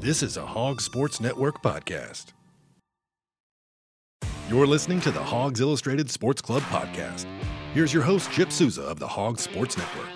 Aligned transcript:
This 0.00 0.22
is 0.22 0.36
a 0.36 0.46
Hog 0.46 0.80
Sports 0.80 1.20
Network 1.20 1.60
podcast. 1.60 2.26
You're 4.48 4.64
listening 4.64 5.00
to 5.00 5.10
the 5.10 5.20
Hawgs 5.20 5.60
Illustrated 5.60 6.08
Sports 6.08 6.40
Club 6.40 6.62
podcast. 6.62 7.26
Here's 7.74 7.92
your 7.92 8.04
host, 8.04 8.30
Chip 8.30 8.52
Souza 8.52 8.82
of 8.82 9.00
the 9.00 9.08
Hogs 9.08 9.42
Sports 9.42 9.76
Network. 9.76 10.06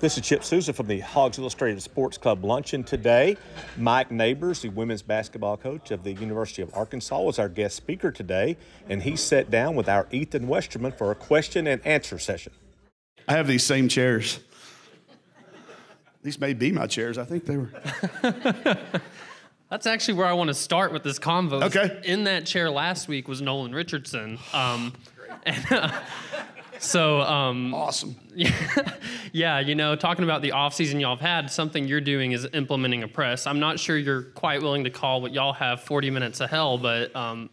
This 0.00 0.16
is 0.16 0.26
Chip 0.26 0.42
Souza 0.42 0.72
from 0.72 0.86
the 0.86 1.00
Hawgs 1.00 1.38
Illustrated 1.38 1.82
Sports 1.82 2.16
Club 2.16 2.42
luncheon 2.46 2.82
today. 2.82 3.36
Mike 3.76 4.10
Neighbors, 4.10 4.62
the 4.62 4.70
women's 4.70 5.02
basketball 5.02 5.58
coach 5.58 5.90
of 5.90 6.02
the 6.02 6.14
University 6.14 6.62
of 6.62 6.74
Arkansas, 6.74 7.20
was 7.20 7.38
our 7.38 7.50
guest 7.50 7.76
speaker 7.76 8.10
today, 8.10 8.56
and 8.88 9.02
he 9.02 9.16
sat 9.16 9.50
down 9.50 9.76
with 9.76 9.86
our 9.86 10.08
Ethan 10.10 10.48
Westerman 10.48 10.92
for 10.92 11.10
a 11.10 11.14
question 11.14 11.66
and 11.66 11.86
answer 11.86 12.18
session. 12.18 12.54
I 13.28 13.32
have 13.32 13.46
these 13.46 13.64
same 13.64 13.86
chairs. 13.86 14.40
These 16.22 16.40
may 16.40 16.52
be 16.52 16.72
my 16.72 16.86
chairs. 16.86 17.18
I 17.18 17.24
think 17.24 17.46
they 17.46 17.56
were. 17.56 17.70
That's 19.70 19.86
actually 19.86 20.14
where 20.14 20.26
I 20.26 20.32
want 20.32 20.48
to 20.48 20.54
start 20.54 20.92
with 20.92 21.02
this 21.02 21.18
convo. 21.18 21.62
Okay. 21.64 22.00
In 22.04 22.24
that 22.24 22.46
chair 22.46 22.70
last 22.70 23.06
week 23.06 23.28
was 23.28 23.42
Nolan 23.42 23.74
Richardson. 23.74 24.38
Um, 24.54 24.92
and, 25.44 25.64
uh, 25.70 26.00
so, 26.78 27.20
um, 27.20 27.74
Awesome. 27.74 28.16
yeah, 28.34 28.50
yeah, 29.32 29.60
you 29.60 29.74
know, 29.74 29.94
talking 29.94 30.24
about 30.24 30.42
the 30.42 30.50
offseason 30.50 31.00
y'all 31.00 31.16
have 31.16 31.20
had, 31.20 31.50
something 31.50 31.86
you're 31.86 32.00
doing 32.00 32.32
is 32.32 32.46
implementing 32.52 33.02
a 33.02 33.08
press. 33.08 33.46
I'm 33.46 33.60
not 33.60 33.78
sure 33.78 33.96
you're 33.96 34.22
quite 34.22 34.62
willing 34.62 34.84
to 34.84 34.90
call 34.90 35.20
what 35.20 35.32
y'all 35.32 35.52
have 35.52 35.82
40 35.82 36.10
minutes 36.10 36.40
of 36.40 36.50
hell, 36.50 36.78
but 36.78 37.14
um, 37.14 37.50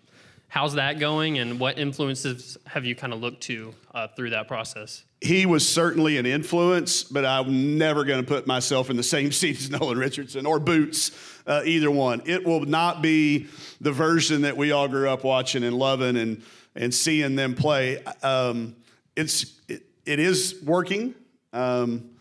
how's 0.55 0.75
that 0.75 0.99
going 0.99 1.37
and 1.37 1.59
what 1.59 1.77
influences 1.77 2.57
have 2.65 2.85
you 2.85 2.95
kind 2.95 3.11
of 3.11 3.19
looked 3.19 3.43
to 3.43 3.75
uh, 3.93 4.07
through 4.07 4.29
that 4.29 4.47
process? 4.47 5.03
He 5.19 5.45
was 5.45 5.67
certainly 5.67 6.17
an 6.17 6.25
influence, 6.25 7.03
but 7.03 7.25
I'm 7.25 7.77
never 7.77 8.05
going 8.05 8.23
to 8.23 8.25
put 8.25 8.47
myself 8.47 8.89
in 8.89 8.95
the 8.95 9.03
same 9.03 9.31
seat 9.33 9.59
as 9.59 9.69
Nolan 9.69 9.97
Richardson 9.97 10.45
or 10.45 10.61
Boots, 10.61 11.11
uh, 11.45 11.63
either 11.65 11.91
one. 11.91 12.21
It 12.25 12.45
will 12.45 12.61
not 12.61 13.01
be 13.01 13.47
the 13.81 13.91
version 13.91 14.43
that 14.43 14.55
we 14.55 14.71
all 14.71 14.87
grew 14.87 15.09
up 15.09 15.25
watching 15.25 15.65
and 15.65 15.77
loving 15.77 16.15
and, 16.15 16.41
and 16.73 16.93
seeing 16.93 17.35
them 17.35 17.53
play. 17.53 18.01
Um, 18.23 18.77
it's, 19.13 19.59
it, 19.67 19.83
it 20.05 20.19
is 20.19 20.55
working. 20.63 21.15
Um, 21.51 22.11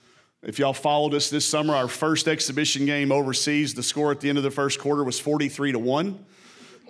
if 0.43 0.59
y'all 0.59 0.75
followed 0.75 1.15
us 1.15 1.31
this 1.31 1.47
summer, 1.47 1.73
our 1.73 1.87
first 1.87 2.27
exhibition 2.27 2.85
game 2.85 3.13
overseas, 3.13 3.75
the 3.75 3.85
score 3.85 4.11
at 4.11 4.21
the 4.21 4.29
end 4.29 4.39
of 4.39 4.45
the 4.45 4.51
first 4.51 4.81
quarter 4.81 5.05
was 5.05 5.21
43 5.21 5.71
to 5.71 5.79
1. 5.79 6.25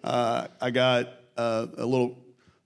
Uh, 0.03 0.47
I 0.61 0.70
got 0.70 1.08
uh, 1.36 1.66
a 1.77 1.86
little 1.86 2.18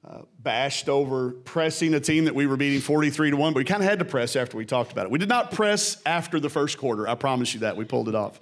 uh, 0.06 0.22
bashed 0.38 0.88
over 0.88 1.32
pressing 1.32 1.94
a 1.94 2.00
team 2.00 2.24
that 2.24 2.34
we 2.34 2.46
were 2.46 2.56
beating 2.56 2.80
43 2.80 3.32
to 3.32 3.36
1, 3.36 3.52
but 3.52 3.58
we 3.58 3.64
kind 3.64 3.82
of 3.82 3.88
had 3.88 3.98
to 3.98 4.04
press 4.04 4.36
after 4.36 4.56
we 4.56 4.64
talked 4.64 4.92
about 4.92 5.06
it. 5.06 5.10
We 5.10 5.18
did 5.18 5.28
not 5.28 5.50
press 5.50 6.00
after 6.06 6.40
the 6.40 6.48
first 6.48 6.78
quarter. 6.78 7.08
I 7.08 7.14
promise 7.14 7.52
you 7.52 7.60
that. 7.60 7.76
We 7.76 7.84
pulled 7.84 8.08
it 8.08 8.14
off. 8.14 8.38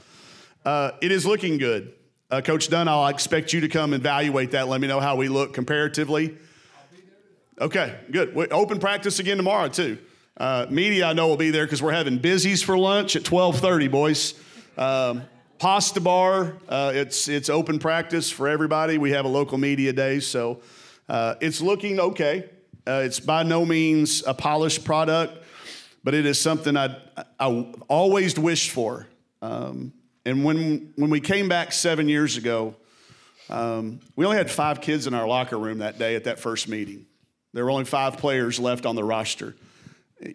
Uh, 0.64 0.92
it 1.00 1.10
is 1.10 1.26
looking 1.26 1.58
good. 1.58 1.92
Uh, 2.30 2.40
Coach 2.40 2.68
Dunn, 2.68 2.88
I'll 2.88 3.06
expect 3.06 3.52
you 3.52 3.60
to 3.62 3.68
come 3.68 3.94
evaluate 3.94 4.50
that. 4.50 4.68
Let 4.68 4.80
me 4.80 4.88
know 4.88 5.00
how 5.00 5.16
we 5.16 5.28
look 5.28 5.54
comparatively. 5.54 6.36
Okay, 7.60 7.96
good. 8.10 8.34
We, 8.34 8.46
open 8.48 8.78
practice 8.78 9.18
again 9.18 9.36
tomorrow 9.36 9.68
too. 9.68 9.98
Uh, 10.36 10.66
media, 10.68 11.06
I 11.06 11.12
know 11.14 11.28
will 11.28 11.36
be 11.36 11.50
there 11.50 11.64
because 11.64 11.82
we're 11.82 11.92
having 11.92 12.18
busies 12.18 12.62
for 12.62 12.76
lunch 12.76 13.16
at 13.16 13.22
12:30, 13.22 13.90
boys. 13.90 14.34
Um, 14.76 15.22
pasta 15.58 16.00
bar, 16.00 16.56
uh, 16.68 16.92
it's 16.94 17.28
it's 17.28 17.48
open 17.48 17.78
practice 17.78 18.30
for 18.30 18.48
everybody. 18.48 18.98
We 18.98 19.12
have 19.12 19.24
a 19.24 19.28
local 19.28 19.58
media 19.58 19.92
day, 19.92 20.20
so 20.20 20.60
uh, 21.08 21.36
it's 21.40 21.60
looking 21.60 22.00
okay. 22.00 22.50
Uh, 22.86 23.02
it's 23.04 23.20
by 23.20 23.42
no 23.42 23.64
means 23.64 24.22
a 24.26 24.34
polished 24.34 24.84
product, 24.84 25.42
but 26.04 26.14
it 26.14 26.26
is 26.26 26.40
something 26.40 26.76
I 26.76 26.96
I 27.38 27.72
always 27.88 28.38
wished 28.38 28.70
for. 28.70 29.06
Um, 29.42 29.92
and 30.24 30.44
when 30.44 30.92
when 30.96 31.10
we 31.10 31.20
came 31.20 31.48
back 31.48 31.72
seven 31.72 32.08
years 32.08 32.36
ago, 32.36 32.74
um, 33.48 34.00
we 34.16 34.24
only 34.24 34.36
had 34.36 34.50
five 34.50 34.80
kids 34.80 35.06
in 35.06 35.14
our 35.14 35.26
locker 35.26 35.58
room 35.58 35.78
that 35.78 35.98
day 35.98 36.16
at 36.16 36.24
that 36.24 36.38
first 36.38 36.68
meeting. 36.68 37.06
There 37.52 37.64
were 37.64 37.70
only 37.70 37.84
five 37.84 38.18
players 38.18 38.58
left 38.58 38.84
on 38.84 38.96
the 38.96 39.04
roster. 39.04 39.56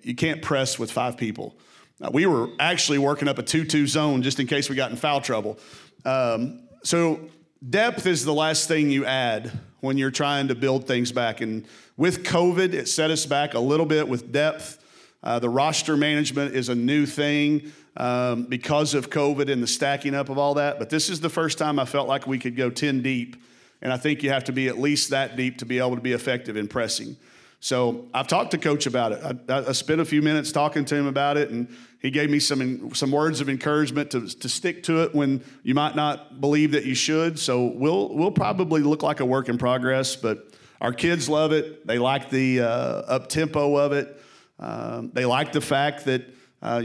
You 0.04 0.16
can't 0.16 0.42
press 0.42 0.80
with 0.80 0.92
five 0.92 1.18
people. 1.18 1.56
Uh, 2.02 2.10
we 2.12 2.26
were 2.26 2.50
actually 2.60 2.98
working 2.98 3.28
up 3.28 3.38
a 3.38 3.44
2 3.44 3.66
2 3.66 3.88
zone 3.88 4.22
just 4.22 4.40
in 4.40 4.48
case 4.48 4.70
we 4.70 4.76
got 4.76 4.92
in 4.92 4.98
foul 4.98 5.22
trouble. 5.22 5.60
Um, 6.04 6.68
so, 6.84 7.20
depth 7.68 8.08
is 8.08 8.26
the 8.26 8.34
last 8.34 8.68
thing 8.68 8.90
you 8.90 9.06
add 9.06 9.52
when 9.82 9.98
you're 9.98 10.12
trying 10.12 10.48
to 10.48 10.56
build 10.56 10.88
things 10.88 11.12
back. 11.12 11.42
And 11.42 11.66
with 11.98 12.24
COVID, 12.24 12.74
it 12.74 12.88
set 12.88 13.12
us 13.12 13.26
back 13.26 13.54
a 13.54 13.60
little 13.60 13.86
bit 13.86 14.08
with 14.08 14.32
depth. 14.32 14.80
Uh, 15.24 15.38
the 15.38 15.50
roster 15.50 15.96
management 15.96 16.56
is 16.56 16.70
a 16.70 16.76
new 16.76 17.06
thing 17.06 17.72
um, 17.98 18.46
because 18.46 18.96
of 18.96 19.10
COVID 19.12 19.52
and 19.52 19.62
the 19.62 19.68
stacking 19.68 20.16
up 20.16 20.30
of 20.30 20.38
all 20.38 20.56
that. 20.56 20.80
But 20.80 20.90
this 20.90 21.10
is 21.10 21.20
the 21.20 21.30
first 21.30 21.60
time 21.60 21.78
I 21.78 21.86
felt 21.86 22.08
like 22.08 22.26
we 22.26 22.40
could 22.40 22.56
go 22.56 22.72
10 22.72 23.04
deep. 23.04 23.36
And 23.84 23.92
I 23.92 23.98
think 23.98 24.24
you 24.24 24.30
have 24.30 24.46
to 24.46 24.52
be 24.52 24.68
at 24.68 24.80
least 24.80 25.10
that 25.10 25.36
deep 25.36 25.60
to 25.60 25.66
be 25.66 25.80
able 25.80 25.96
to 25.96 26.02
be 26.02 26.14
effective 26.14 26.58
in 26.58 26.68
pressing. 26.68 27.18
So 27.64 28.08
I've 28.12 28.28
talked 28.28 28.52
to 28.52 28.58
Coach 28.58 28.88
about 28.88 29.12
it. 29.12 29.40
I, 29.48 29.70
I, 29.70 29.72
spent 29.74 30.02
a 30.02 30.06
few 30.06 30.24
minutes 30.24 30.52
talking 30.52 30.84
to 30.86 30.96
him 30.96 31.06
about 31.06 31.38
it, 31.38 31.52
and 31.52 31.68
he 32.02 32.10
gave 32.10 32.32
me 32.32 32.40
some 32.40 32.92
some 32.96 33.12
words 33.12 33.40
of 33.40 33.50
encouragement 33.50 34.10
to, 34.12 34.28
to 34.28 34.50
stick 34.50 34.82
to 34.84 35.04
it 35.04 35.14
when 35.14 35.44
you 35.62 35.76
might 35.76 35.96
not 35.96 36.42
believe 36.42 36.72
that 36.72 36.86
you 36.86 36.96
should. 36.96 37.38
So 37.38 37.66
we'll 37.66 38.16
we'll 38.16 38.32
probably 38.32 38.82
look 38.82 39.04
like 39.04 39.20
a 39.20 39.26
work 39.26 39.48
in 39.48 39.60
progress, 39.60 40.16
but 40.16 40.48
our 40.82 40.92
kids 40.92 41.30
love 41.30 41.52
it. 41.52 41.86
They 41.86 42.00
like 42.00 42.32
the 42.32 42.62
uh, 42.62 42.68
up 42.68 43.30
tempo 43.30 43.78
of 43.78 43.92
it. 43.92 44.20
Um, 44.58 45.12
they 45.14 45.26
like 45.26 45.52
the 45.52 45.62
fact 45.62 46.06
that 46.06 46.24
uh, 46.64 46.82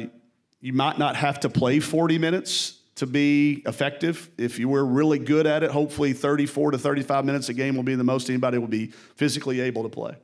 you 0.60 0.74
might 0.74 0.98
not 0.98 1.16
have 1.16 1.40
to 1.40 1.48
play 1.48 1.80
40 1.80 2.18
minutes 2.18 2.78
to 2.96 3.06
be 3.06 3.62
effective. 3.64 4.28
If 4.36 4.58
you 4.58 4.68
were 4.68 4.84
really 4.84 5.18
good 5.18 5.46
at 5.46 5.62
it, 5.62 5.70
hopefully 5.70 6.12
34 6.12 6.72
to 6.72 6.78
35 6.78 7.24
minutes 7.24 7.48
a 7.48 7.54
game 7.54 7.76
will 7.76 7.82
be 7.82 7.94
the 7.94 8.04
most 8.04 8.28
anybody 8.28 8.58
will 8.58 8.68
be 8.68 8.88
physically 9.14 9.60
able 9.60 9.82
to 9.82 9.88
play. 9.88 10.16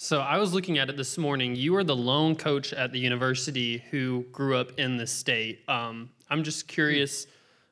So 0.00 0.20
I 0.20 0.38
was 0.38 0.54
looking 0.54 0.78
at 0.78 0.88
it 0.88 0.96
this 0.96 1.18
morning. 1.18 1.56
You 1.56 1.74
are 1.74 1.82
the 1.82 1.96
lone 1.96 2.36
coach 2.36 2.72
at 2.72 2.92
the 2.92 3.00
university 3.00 3.82
who 3.90 4.24
grew 4.30 4.56
up 4.56 4.78
in 4.78 4.96
this 4.96 5.10
state. 5.10 5.68
Um, 5.68 6.10
I'm 6.30 6.44
just 6.44 6.68
curious, 6.68 7.26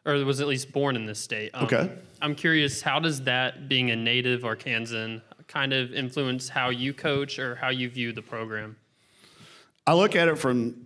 or 0.04 0.14
was 0.24 0.40
at 0.40 0.48
least 0.48 0.72
born 0.72 0.96
in 0.96 1.06
this 1.06 1.20
state. 1.20 1.52
Um, 1.54 1.66
Okay. 1.66 1.88
I'm 2.20 2.34
curious, 2.34 2.82
how 2.82 2.98
does 2.98 3.22
that, 3.22 3.68
being 3.68 3.92
a 3.92 3.96
native 3.96 4.40
Arkansan, 4.40 5.22
kind 5.46 5.72
of 5.72 5.94
influence 5.94 6.48
how 6.48 6.70
you 6.70 6.92
coach 6.92 7.38
or 7.38 7.54
how 7.54 7.68
you 7.68 7.88
view 7.88 8.12
the 8.12 8.22
program? 8.22 8.74
I 9.86 9.94
look 9.94 10.16
at 10.16 10.26
it 10.26 10.36
from 10.36 10.84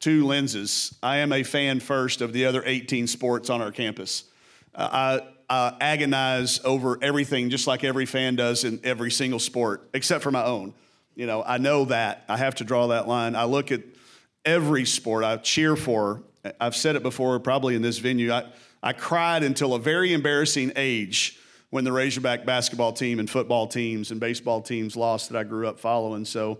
two 0.00 0.26
lenses. 0.26 0.92
I 1.04 1.18
am 1.18 1.32
a 1.32 1.44
fan 1.44 1.78
first 1.78 2.20
of 2.20 2.32
the 2.32 2.46
other 2.46 2.64
18 2.66 3.06
sports 3.06 3.48
on 3.48 3.62
our 3.62 3.70
campus. 3.70 4.24
Uh, 4.74 4.88
I 5.22 5.33
uh, 5.48 5.72
agonize 5.80 6.60
over 6.64 6.98
everything, 7.02 7.50
just 7.50 7.66
like 7.66 7.84
every 7.84 8.06
fan 8.06 8.36
does 8.36 8.64
in 8.64 8.80
every 8.84 9.10
single 9.10 9.38
sport, 9.38 9.88
except 9.94 10.22
for 10.22 10.30
my 10.30 10.44
own. 10.44 10.74
You 11.14 11.26
know, 11.26 11.42
I 11.44 11.58
know 11.58 11.84
that. 11.86 12.24
I 12.28 12.36
have 12.36 12.56
to 12.56 12.64
draw 12.64 12.88
that 12.88 13.06
line. 13.06 13.36
I 13.36 13.44
look 13.44 13.70
at 13.70 13.82
every 14.44 14.84
sport 14.84 15.24
I 15.24 15.36
cheer 15.36 15.76
for. 15.76 16.22
I've 16.60 16.76
said 16.76 16.96
it 16.96 17.02
before, 17.02 17.38
probably 17.40 17.74
in 17.74 17.82
this 17.82 17.98
venue. 17.98 18.32
I, 18.32 18.50
I 18.82 18.92
cried 18.92 19.42
until 19.42 19.74
a 19.74 19.78
very 19.78 20.12
embarrassing 20.12 20.72
age 20.76 21.38
when 21.70 21.84
the 21.84 21.92
Razorback 21.92 22.44
basketball 22.44 22.92
team 22.92 23.18
and 23.18 23.28
football 23.28 23.66
teams 23.66 24.10
and 24.10 24.20
baseball 24.20 24.60
teams 24.60 24.96
lost 24.96 25.30
that 25.30 25.38
I 25.38 25.44
grew 25.44 25.66
up 25.66 25.80
following. 25.80 26.24
So 26.24 26.58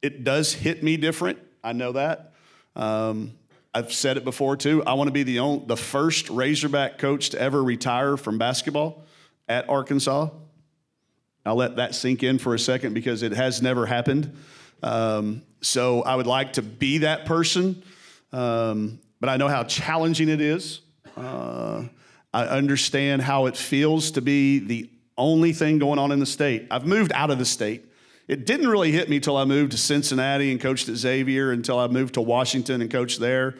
it 0.00 0.24
does 0.24 0.52
hit 0.52 0.82
me 0.82 0.96
different. 0.96 1.38
I 1.62 1.72
know 1.72 1.92
that. 1.92 2.32
Um, 2.76 3.32
I've 3.74 3.92
said 3.92 4.16
it 4.16 4.24
before 4.24 4.56
too. 4.56 4.82
I 4.84 4.94
want 4.94 5.08
to 5.08 5.12
be 5.12 5.22
the 5.22 5.40
only, 5.40 5.64
the 5.66 5.76
first 5.76 6.30
Razorback 6.30 6.98
coach 6.98 7.30
to 7.30 7.40
ever 7.40 7.62
retire 7.62 8.16
from 8.16 8.38
basketball 8.38 9.04
at 9.48 9.68
Arkansas. 9.68 10.30
I'll 11.44 11.56
let 11.56 11.76
that 11.76 11.94
sink 11.94 12.22
in 12.22 12.38
for 12.38 12.54
a 12.54 12.58
second 12.58 12.94
because 12.94 13.22
it 13.22 13.32
has 13.32 13.62
never 13.62 13.86
happened. 13.86 14.36
Um, 14.82 15.42
so 15.60 16.02
I 16.02 16.14
would 16.14 16.26
like 16.26 16.54
to 16.54 16.62
be 16.62 16.98
that 16.98 17.26
person, 17.26 17.82
um, 18.32 19.00
but 19.20 19.28
I 19.28 19.36
know 19.36 19.48
how 19.48 19.64
challenging 19.64 20.28
it 20.28 20.40
is. 20.40 20.80
Uh, 21.16 21.84
I 22.32 22.44
understand 22.44 23.22
how 23.22 23.46
it 23.46 23.56
feels 23.56 24.12
to 24.12 24.20
be 24.20 24.58
the 24.58 24.90
only 25.16 25.52
thing 25.52 25.78
going 25.78 25.98
on 25.98 26.12
in 26.12 26.20
the 26.20 26.26
state. 26.26 26.66
I've 26.70 26.86
moved 26.86 27.12
out 27.14 27.30
of 27.30 27.38
the 27.38 27.44
state. 27.44 27.84
It 28.28 28.44
didn't 28.44 28.68
really 28.68 28.92
hit 28.92 29.08
me 29.08 29.20
till 29.20 29.38
I 29.38 29.46
moved 29.46 29.72
to 29.72 29.78
Cincinnati 29.78 30.52
and 30.52 30.60
coached 30.60 30.88
at 30.90 30.96
Xavier, 30.96 31.50
until 31.50 31.78
I 31.78 31.88
moved 31.88 32.14
to 32.14 32.20
Washington 32.20 32.82
and 32.82 32.90
coached 32.90 33.18
there. 33.18 33.56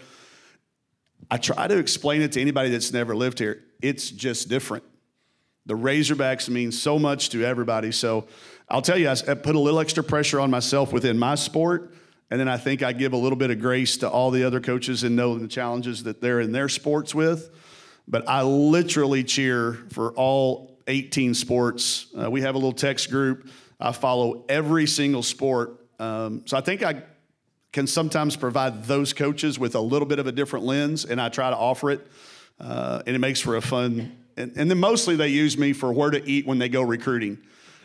I 1.30 1.38
try 1.38 1.66
to 1.66 1.78
explain 1.78 2.20
it 2.20 2.32
to 2.32 2.40
anybody 2.40 2.68
that's 2.68 2.92
never 2.92 3.16
lived 3.16 3.38
here. 3.38 3.62
It's 3.80 4.10
just 4.10 4.48
different. 4.48 4.84
The 5.64 5.74
Razorbacks 5.74 6.48
mean 6.48 6.70
so 6.70 6.98
much 6.98 7.30
to 7.30 7.44
everybody. 7.44 7.92
So 7.92 8.26
I'll 8.68 8.82
tell 8.82 8.98
you, 8.98 9.08
I 9.08 9.14
put 9.14 9.54
a 9.54 9.58
little 9.58 9.80
extra 9.80 10.04
pressure 10.04 10.38
on 10.38 10.50
myself 10.50 10.92
within 10.92 11.18
my 11.18 11.34
sport. 11.34 11.94
And 12.30 12.38
then 12.38 12.48
I 12.48 12.58
think 12.58 12.82
I 12.82 12.92
give 12.92 13.14
a 13.14 13.16
little 13.16 13.38
bit 13.38 13.50
of 13.50 13.60
grace 13.60 13.96
to 13.98 14.08
all 14.08 14.30
the 14.30 14.44
other 14.44 14.60
coaches 14.60 15.02
and 15.02 15.16
know 15.16 15.38
the 15.38 15.48
challenges 15.48 16.02
that 16.04 16.20
they're 16.20 16.40
in 16.40 16.52
their 16.52 16.68
sports 16.68 17.14
with. 17.14 17.50
But 18.06 18.28
I 18.28 18.42
literally 18.42 19.24
cheer 19.24 19.74
for 19.90 20.12
all 20.12 20.78
18 20.86 21.34
sports. 21.34 22.06
Uh, 22.18 22.30
we 22.30 22.42
have 22.42 22.54
a 22.54 22.58
little 22.58 22.72
text 22.72 23.10
group. 23.10 23.48
I 23.80 23.92
follow 23.92 24.44
every 24.48 24.86
single 24.86 25.22
sport. 25.22 25.78
Um, 25.98 26.42
so 26.46 26.56
I 26.56 26.60
think 26.60 26.82
I, 26.82 27.02
can 27.72 27.86
sometimes 27.86 28.36
provide 28.36 28.84
those 28.84 29.12
coaches 29.12 29.58
with 29.58 29.74
a 29.74 29.80
little 29.80 30.08
bit 30.08 30.18
of 30.18 30.26
a 30.26 30.32
different 30.32 30.64
lens, 30.64 31.04
and 31.04 31.20
I 31.20 31.28
try 31.28 31.50
to 31.50 31.56
offer 31.56 31.90
it. 31.90 32.06
Uh, 32.58 33.02
and 33.06 33.14
it 33.14 33.18
makes 33.18 33.40
for 33.40 33.56
a 33.56 33.60
fun. 33.60 34.16
And, 34.36 34.52
and 34.56 34.70
then 34.70 34.78
mostly 34.78 35.16
they 35.16 35.28
use 35.28 35.56
me 35.56 35.72
for 35.72 35.92
where 35.92 36.10
to 36.10 36.28
eat 36.28 36.46
when 36.46 36.58
they 36.58 36.68
go 36.68 36.82
recruiting 36.82 37.38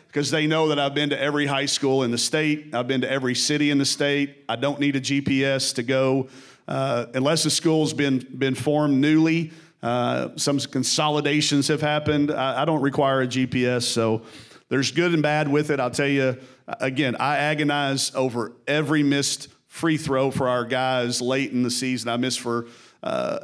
because 0.08 0.30
they 0.30 0.46
know 0.46 0.68
that 0.68 0.78
I've 0.78 0.94
been 0.94 1.10
to 1.10 1.20
every 1.20 1.46
high 1.46 1.66
school 1.66 2.02
in 2.02 2.10
the 2.10 2.18
state. 2.18 2.74
I've 2.74 2.88
been 2.88 3.02
to 3.02 3.10
every 3.10 3.34
city 3.34 3.70
in 3.70 3.78
the 3.78 3.84
state. 3.84 4.44
I 4.48 4.56
don't 4.56 4.80
need 4.80 4.96
a 4.96 5.00
GPS 5.00 5.74
to 5.76 5.82
go 5.82 6.28
uh, 6.66 7.06
unless 7.14 7.44
the 7.44 7.50
school's 7.50 7.92
been 7.92 8.18
been 8.18 8.54
formed 8.54 9.00
newly. 9.00 9.52
Uh, 9.82 10.30
some 10.36 10.58
consolidations 10.58 11.68
have 11.68 11.82
happened. 11.82 12.32
I, 12.32 12.62
I, 12.62 12.64
don't 12.64 12.80
require 12.80 13.20
a 13.20 13.26
GPS, 13.26 13.82
so 13.82 14.22
there's 14.68 14.90
good 14.90 15.12
and 15.12 15.22
bad 15.22 15.48
with 15.48 15.70
it. 15.70 15.80
I'll 15.80 15.90
tell 15.90 16.08
you 16.08 16.38
again. 16.66 17.16
I 17.16 17.36
agonize 17.36 18.14
over 18.14 18.52
every 18.66 19.02
missed 19.02 19.48
free 19.66 19.96
throw 19.96 20.30
for 20.30 20.48
our 20.48 20.64
guys 20.64 21.20
late 21.20 21.52
in 21.52 21.62
the 21.62 21.70
season. 21.70 22.08
I 22.08 22.16
miss 22.16 22.36
for 22.36 22.66
uh, 23.02 23.38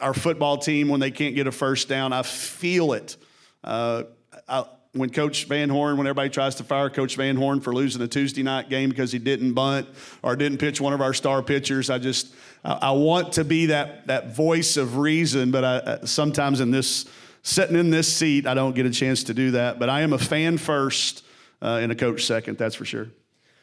our 0.00 0.14
football 0.14 0.58
team 0.58 0.88
when 0.88 1.00
they 1.00 1.10
can't 1.10 1.34
get 1.34 1.46
a 1.46 1.52
first 1.52 1.88
down. 1.88 2.12
I 2.12 2.22
feel 2.22 2.92
it. 2.92 3.16
Uh, 3.64 4.04
I, 4.48 4.64
when 4.92 5.10
Coach 5.10 5.44
Van 5.44 5.68
Horn, 5.68 5.98
when 5.98 6.06
everybody 6.06 6.30
tries 6.30 6.54
to 6.56 6.64
fire 6.64 6.88
Coach 6.88 7.16
Van 7.16 7.36
Horn 7.36 7.60
for 7.60 7.74
losing 7.74 8.00
a 8.00 8.08
Tuesday 8.08 8.42
night 8.42 8.70
game 8.70 8.88
because 8.88 9.12
he 9.12 9.18
didn't 9.18 9.52
bunt 9.52 9.88
or 10.22 10.36
didn't 10.36 10.58
pitch 10.58 10.80
one 10.80 10.92
of 10.92 11.00
our 11.00 11.12
star 11.12 11.42
pitchers, 11.42 11.90
I 11.90 11.98
just 11.98 12.34
I, 12.64 12.72
I 12.72 12.90
want 12.92 13.32
to 13.34 13.44
be 13.44 13.66
that 13.66 14.06
that 14.06 14.34
voice 14.34 14.76
of 14.76 14.96
reason. 14.96 15.50
But 15.50 15.64
I, 15.64 16.04
sometimes 16.04 16.60
in 16.60 16.70
this 16.70 17.04
sitting 17.46 17.76
in 17.76 17.90
this 17.90 18.14
seat, 18.14 18.46
I 18.46 18.54
don't 18.54 18.74
get 18.74 18.86
a 18.86 18.90
chance 18.90 19.24
to 19.24 19.34
do 19.34 19.52
that. 19.52 19.78
But 19.78 19.88
I 19.88 20.00
am 20.00 20.12
a 20.12 20.18
fan 20.18 20.58
first 20.58 21.24
uh, 21.62 21.78
and 21.80 21.92
a 21.92 21.94
coach 21.94 22.24
second. 22.24 22.58
That's 22.58 22.74
for 22.74 22.84
sure. 22.84 23.08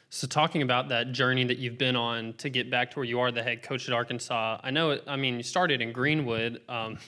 So, 0.09 0.27
talking 0.27 0.61
about 0.61 0.89
that 0.89 1.11
journey 1.11 1.43
that 1.45 1.57
you've 1.57 1.79
been 1.79 1.95
on 1.95 2.33
to 2.33 2.49
get 2.49 2.69
back 2.69 2.91
to 2.91 2.99
where 2.99 3.03
you 3.03 3.19
are, 3.19 3.31
the 3.31 3.41
head 3.41 3.63
coach 3.63 3.87
at 3.87 3.95
Arkansas, 3.95 4.59
I 4.63 4.69
know, 4.69 4.99
I 5.07 5.15
mean, 5.15 5.37
you 5.37 5.43
started 5.43 5.81
in 5.81 5.91
Greenwood. 5.91 6.61
Um, 6.69 6.99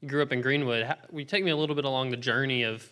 you 0.00 0.08
grew 0.08 0.22
up 0.22 0.32
in 0.32 0.42
Greenwood. 0.42 0.84
How, 0.84 0.96
will 1.10 1.20
you 1.20 1.26
take 1.26 1.44
me 1.44 1.50
a 1.50 1.56
little 1.56 1.74
bit 1.74 1.86
along 1.86 2.10
the 2.10 2.18
journey 2.18 2.64
of, 2.64 2.86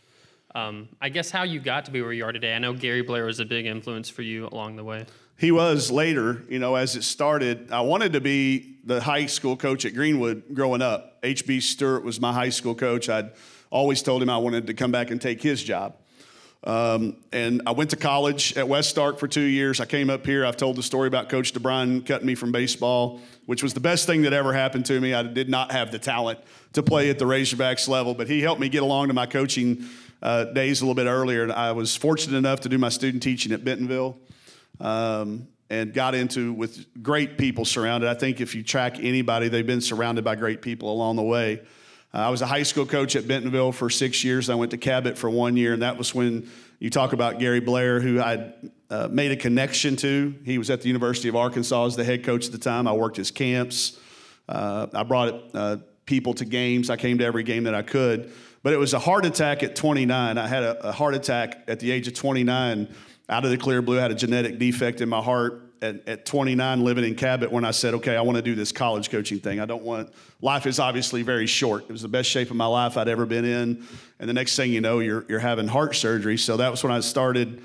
um, 0.55 0.89
I 1.01 1.11
guess, 1.11 1.31
how 1.31 1.43
you 1.43 1.61
got 1.61 1.85
to 1.85 1.91
be 1.91 2.01
where 2.01 2.13
you 2.13 2.25
are 2.25 2.33
today? 2.33 2.55
I 2.55 2.59
know 2.59 2.73
Gary 2.73 3.03
Blair 3.03 3.27
was 3.27 3.39
a 3.39 3.45
big 3.45 3.67
influence 3.67 4.09
for 4.09 4.23
you 4.23 4.49
along 4.49 4.77
the 4.77 4.85
way. 4.85 5.05
He 5.41 5.53
was 5.53 5.91
later, 5.91 6.43
you 6.51 6.59
know, 6.59 6.75
as 6.75 6.97
it 6.97 7.03
started. 7.03 7.73
I 7.73 7.81
wanted 7.81 8.13
to 8.13 8.21
be 8.21 8.77
the 8.85 9.01
high 9.01 9.25
school 9.25 9.57
coach 9.57 9.87
at 9.87 9.95
Greenwood 9.95 10.43
growing 10.53 10.83
up. 10.83 11.17
H.B. 11.23 11.61
Stewart 11.61 12.05
was 12.05 12.21
my 12.21 12.31
high 12.31 12.51
school 12.51 12.75
coach. 12.75 13.09
I'd 13.09 13.31
always 13.71 14.03
told 14.03 14.23
him 14.23 14.29
I 14.29 14.37
wanted 14.37 14.67
to 14.67 14.75
come 14.75 14.93
back 14.93 15.11
and 15.11 15.19
take 15.19 15.41
his 15.43 15.63
job. 15.63 15.97
Um, 16.63 17.17
and 17.33 17.63
I 17.65 17.71
went 17.71 17.89
to 17.89 17.97
college 17.97 18.55
at 18.59 18.67
Westark 18.67 19.19
for 19.19 19.27
two 19.27 19.41
years. 19.41 19.81
I 19.81 19.87
came 19.87 20.11
up 20.11 20.27
here. 20.27 20.45
I've 20.45 20.59
told 20.59 20.77
the 20.77 20.83
story 20.83 21.09
about 21.09 21.31
Coach 21.31 21.55
DeBriyn 21.55 22.05
cutting 22.05 22.27
me 22.27 22.35
from 22.35 22.53
baseball, 22.53 23.19
which 23.47 23.63
was 23.63 23.73
the 23.73 23.81
best 23.81 24.05
thing 24.05 24.21
that 24.23 24.35
ever 24.35 24.53
happened 24.53 24.85
to 24.87 25.01
me. 25.01 25.15
I 25.15 25.23
did 25.23 25.49
not 25.49 25.73
have 25.73 25.91
the 25.91 25.99
talent 25.99 26.39
to 26.75 26.83
play 26.83 27.09
at 27.09 27.19
the 27.19 27.25
Razorbacks 27.25 27.89
level, 27.89 28.13
but 28.13 28.29
he 28.29 28.43
helped 28.43 28.61
me 28.61 28.69
get 28.69 28.83
along 28.83 29.09
to 29.09 29.15
my 29.15 29.25
coaching 29.25 29.87
uh, 30.21 30.45
days 30.45 30.83
a 30.83 30.85
little 30.85 30.95
bit 30.95 31.09
earlier. 31.09 31.45
And 31.45 31.53
I 31.53 31.73
was 31.73 31.97
fortunate 31.97 32.37
enough 32.37 32.61
to 32.61 32.69
do 32.69 32.77
my 32.77 32.91
student 32.91 33.23
teaching 33.23 33.53
at 33.53 33.65
Bentonville. 33.65 34.19
Um, 34.81 35.49
and 35.71 35.95
got 35.95 36.17
into 36.17 36.53
with 36.53 36.85
great 37.01 37.39
people 37.39 37.65
surrounded. 37.65 38.11
I 38.11 38.15
think 38.15 38.41
if 38.41 38.57
you 38.57 38.63
track 38.65 38.99
anybody, 38.99 39.49
they've 39.49 39.67
been 39.67 39.81
surrounded 39.81 40.25
by 40.25 40.35
great 40.35 40.63
people 40.63 40.93
along 40.93 41.15
the 41.15 41.23
way. 41.23 41.63
Uh, 42.13 42.19
I 42.19 42.29
was 42.31 42.43
a 42.43 42.47
high 42.47 42.65
school 42.65 42.87
coach 42.87 43.15
at 43.15 43.29
Bentonville 43.29 43.71
for 43.71 43.89
six 43.89 44.25
years. 44.25 44.51
I 44.51 44.57
went 44.57 44.73
to 44.73 44.77
Cabot 44.77 45.17
for 45.17 45.31
one 45.31 45.57
year, 45.57 45.73
and 45.73 45.83
that 45.83 45.97
was 45.97 46.13
when 46.13 46.51
you 46.81 46.91
talk 46.91 47.13
about 47.13 47.39
Gary 47.39 47.61
Blair, 47.61 48.01
who 48.01 48.21
I 48.21 48.53
uh, 48.91 49.09
made 49.13 49.31
a 49.31 49.37
connection 49.37 49.95
to. 49.97 50.35
He 50.45 50.59
was 50.59 50.71
at 50.71 50.81
the 50.81 50.89
University 50.89 51.29
of 51.29 51.37
Arkansas 51.37 51.87
as 51.87 51.97
the 51.97 52.05
head 52.05 52.25
coach 52.25 52.47
at 52.47 52.53
the 52.53 52.59
time. 52.59 52.89
I 52.89 52.93
worked 52.93 53.17
his 53.17 53.31
camps. 53.31 53.97
Uh, 54.49 54.89
I 54.93 55.05
brought 55.05 55.55
uh, 55.55 55.77
people 56.05 56.35
to 56.35 56.45
games. 56.45 56.91
I 56.91 56.97
came 56.97 57.19
to 57.19 57.25
every 57.25 57.45
game 57.45 57.65
that 57.65 57.75
I 57.77 57.83
could. 57.83 58.33
But 58.65 58.73
it 58.73 58.79
was 58.79 58.93
a 58.93 58.99
heart 58.99 59.25
attack 59.25 59.63
at 59.63 59.77
29. 59.77 60.37
I 60.37 60.47
had 60.49 60.65
a, 60.65 60.89
a 60.89 60.93
heart 60.93 61.15
attack 61.15 61.65
at 61.69 61.79
the 61.79 61.93
age 61.93 62.09
of 62.09 62.15
29 62.15 62.93
out 63.31 63.45
of 63.45 63.51
the 63.51 63.57
clear 63.57 63.81
blue. 63.81 63.99
I 63.99 64.03
had 64.03 64.11
a 64.11 64.17
genetic 64.17 64.59
defect 64.59 65.01
in 65.01 65.09
my 65.09 65.23
heart 65.23 65.63
at, 65.81 66.07
at 66.09 66.27
29 66.27 66.85
living 66.85 67.05
in 67.05 67.15
Cabot 67.15 67.51
when 67.51 67.65
I 67.65 67.71
said, 67.71 67.95
okay, 67.95 68.17
I 68.17 68.21
want 68.23 68.37
to 68.37 68.43
do 68.43 68.55
this 68.55 68.73
college 68.73 69.09
coaching 69.09 69.39
thing. 69.39 69.61
I 69.61 69.67
don't 69.67 69.83
want, 69.83 70.13
life 70.43 70.67
is 70.67 70.79
obviously 70.79 71.23
very 71.23 71.47
short. 71.47 71.85
It 71.85 71.93
was 71.93 72.03
the 72.03 72.09
best 72.09 72.29
shape 72.29 72.51
of 72.51 72.57
my 72.57 72.67
life 72.67 72.97
I'd 72.97 73.09
ever 73.09 73.25
been 73.25 73.45
in. 73.45 73.87
And 74.19 74.29
the 74.29 74.35
next 74.35 74.57
thing 74.57 74.73
you 74.73 74.81
know, 74.81 74.99
you're, 74.99 75.25
you're 75.29 75.39
having 75.39 75.69
heart 75.69 75.95
surgery. 75.95 76.37
So 76.37 76.57
that 76.59 76.71
was 76.71 76.83
when 76.83 76.93
I 76.93 77.01
started 77.01 77.63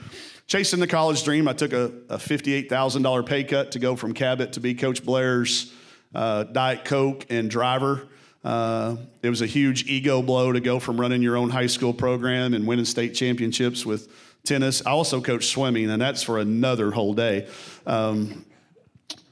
chasing 0.48 0.80
the 0.80 0.88
college 0.88 1.24
dream. 1.24 1.48
I 1.48 1.54
took 1.54 1.74
a, 1.74 1.86
a 2.10 2.18
$58,000 2.18 3.26
pay 3.26 3.44
cut 3.44 3.72
to 3.72 3.80
go 3.80 3.96
from 3.96 4.14
Cabot 4.14 4.54
to 4.54 4.60
be 4.60 4.76
Coach 4.76 5.04
Blair's 5.04 5.74
uh, 6.14 6.44
Diet 6.44 6.86
Coke 6.86 7.26
and 7.30 7.50
driver. 7.50 8.08
Uh, 8.44 8.98
it 9.24 9.30
was 9.30 9.42
a 9.42 9.48
huge 9.48 9.90
ego 9.90 10.22
blow 10.22 10.52
to 10.52 10.60
go 10.60 10.80
from 10.80 11.02
running 11.02 11.24
your 11.24 11.36
own 11.36 11.50
high 11.50 11.66
school 11.66 11.92
program 11.92 12.54
and 12.54 12.68
winning 12.68 12.86
state 12.86 13.16
championships 13.16 13.84
with 13.84 14.08
tennis. 14.46 14.86
I 14.86 14.92
also 14.92 15.22
coach 15.22 15.48
swimming, 15.48 15.90
and 15.90 16.02
that's 16.02 16.24
for 16.24 16.40
another 16.40 16.92
whole 16.92 17.14
day. 17.14 17.48
Um, 17.86 18.46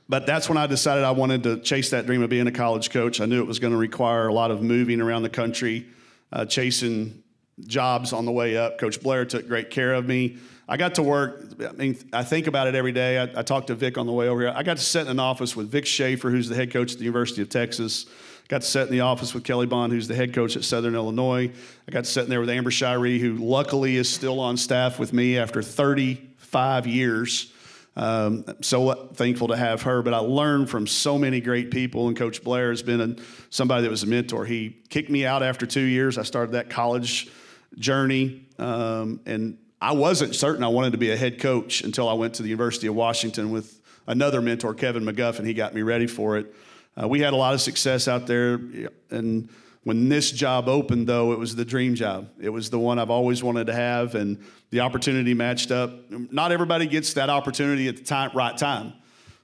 but 0.09 0.25
that's 0.25 0.49
when 0.49 0.57
I 0.57 0.67
decided 0.67 1.03
I 1.03 1.11
wanted 1.11 1.43
to 1.43 1.59
chase 1.59 1.89
that 1.91 2.05
dream 2.05 2.21
of 2.21 2.29
being 2.29 2.47
a 2.47 2.51
college 2.51 2.89
coach. 2.89 3.21
I 3.21 3.25
knew 3.25 3.41
it 3.41 3.47
was 3.47 3.59
going 3.59 3.73
to 3.73 3.79
require 3.79 4.27
a 4.27 4.33
lot 4.33 4.51
of 4.51 4.61
moving 4.61 5.01
around 5.01 5.23
the 5.23 5.29
country, 5.29 5.87
uh, 6.31 6.45
chasing 6.45 7.23
jobs 7.61 8.13
on 8.13 8.25
the 8.25 8.31
way 8.31 8.57
up. 8.57 8.77
Coach 8.77 9.01
Blair 9.01 9.25
took 9.25 9.47
great 9.47 9.69
care 9.69 9.93
of 9.93 10.05
me. 10.05 10.37
I 10.67 10.77
got 10.77 10.95
to 10.95 11.03
work. 11.03 11.41
I 11.67 11.71
mean, 11.73 11.97
I 12.13 12.23
think 12.23 12.47
about 12.47 12.67
it 12.67 12.75
every 12.75 12.91
day. 12.91 13.19
I, 13.19 13.39
I 13.39 13.41
talked 13.43 13.67
to 13.67 13.75
Vic 13.75 13.97
on 13.97 14.05
the 14.05 14.13
way 14.13 14.27
over 14.27 14.41
here. 14.41 14.53
I 14.55 14.63
got 14.63 14.77
to 14.77 14.83
sit 14.83 15.01
in 15.01 15.07
an 15.07 15.19
office 15.19 15.55
with 15.55 15.69
Vic 15.69 15.85
Schaefer, 15.85 16.29
who's 16.29 16.49
the 16.49 16.55
head 16.55 16.71
coach 16.71 16.93
at 16.93 16.99
the 16.99 17.03
University 17.03 17.41
of 17.41 17.49
Texas. 17.49 18.05
I 18.53 18.57
got 18.57 18.61
to 18.61 18.67
sit 18.67 18.85
in 18.85 18.91
the 18.91 18.99
office 18.99 19.33
with 19.33 19.43
Kelly 19.43 19.65
Bond, 19.65 19.91
who's 19.91 20.07
the 20.07 20.13
head 20.13 20.31
coach 20.31 20.55
at 20.55 20.63
Southern 20.63 20.93
Illinois. 20.93 21.51
I 21.87 21.91
got 21.91 22.03
to 22.03 22.09
sit 22.11 22.25
in 22.25 22.29
there 22.29 22.39
with 22.39 22.51
Amber 22.51 22.69
Shiree, 22.69 23.19
who 23.19 23.33
luckily 23.37 23.95
is 23.95 24.07
still 24.07 24.39
on 24.39 24.57
staff 24.57 24.99
with 24.99 25.11
me 25.11 25.39
after 25.39 25.63
35 25.63 26.85
years. 26.85 27.51
Um, 27.95 28.45
so 28.61 28.93
thankful 29.15 29.47
to 29.47 29.55
have 29.57 29.81
her. 29.81 30.03
But 30.03 30.13
I 30.13 30.19
learned 30.19 30.69
from 30.69 30.85
so 30.85 31.17
many 31.17 31.41
great 31.41 31.71
people, 31.71 32.07
and 32.07 32.15
Coach 32.15 32.43
Blair 32.43 32.69
has 32.69 32.83
been 32.83 33.01
a, 33.01 33.15
somebody 33.49 33.81
that 33.81 33.89
was 33.89 34.03
a 34.03 34.07
mentor. 34.07 34.45
He 34.45 34.77
kicked 34.89 35.09
me 35.09 35.25
out 35.25 35.41
after 35.41 35.65
two 35.65 35.81
years. 35.81 36.19
I 36.19 36.21
started 36.21 36.51
that 36.51 36.69
college 36.69 37.31
journey, 37.79 38.45
um, 38.59 39.19
and 39.25 39.57
I 39.81 39.93
wasn't 39.93 40.35
certain 40.35 40.63
I 40.63 40.67
wanted 40.67 40.91
to 40.91 40.99
be 40.99 41.09
a 41.09 41.17
head 41.17 41.39
coach 41.39 41.81
until 41.81 42.07
I 42.07 42.13
went 42.13 42.35
to 42.35 42.43
the 42.43 42.49
University 42.49 42.85
of 42.85 42.93
Washington 42.93 43.49
with 43.49 43.81
another 44.05 44.43
mentor, 44.43 44.75
Kevin 44.75 45.03
McGuff, 45.05 45.39
and 45.39 45.47
he 45.47 45.55
got 45.55 45.73
me 45.73 45.81
ready 45.81 46.05
for 46.05 46.37
it. 46.37 46.53
Uh, 47.01 47.07
we 47.07 47.19
had 47.19 47.33
a 47.33 47.35
lot 47.35 47.53
of 47.53 47.61
success 47.61 48.07
out 48.07 48.27
there, 48.27 48.59
and 49.09 49.49
when 49.83 50.07
this 50.09 50.31
job 50.31 50.69
opened, 50.69 51.07
though, 51.07 51.33
it 51.33 51.39
was 51.39 51.55
the 51.55 51.65
dream 51.65 51.95
job. 51.95 52.29
It 52.39 52.49
was 52.49 52.69
the 52.69 52.79
one 52.79 52.99
I've 52.99 53.09
always 53.09 53.43
wanted 53.43 53.67
to 53.67 53.73
have, 53.73 54.15
and 54.15 54.37
the 54.69 54.79
opportunity 54.79 55.33
matched 55.33 55.71
up. 55.71 55.91
Not 56.09 56.51
everybody 56.51 56.87
gets 56.87 57.13
that 57.13 57.29
opportunity 57.29 57.87
at 57.87 57.97
the 57.97 58.03
time, 58.03 58.31
right 58.33 58.57
time. 58.57 58.93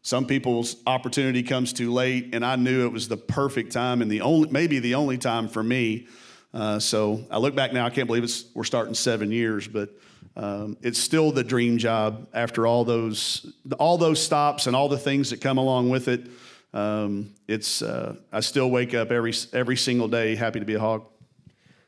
Some 0.02 0.26
people's 0.26 0.78
opportunity 0.88 1.44
comes 1.44 1.74
too 1.74 1.92
late, 1.92 2.34
and 2.34 2.46
I 2.46 2.56
knew 2.56 2.86
it 2.86 2.92
was 2.92 3.10
the 3.10 3.18
perfect 3.18 3.74
time 3.74 4.02
and 4.02 4.10
the 4.10 4.22
only, 4.22 4.50
maybe 4.50 4.80
the 4.80 4.96
only 4.96 5.18
time 5.18 5.50
for 5.50 5.62
me. 5.62 6.08
Uh, 6.54 6.80
so 6.80 7.26
I 7.30 7.38
look 7.38 7.54
back 7.54 7.74
now, 7.74 7.86
I 7.86 7.90
can't 7.90 8.08
believe 8.08 8.24
it's 8.24 8.46
we're 8.56 8.64
starting 8.64 8.94
seven 8.94 9.32
years, 9.32 9.68
but 9.68 9.90
um, 10.38 10.78
it's 10.82 10.98
still 10.98 11.32
the 11.32 11.44
dream 11.44 11.78
job 11.78 12.28
after 12.34 12.66
all 12.66 12.86
those 12.86 13.52
all 13.78 13.98
those 13.98 14.24
stops 14.24 14.68
and 14.68 14.76
all 14.76 14.88
the 14.88 14.98
things 14.98 15.32
that 15.32 15.42
come 15.42 15.58
along 15.58 15.90
with 15.90 16.08
it. 16.08 16.28
Um, 16.74 17.34
it's 17.48 17.82
uh, 17.82 18.16
I 18.32 18.42
still 18.42 18.70
wake 18.70 18.94
up 18.94 19.12
every 19.12 19.34
every 19.54 19.76
single 19.76 20.08
day 20.08 20.36
happy 20.36 20.60
to 20.60 20.66
be 20.66 20.76
a 20.76 20.80
hog. 20.80 21.06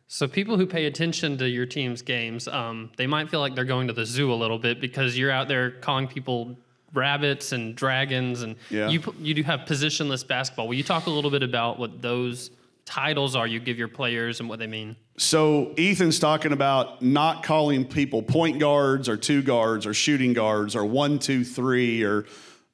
So 0.08 0.28
people 0.28 0.58
who 0.58 0.66
pay 0.66 0.88
attention 0.88 1.38
to 1.38 1.48
your 1.48 1.66
team's 1.66 2.02
games, 2.02 2.48
um, 2.48 2.92
they 2.98 3.08
might 3.08 3.30
feel 3.30 3.40
like 3.40 3.56
they're 3.56 3.64
going 3.64 3.88
to 3.88 3.94
the 3.94 4.06
zoo 4.06 4.34
a 4.34 4.36
little 4.36 4.60
bit 4.60 4.82
because 4.82 5.18
you're 5.18 5.32
out 5.32 5.48
there 5.48 5.72
calling 5.72 6.08
people 6.08 6.58
rabbits 6.94 7.54
and 7.54 7.76
dragons, 7.76 8.42
and 8.42 8.56
yeah. 8.70 8.90
you 8.90 9.02
you 9.20 9.34
do 9.34 9.44
have 9.44 9.62
positionless 9.62 10.28
basketball. 10.28 10.68
Will 10.68 10.76
you 10.76 10.84
talk 10.84 11.06
a 11.06 11.10
little 11.10 11.32
bit 11.32 11.44
about 11.44 11.80
what 11.80 12.02
those 12.02 12.52
titles 12.84 13.36
are 13.36 13.48
you 13.48 13.60
give 13.60 13.78
your 13.78 13.88
players 13.88 14.40
and 14.40 14.50
what 14.50 14.60
they 14.60 14.68
mean? 14.68 14.96
So 15.18 15.74
Ethan's 15.78 16.20
talking 16.20 16.52
about 16.52 17.02
not 17.02 17.44
calling 17.44 17.86
people 17.86 18.22
point 18.24 18.60
guards 18.60 19.08
or 19.08 19.16
two 19.18 19.42
guards 19.42 19.86
or 19.86 19.94
shooting 19.94 20.34
guards 20.34 20.76
or 20.76 20.86
one, 20.86 21.20
two, 21.20 21.44
three 21.44 22.04
or 22.04 22.26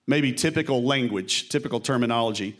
maybe 0.08 0.32
typical 0.32 0.84
language, 0.84 1.50
typical 1.50 1.80
terminology. 1.80 2.58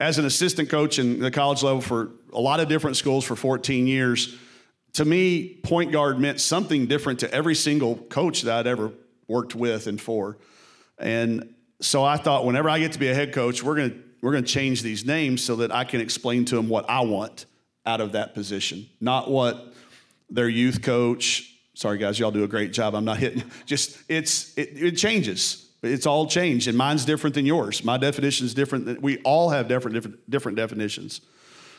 As 0.00 0.18
an 0.18 0.24
assistant 0.24 0.68
coach 0.68 0.98
in 0.98 1.20
the 1.20 1.30
college 1.30 1.62
level 1.62 1.80
for 1.80 2.10
a 2.32 2.40
lot 2.40 2.60
of 2.60 2.68
different 2.68 2.96
schools 2.96 3.24
for 3.24 3.36
14 3.36 3.86
years, 3.86 4.34
to 4.94 5.04
me, 5.04 5.54
point 5.62 5.92
guard 5.92 6.18
meant 6.18 6.40
something 6.40 6.86
different 6.86 7.20
to 7.20 7.32
every 7.32 7.54
single 7.54 7.96
coach 7.96 8.42
that 8.42 8.58
I'd 8.58 8.66
ever 8.66 8.92
worked 9.28 9.54
with 9.54 9.86
and 9.86 10.00
for. 10.00 10.38
And 10.98 11.54
so 11.80 12.02
I 12.02 12.16
thought, 12.16 12.46
whenever 12.46 12.70
I 12.70 12.78
get 12.78 12.92
to 12.92 12.98
be 12.98 13.08
a 13.08 13.14
head 13.14 13.32
coach, 13.32 13.62
we're 13.62 13.76
going 13.76 13.90
to 13.90 14.06
we're 14.22 14.32
going 14.32 14.44
to 14.44 14.50
change 14.50 14.82
these 14.82 15.04
names 15.04 15.44
so 15.44 15.56
that 15.56 15.70
I 15.70 15.84
can 15.84 16.00
explain 16.00 16.46
to 16.46 16.56
them 16.56 16.68
what 16.68 16.88
I 16.88 17.00
want 17.00 17.44
out 17.84 18.00
of 18.00 18.12
that 18.12 18.34
position, 18.34 18.88
not 18.98 19.30
what 19.30 19.74
their 20.30 20.48
youth 20.48 20.82
coach. 20.82 21.54
Sorry, 21.74 21.98
guys, 21.98 22.18
y'all 22.18 22.30
do 22.30 22.42
a 22.42 22.48
great 22.48 22.72
job. 22.72 22.94
I'm 22.94 23.04
not 23.04 23.18
hitting. 23.18 23.44
Just 23.66 23.98
it's 24.08 24.56
it, 24.56 24.70
it 24.74 24.92
changes 24.92 25.65
It's 25.86 26.06
all 26.06 26.26
changed, 26.26 26.68
and 26.68 26.76
mine's 26.76 27.04
different 27.04 27.34
than 27.34 27.46
yours. 27.46 27.84
My 27.84 27.96
definition 27.96 28.46
is 28.46 28.54
different. 28.54 29.00
We 29.02 29.18
all 29.18 29.50
have 29.50 29.68
different, 29.68 29.94
different, 29.94 30.30
different 30.30 30.56
definitions. 30.56 31.20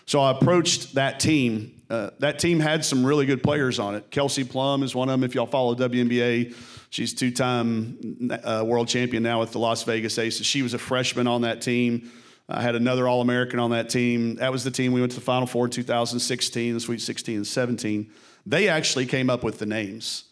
So 0.06 0.22
I 0.22 0.32
approached 0.32 0.96
that 0.96 1.20
team. 1.20 1.82
Uh, 1.90 2.12
that 2.20 2.40
team 2.40 2.62
had 2.62 2.86
some 2.86 3.06
really 3.06 3.26
good 3.26 3.44
players 3.44 3.78
on 3.78 3.96
it. 3.96 4.10
Kelsey 4.10 4.46
Plum 4.46 4.82
is 4.82 4.96
one 4.96 5.10
of 5.10 5.14
them. 5.14 5.24
If 5.24 5.36
y'all 5.36 5.46
follow 5.46 5.76
WNBA, 5.76 6.56
she's 6.90 7.14
two-time 7.14 8.32
uh, 8.44 8.64
world 8.66 8.88
champion 8.88 9.22
now 9.24 9.42
with 9.42 9.52
the 9.52 9.60
Las 9.60 9.84
Vegas 9.84 10.18
Aces. 10.18 10.46
She 10.46 10.62
was 10.62 10.74
a 10.74 10.80
freshman 10.80 11.28
on 11.28 11.42
that 11.42 11.62
team. 11.62 12.10
I 12.48 12.62
had 12.62 12.76
another 12.76 13.08
All 13.08 13.20
American 13.20 13.60
on 13.60 13.72
that 13.72 13.90
team. 13.90 14.36
That 14.36 14.54
was 14.54 14.64
the 14.64 14.72
team 14.72 14.94
we 14.94 15.02
went 15.02 15.12
to 15.12 15.20
the 15.20 15.26
Final 15.26 15.46
Four 15.46 15.66
in 15.66 15.72
2016, 15.72 16.74
the 16.74 16.80
Sweet 16.80 17.02
16 17.02 17.36
and 17.36 17.48
17. 17.48 18.10
They 18.46 18.70
actually 18.70 19.06
came 19.06 19.30
up 19.30 19.44
with 19.44 19.60
the 19.60 19.66
names. 19.66 20.24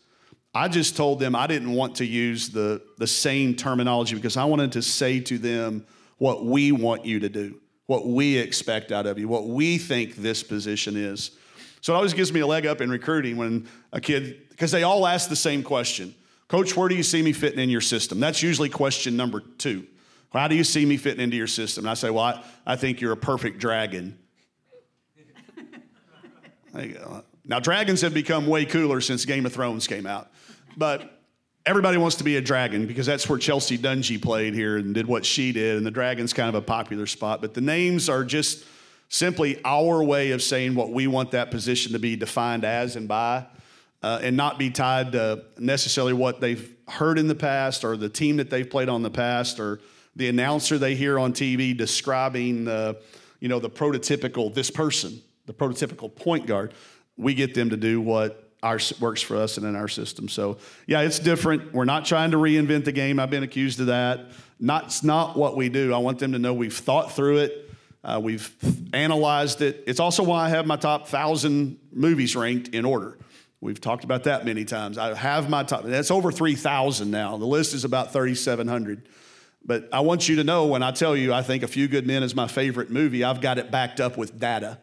I 0.55 0.69
just 0.69 0.95
told 0.95 1.19
them 1.19 1.35
I 1.35 1.47
didn't 1.47 1.73
want 1.73 1.95
to 1.97 2.05
use 2.05 2.47
the, 2.47 2.81
the 2.97 3.07
same 3.07 3.55
terminology 3.55 4.15
because 4.15 4.37
I 4.37 4.45
wanted 4.45 4.71
to 4.71 4.81
say 4.81 5.19
to 5.19 5.37
them 5.37 5.85
what 6.17 6.45
we 6.45 6.71
want 6.71 7.05
you 7.05 7.19
to 7.19 7.27
do, 7.27 7.59
what 7.87 8.07
we 8.07 8.37
expect 8.37 8.93
out 8.93 9.05
of 9.05 9.19
you, 9.19 9.27
what 9.27 9.47
we 9.47 9.77
think 9.77 10.15
this 10.15 10.43
position 10.43 10.95
is. 10.95 11.31
So 11.81 11.93
it 11.93 11.97
always 11.97 12.13
gives 12.13 12.31
me 12.31 12.39
a 12.39 12.47
leg 12.47 12.65
up 12.65 12.79
in 12.79 12.89
recruiting 12.89 13.35
when 13.35 13.67
a 13.91 13.99
kid, 13.99 14.47
because 14.49 14.71
they 14.71 14.83
all 14.83 15.05
ask 15.05 15.27
the 15.27 15.35
same 15.35 15.61
question 15.61 16.15
Coach, 16.47 16.77
where 16.77 16.87
do 16.87 16.95
you 16.95 17.03
see 17.03 17.21
me 17.21 17.33
fitting 17.33 17.59
in 17.59 17.69
your 17.69 17.81
system? 17.81 18.21
That's 18.21 18.41
usually 18.41 18.69
question 18.69 19.17
number 19.17 19.41
two. 19.41 19.85
How 20.31 20.47
do 20.47 20.55
you 20.55 20.63
see 20.63 20.85
me 20.85 20.95
fitting 20.95 21.21
into 21.21 21.35
your 21.35 21.47
system? 21.47 21.83
And 21.85 21.89
I 21.89 21.95
say, 21.95 22.09
Well, 22.09 22.23
I, 22.23 22.43
I 22.65 22.75
think 22.77 23.01
you're 23.01 23.11
a 23.11 23.17
perfect 23.17 23.59
dragon. 23.59 24.17
now, 27.45 27.59
dragons 27.59 28.01
have 28.01 28.13
become 28.13 28.47
way 28.47 28.63
cooler 28.63 29.01
since 29.01 29.25
Game 29.25 29.45
of 29.45 29.53
Thrones 29.53 29.87
came 29.87 30.05
out. 30.05 30.29
But 30.77 31.21
everybody 31.65 31.97
wants 31.97 32.17
to 32.17 32.23
be 32.23 32.37
a 32.37 32.41
dragon 32.41 32.85
because 32.87 33.05
that's 33.05 33.27
where 33.27 33.39
Chelsea 33.39 33.77
Dungee 33.77 34.21
played 34.21 34.53
here 34.53 34.77
and 34.77 34.93
did 34.93 35.07
what 35.07 35.25
she 35.25 35.51
did. 35.51 35.77
And 35.77 35.85
the 35.85 35.91
dragon's 35.91 36.33
kind 36.33 36.49
of 36.49 36.55
a 36.55 36.61
popular 36.61 37.05
spot. 37.05 37.41
But 37.41 37.53
the 37.53 37.61
names 37.61 38.09
are 38.09 38.23
just 38.23 38.65
simply 39.09 39.61
our 39.63 40.03
way 40.03 40.31
of 40.31 40.41
saying 40.41 40.75
what 40.75 40.91
we 40.91 41.07
want 41.07 41.31
that 41.31 41.51
position 41.51 41.93
to 41.93 41.99
be 41.99 42.15
defined 42.15 42.63
as 42.63 42.95
and 42.95 43.07
by. 43.07 43.45
Uh, 44.03 44.19
and 44.21 44.37
not 44.37 44.59
be 44.59 44.69
tied 44.69 45.13
to 45.13 45.43
necessarily 45.57 46.13
what 46.13 46.39
they've 46.39 46.75
heard 46.87 47.17
in 47.17 47.27
the 47.27 47.33
past 47.33 47.83
or 47.83 47.97
the 47.97 48.09
team 48.09 48.37
that 48.37 48.51
they've 48.51 48.69
played 48.69 48.87
on 48.87 49.01
the 49.01 49.09
past 49.09 49.59
or 49.59 49.79
the 50.15 50.29
announcer 50.29 50.77
they 50.77 50.93
hear 50.93 51.17
on 51.17 51.33
TV 51.33 51.75
describing 51.75 52.67
you 53.39 53.49
know, 53.49 53.59
the 53.59 53.69
prototypical 53.69 54.53
this 54.53 54.69
person, 54.69 55.21
the 55.45 55.53
prototypical 55.53 56.13
point 56.13 56.45
guard. 56.45 56.73
We 57.17 57.33
get 57.33 57.53
them 57.53 57.69
to 57.69 57.77
do 57.77 58.01
what 58.01 58.44
our, 58.63 58.79
works 58.99 59.21
for 59.21 59.35
us 59.35 59.57
and 59.57 59.65
in 59.65 59.75
our 59.75 59.87
system. 59.87 60.27
So 60.27 60.57
yeah, 60.87 61.01
it's 61.01 61.19
different. 61.19 61.73
We're 61.73 61.85
not 61.85 62.05
trying 62.05 62.31
to 62.31 62.37
reinvent 62.37 62.85
the 62.85 62.91
game. 62.91 63.19
I've 63.19 63.29
been 63.29 63.43
accused 63.43 63.79
of 63.79 63.87
that. 63.87 64.27
Not, 64.59 64.85
it's 64.85 65.03
not 65.03 65.37
what 65.37 65.55
we 65.55 65.69
do. 65.69 65.93
I 65.93 65.97
want 65.97 66.19
them 66.19 66.31
to 66.31 66.39
know 66.39 66.53
we've 66.53 66.75
thought 66.75 67.11
through 67.11 67.37
it. 67.37 67.71
Uh, 68.03 68.19
we've 68.21 68.55
analyzed 68.93 69.61
it. 69.61 69.83
It's 69.87 69.99
also 69.99 70.23
why 70.23 70.45
I 70.45 70.49
have 70.49 70.67
my 70.67 70.75
top 70.75 71.07
thousand 71.07 71.79
movies 71.91 72.35
ranked 72.35 72.69
in 72.69 72.85
order. 72.85 73.17
We've 73.61 73.81
talked 73.81 74.03
about 74.03 74.25
that 74.25 74.45
many 74.45 74.63
times. 74.63 74.99
I 74.99 75.15
have 75.15 75.49
my 75.49 75.63
top. 75.63 75.83
That's 75.85 76.11
over 76.11 76.31
three 76.31 76.53
thousand 76.53 77.09
now. 77.09 77.35
The 77.37 77.45
list 77.45 77.73
is 77.73 77.83
about 77.83 78.13
thirty-seven 78.13 78.67
hundred. 78.67 79.09
But 79.65 79.89
I 79.91 80.01
want 80.01 80.29
you 80.29 80.35
to 80.35 80.43
know 80.43 80.67
when 80.67 80.83
I 80.83 80.91
tell 80.91 81.17
you 81.17 81.33
I 81.33 81.41
think 81.41 81.63
A 81.63 81.67
Few 81.67 81.87
Good 81.87 82.05
Men 82.05 82.21
is 82.21 82.35
my 82.35 82.47
favorite 82.47 82.91
movie, 82.91 83.23
I've 83.23 83.41
got 83.41 83.57
it 83.57 83.71
backed 83.71 83.99
up 83.99 84.17
with 84.17 84.39
data. 84.39 84.77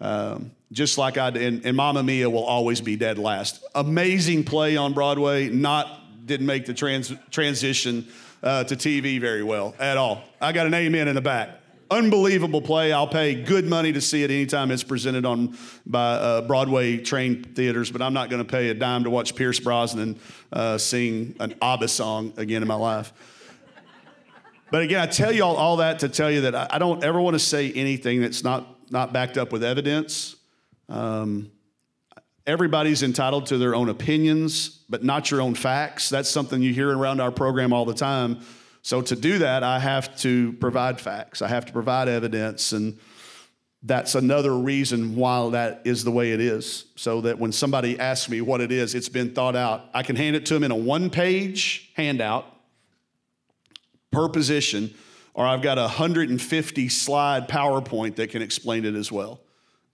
Um, 0.00 0.52
just 0.70 0.98
like 0.98 1.18
I 1.18 1.30
did, 1.30 1.64
and, 1.64 1.76
Mamma 1.76 2.02
Mia 2.02 2.28
will 2.28 2.44
always 2.44 2.80
be 2.80 2.96
dead 2.96 3.18
last. 3.18 3.64
Amazing 3.74 4.44
play 4.44 4.76
on 4.76 4.92
Broadway, 4.92 5.48
not 5.48 6.26
didn't 6.26 6.46
make 6.46 6.66
the 6.66 6.74
trans, 6.74 7.12
transition 7.30 8.06
uh, 8.42 8.64
to 8.64 8.76
TV 8.76 9.20
very 9.20 9.42
well 9.42 9.74
at 9.78 9.96
all. 9.96 10.22
I 10.40 10.52
got 10.52 10.66
an 10.66 10.74
amen 10.74 11.08
in 11.08 11.14
the 11.14 11.20
back. 11.20 11.60
Unbelievable 11.90 12.60
play. 12.60 12.92
I'll 12.92 13.08
pay 13.08 13.34
good 13.34 13.64
money 13.64 13.94
to 13.94 14.00
see 14.02 14.22
it 14.22 14.30
anytime 14.30 14.70
it's 14.70 14.84
presented 14.84 15.24
on 15.24 15.56
by 15.86 16.12
uh, 16.12 16.42
Broadway 16.42 16.98
trained 16.98 17.56
theaters, 17.56 17.90
but 17.90 18.02
I'm 18.02 18.12
not 18.12 18.28
going 18.28 18.44
to 18.44 18.48
pay 18.48 18.68
a 18.68 18.74
dime 18.74 19.04
to 19.04 19.10
watch 19.10 19.34
Pierce 19.34 19.58
Brosnan 19.58 20.20
uh, 20.52 20.76
sing 20.76 21.34
an 21.40 21.54
ABBA 21.62 21.88
song 21.88 22.34
again 22.36 22.60
in 22.60 22.68
my 22.68 22.74
life. 22.74 23.12
But 24.70 24.82
again, 24.82 25.00
I 25.00 25.06
tell 25.06 25.32
you 25.32 25.44
all, 25.44 25.56
all 25.56 25.78
that 25.78 26.00
to 26.00 26.10
tell 26.10 26.30
you 26.30 26.42
that 26.42 26.54
I, 26.54 26.66
I 26.72 26.78
don't 26.78 27.02
ever 27.02 27.18
want 27.22 27.34
to 27.34 27.38
say 27.38 27.72
anything 27.72 28.20
that's 28.20 28.44
not, 28.44 28.77
not 28.90 29.12
backed 29.12 29.38
up 29.38 29.52
with 29.52 29.62
evidence. 29.62 30.36
Um, 30.88 31.50
everybody's 32.46 33.02
entitled 33.02 33.46
to 33.46 33.58
their 33.58 33.74
own 33.74 33.88
opinions, 33.88 34.80
but 34.88 35.04
not 35.04 35.30
your 35.30 35.40
own 35.40 35.54
facts. 35.54 36.08
That's 36.08 36.30
something 36.30 36.62
you 36.62 36.72
hear 36.72 36.96
around 36.96 37.20
our 37.20 37.30
program 37.30 37.72
all 37.72 37.84
the 37.84 37.94
time. 37.94 38.40
So 38.82 39.02
to 39.02 39.14
do 39.16 39.38
that, 39.38 39.62
I 39.62 39.78
have 39.78 40.16
to 40.20 40.54
provide 40.54 41.00
facts. 41.00 41.42
I 41.42 41.48
have 41.48 41.66
to 41.66 41.72
provide 41.72 42.08
evidence, 42.08 42.72
and 42.72 42.98
that's 43.82 44.14
another 44.14 44.56
reason 44.56 45.14
why 45.14 45.50
that 45.50 45.82
is 45.84 46.04
the 46.04 46.10
way 46.10 46.32
it 46.32 46.40
is. 46.40 46.86
So 46.96 47.20
that 47.20 47.38
when 47.38 47.52
somebody 47.52 47.98
asks 47.98 48.30
me 48.30 48.40
what 48.40 48.60
it 48.60 48.72
is, 48.72 48.94
it's 48.94 49.10
been 49.10 49.34
thought 49.34 49.56
out. 49.56 49.84
I 49.92 50.02
can 50.02 50.16
hand 50.16 50.36
it 50.36 50.46
to 50.46 50.54
them 50.54 50.64
in 50.64 50.70
a 50.70 50.76
one-page 50.76 51.92
handout 51.96 52.46
per 54.10 54.28
position, 54.28 54.94
or 55.38 55.46
I've 55.46 55.62
got 55.62 55.78
a 55.78 55.82
150 55.82 56.88
slide 56.88 57.48
PowerPoint 57.48 58.16
that 58.16 58.30
can 58.30 58.42
explain 58.42 58.84
it 58.84 58.96
as 58.96 59.12
well. 59.12 59.40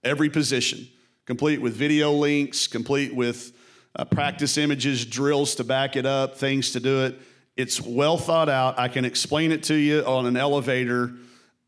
Every 0.03 0.31
position, 0.31 0.89
complete 1.27 1.61
with 1.61 1.75
video 1.75 2.13
links, 2.13 2.67
complete 2.67 3.15
with 3.15 3.53
uh, 3.95 4.07
practice 4.07 4.57
images, 4.57 5.05
drills 5.05 5.57
to 5.57 5.65
back 5.65 5.97
it 5.97 6.07
up, 6.07 6.39
things 6.39 6.73
to 6.73 6.81
do 6.81 7.05
it. 7.05 7.21
It's 7.59 7.79
well 7.79 8.17
thought 8.17 8.49
out. 8.49 8.79
I 8.79 8.89
can 8.89 9.05
explain 9.05 9.53
it 9.53 9.65
to 9.65 9.75
you 9.75 10.01
on 10.07 10.25
an 10.25 10.39
elevator, 10.39 11.13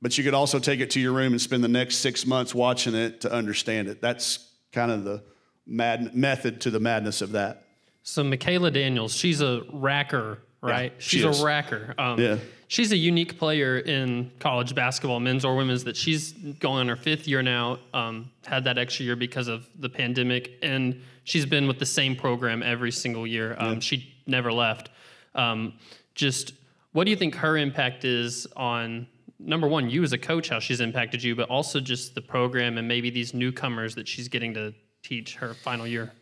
but 0.00 0.16
you 0.16 0.24
could 0.24 0.32
also 0.32 0.58
take 0.58 0.80
it 0.80 0.92
to 0.92 1.00
your 1.00 1.12
room 1.12 1.34
and 1.34 1.40
spend 1.40 1.62
the 1.62 1.68
next 1.68 1.96
six 1.96 2.24
months 2.24 2.54
watching 2.54 2.94
it 2.94 3.20
to 3.20 3.30
understand 3.32 3.88
it. 3.88 4.00
That's 4.00 4.52
kind 4.72 4.90
of 4.90 5.04
the 5.04 5.22
mad 5.66 6.14
method 6.14 6.62
to 6.62 6.70
the 6.70 6.80
madness 6.80 7.20
of 7.20 7.32
that. 7.32 7.66
So 8.02 8.24
Makayla 8.24 8.72
Daniels, 8.72 9.14
she's 9.14 9.42
a 9.42 9.60
RACer 9.70 10.38
right? 10.62 10.92
Yeah, 10.92 10.98
she's 10.98 11.20
she 11.20 11.26
a 11.26 11.30
is. 11.30 11.40
RACer. 11.40 11.98
Um, 11.98 12.18
Yeah. 12.20 12.38
She's 12.68 12.90
a 12.90 12.96
unique 12.96 13.38
player 13.38 13.78
in 13.78 14.32
college 14.40 14.74
basketball, 14.74 15.20
men's 15.20 15.44
or 15.44 15.54
women's, 15.56 15.84
that 15.84 15.96
she's 15.96 16.32
going 16.32 16.80
on 16.80 16.88
her 16.88 16.96
fifth 16.96 17.28
year 17.28 17.42
now. 17.42 17.78
Um, 17.94 18.30
had 18.44 18.64
that 18.64 18.76
extra 18.76 19.04
year 19.04 19.16
because 19.16 19.46
of 19.46 19.68
the 19.78 19.88
pandemic, 19.88 20.58
and 20.62 21.00
she's 21.24 21.46
been 21.46 21.68
with 21.68 21.78
the 21.78 21.86
same 21.86 22.16
program 22.16 22.62
every 22.62 22.90
single 22.90 23.26
year. 23.26 23.54
Um, 23.58 23.80
She 23.80 24.12
never 24.26 24.52
left. 24.52 24.90
Um, 25.34 25.74
just 26.14 26.54
what 26.92 27.04
do 27.04 27.10
you 27.10 27.16
think 27.16 27.34
her 27.36 27.56
impact 27.56 28.04
is 28.04 28.46
on 28.56 29.06
number 29.38 29.68
one, 29.68 29.90
you 29.90 30.02
as 30.02 30.12
a 30.12 30.18
coach, 30.18 30.48
how 30.48 30.58
she's 30.58 30.80
impacted 30.80 31.22
you, 31.22 31.36
but 31.36 31.48
also 31.48 31.78
just 31.78 32.14
the 32.14 32.22
program 32.22 32.78
and 32.78 32.88
maybe 32.88 33.10
these 33.10 33.34
newcomers 33.34 33.94
that 33.94 34.08
she's 34.08 34.28
getting 34.28 34.54
to 34.54 34.74
teach 35.02 35.36
her 35.36 35.54
final 35.54 35.86
year? 35.86 36.12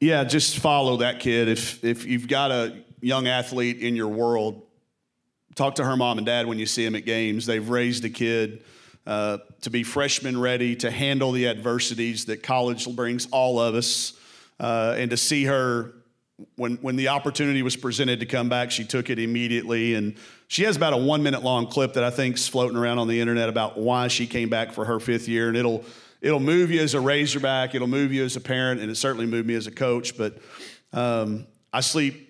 Yeah, 0.00 0.22
just 0.24 0.58
follow 0.58 0.98
that 0.98 1.18
kid. 1.18 1.48
If 1.48 1.82
if 1.82 2.04
you've 2.04 2.28
got 2.28 2.52
a 2.52 2.84
young 3.00 3.26
athlete 3.26 3.78
in 3.78 3.96
your 3.96 4.08
world, 4.08 4.62
talk 5.58 5.74
to 5.74 5.84
her 5.84 5.96
mom 5.96 6.18
and 6.18 6.26
dad 6.26 6.46
when 6.46 6.58
you 6.58 6.66
see 6.66 6.84
them 6.84 6.94
at 6.94 7.04
games. 7.04 7.44
They've 7.44 7.68
raised 7.68 8.04
a 8.04 8.10
kid 8.10 8.62
uh, 9.06 9.38
to 9.62 9.70
be 9.70 9.82
freshman 9.82 10.40
ready 10.40 10.76
to 10.76 10.90
handle 10.90 11.32
the 11.32 11.48
adversities 11.48 12.26
that 12.26 12.42
college 12.42 12.88
brings 12.94 13.26
all 13.32 13.58
of 13.58 13.74
us, 13.74 14.12
uh, 14.60 14.94
and 14.96 15.10
to 15.10 15.16
see 15.16 15.44
her 15.44 15.94
when 16.54 16.76
when 16.76 16.94
the 16.94 17.08
opportunity 17.08 17.62
was 17.62 17.74
presented 17.74 18.20
to 18.20 18.26
come 18.26 18.48
back, 18.48 18.70
she 18.70 18.84
took 18.84 19.10
it 19.10 19.18
immediately. 19.18 19.94
And 19.94 20.14
she 20.46 20.62
has 20.62 20.76
about 20.76 20.92
a 20.92 20.96
one 20.96 21.22
minute 21.24 21.42
long 21.42 21.66
clip 21.66 21.94
that 21.94 22.04
I 22.04 22.10
think's 22.10 22.46
floating 22.46 22.76
around 22.76 22.98
on 22.98 23.08
the 23.08 23.20
internet 23.20 23.48
about 23.48 23.76
why 23.76 24.06
she 24.08 24.26
came 24.26 24.48
back 24.48 24.72
for 24.72 24.84
her 24.84 25.00
fifth 25.00 25.26
year, 25.26 25.48
and 25.48 25.56
it'll 25.56 25.84
it'll 26.20 26.38
move 26.38 26.70
you 26.70 26.80
as 26.80 26.94
a 26.94 27.00
Razorback, 27.00 27.74
it'll 27.74 27.88
move 27.88 28.12
you 28.12 28.24
as 28.24 28.36
a 28.36 28.40
parent, 28.40 28.80
and 28.80 28.90
it 28.90 28.94
certainly 28.94 29.26
moved 29.26 29.48
me 29.48 29.54
as 29.54 29.66
a 29.66 29.72
coach. 29.72 30.16
But 30.16 30.38
um, 30.92 31.46
I 31.72 31.80
sleep. 31.80 32.27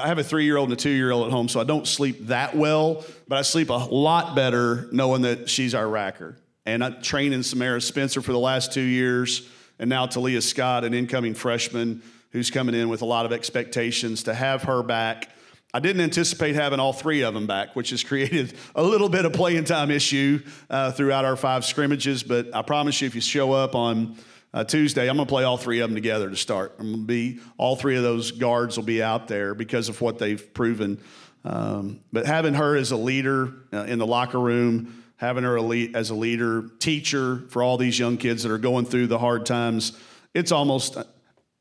I 0.00 0.06
have 0.06 0.18
a 0.18 0.24
three 0.24 0.44
year 0.44 0.56
old 0.56 0.70
and 0.70 0.78
a 0.78 0.80
two 0.80 0.90
year 0.90 1.10
old 1.10 1.26
at 1.26 1.32
home, 1.32 1.48
so 1.48 1.60
I 1.60 1.64
don't 1.64 1.86
sleep 1.86 2.26
that 2.26 2.56
well, 2.56 3.04
but 3.28 3.38
I 3.38 3.42
sleep 3.42 3.70
a 3.70 3.72
lot 3.72 4.34
better 4.34 4.88
knowing 4.92 5.22
that 5.22 5.48
she's 5.48 5.74
our 5.74 5.84
racker. 5.84 6.36
And 6.66 6.82
I 6.82 6.90
trained 6.90 7.34
in 7.34 7.42
Samara 7.42 7.80
Spencer 7.80 8.22
for 8.22 8.32
the 8.32 8.38
last 8.38 8.72
two 8.72 8.80
years, 8.80 9.48
and 9.78 9.90
now 9.90 10.06
Taliah 10.06 10.42
Scott, 10.42 10.84
an 10.84 10.94
incoming 10.94 11.34
freshman 11.34 12.02
who's 12.30 12.50
coming 12.50 12.74
in 12.74 12.88
with 12.88 13.02
a 13.02 13.04
lot 13.04 13.26
of 13.26 13.32
expectations 13.32 14.24
to 14.24 14.34
have 14.34 14.62
her 14.64 14.82
back. 14.82 15.30
I 15.72 15.80
didn't 15.80 16.02
anticipate 16.02 16.54
having 16.54 16.80
all 16.80 16.92
three 16.92 17.22
of 17.22 17.34
them 17.34 17.46
back, 17.46 17.74
which 17.76 17.90
has 17.90 18.02
created 18.04 18.54
a 18.74 18.82
little 18.82 19.08
bit 19.08 19.24
of 19.24 19.32
playing 19.32 19.64
time 19.64 19.90
issue 19.90 20.40
uh, 20.70 20.92
throughout 20.92 21.24
our 21.24 21.36
five 21.36 21.64
scrimmages. 21.64 22.22
But 22.22 22.54
I 22.54 22.62
promise 22.62 23.00
you, 23.00 23.06
if 23.06 23.14
you 23.14 23.20
show 23.20 23.52
up 23.52 23.74
on 23.74 24.16
uh, 24.54 24.62
Tuesday, 24.62 25.10
I'm 25.10 25.16
going 25.16 25.26
to 25.26 25.30
play 25.30 25.42
all 25.42 25.56
three 25.56 25.80
of 25.80 25.90
them 25.90 25.96
together 25.96 26.30
to 26.30 26.36
start. 26.36 26.76
I'm 26.78 26.86
going 26.86 27.00
to 27.00 27.06
be 27.06 27.40
all 27.58 27.74
three 27.74 27.96
of 27.96 28.04
those 28.04 28.30
guards 28.30 28.76
will 28.76 28.84
be 28.84 29.02
out 29.02 29.26
there 29.26 29.52
because 29.52 29.88
of 29.88 30.00
what 30.00 30.18
they've 30.18 30.54
proven. 30.54 31.00
Um, 31.44 32.00
but 32.12 32.24
having 32.24 32.54
her 32.54 32.76
as 32.76 32.92
a 32.92 32.96
leader 32.96 33.52
uh, 33.72 33.84
in 33.84 33.98
the 33.98 34.06
locker 34.06 34.38
room, 34.38 35.02
having 35.16 35.42
her 35.42 35.56
elite 35.56 35.96
as 35.96 36.10
a 36.10 36.14
leader, 36.14 36.70
teacher 36.78 37.42
for 37.50 37.64
all 37.64 37.76
these 37.76 37.98
young 37.98 38.16
kids 38.16 38.44
that 38.44 38.52
are 38.52 38.58
going 38.58 38.86
through 38.86 39.08
the 39.08 39.18
hard 39.18 39.44
times, 39.44 39.98
it's 40.32 40.52
almost. 40.52 40.96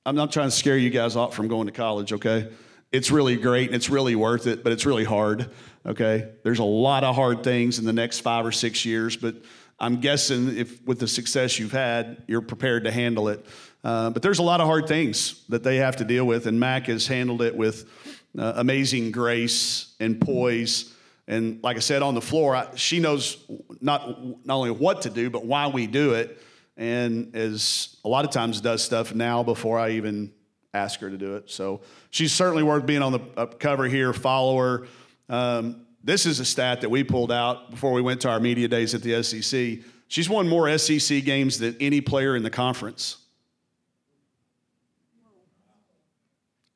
I'm 0.05 0.15
not 0.15 0.31
trying 0.31 0.49
to 0.49 0.55
scare 0.55 0.77
you 0.77 0.89
guys 0.89 1.15
off 1.15 1.33
from 1.33 1.47
going 1.47 1.65
to 1.65 1.71
college, 1.71 2.13
okay? 2.13 2.49
it's 2.93 3.09
really 3.09 3.35
great 3.35 3.67
and 3.67 3.75
it's 3.75 3.89
really 3.89 4.15
worth 4.15 4.45
it, 4.45 4.63
but 4.63 4.71
it's 4.71 4.85
really 4.85 5.03
hard. 5.03 5.49
Okay, 5.85 6.29
there's 6.43 6.59
a 6.59 6.63
lot 6.63 7.03
of 7.03 7.15
hard 7.15 7.43
things 7.43 7.79
in 7.79 7.85
the 7.85 7.91
next 7.91 8.19
five 8.19 8.45
or 8.45 8.53
six 8.53 8.85
years, 8.85 9.17
but 9.17 9.35
I'm 9.79 9.99
guessing 9.99 10.57
if 10.57 10.85
with 10.85 10.99
the 10.99 11.07
success 11.07 11.59
you've 11.59 11.71
had, 11.71 12.23
you're 12.27 12.41
prepared 12.41 12.85
to 12.85 12.91
handle 12.91 13.27
it. 13.27 13.45
Uh, 13.83 14.09
but 14.11 14.21
there's 14.21 14.39
a 14.39 14.43
lot 14.43 14.61
of 14.61 14.67
hard 14.67 14.87
things 14.87 15.43
that 15.49 15.63
they 15.63 15.77
have 15.77 15.97
to 15.97 16.05
deal 16.05 16.25
with, 16.25 16.47
and 16.47 16.59
Mac 16.59 16.85
has 16.85 17.05
handled 17.07 17.41
it 17.41 17.55
with 17.55 17.89
uh, 18.37 18.53
amazing 18.55 19.11
grace 19.11 19.93
and 19.99 20.21
poise. 20.21 20.93
And 21.27 21.61
like 21.63 21.75
I 21.77 21.81
said 21.81 22.01
on 22.01 22.15
the 22.15 22.21
floor, 22.21 22.55
I, 22.55 22.75
she 22.75 22.99
knows 22.99 23.37
not 23.81 24.45
not 24.45 24.55
only 24.55 24.71
what 24.71 25.03
to 25.03 25.09
do, 25.09 25.29
but 25.29 25.45
why 25.45 25.67
we 25.67 25.87
do 25.87 26.13
it. 26.13 26.41
And 26.77 27.35
as 27.35 27.97
a 28.03 28.09
lot 28.09 28.25
of 28.25 28.31
times 28.31 28.61
does 28.61 28.83
stuff 28.83 29.13
now 29.13 29.43
before 29.43 29.77
I 29.77 29.91
even 29.91 30.33
ask 30.73 30.99
her 31.01 31.09
to 31.09 31.17
do 31.17 31.35
it. 31.35 31.49
So 31.49 31.81
she's 32.09 32.31
certainly 32.31 32.63
worth 32.63 32.85
being 32.85 33.01
on 33.01 33.11
the 33.11 33.47
cover 33.59 33.85
here. 33.85 34.11
Follow 34.11 34.57
her. 34.57 34.87
Um, 35.29 35.82
this 36.03 36.25
is 36.25 36.39
a 36.39 36.45
stat 36.45 36.81
that 36.81 36.89
we 36.89 37.03
pulled 37.03 37.31
out 37.31 37.71
before 37.71 37.93
we 37.93 38.01
went 38.01 38.21
to 38.21 38.29
our 38.29 38.39
media 38.39 38.67
days 38.67 38.93
at 38.93 39.01
the 39.01 39.23
SEC. 39.23 39.79
She's 40.07 40.29
won 40.29 40.47
more 40.47 40.77
SEC 40.77 41.23
games 41.23 41.59
than 41.59 41.75
any 41.79 42.01
player 42.01 42.35
in 42.35 42.43
the 42.43 42.49
conference. 42.49 43.17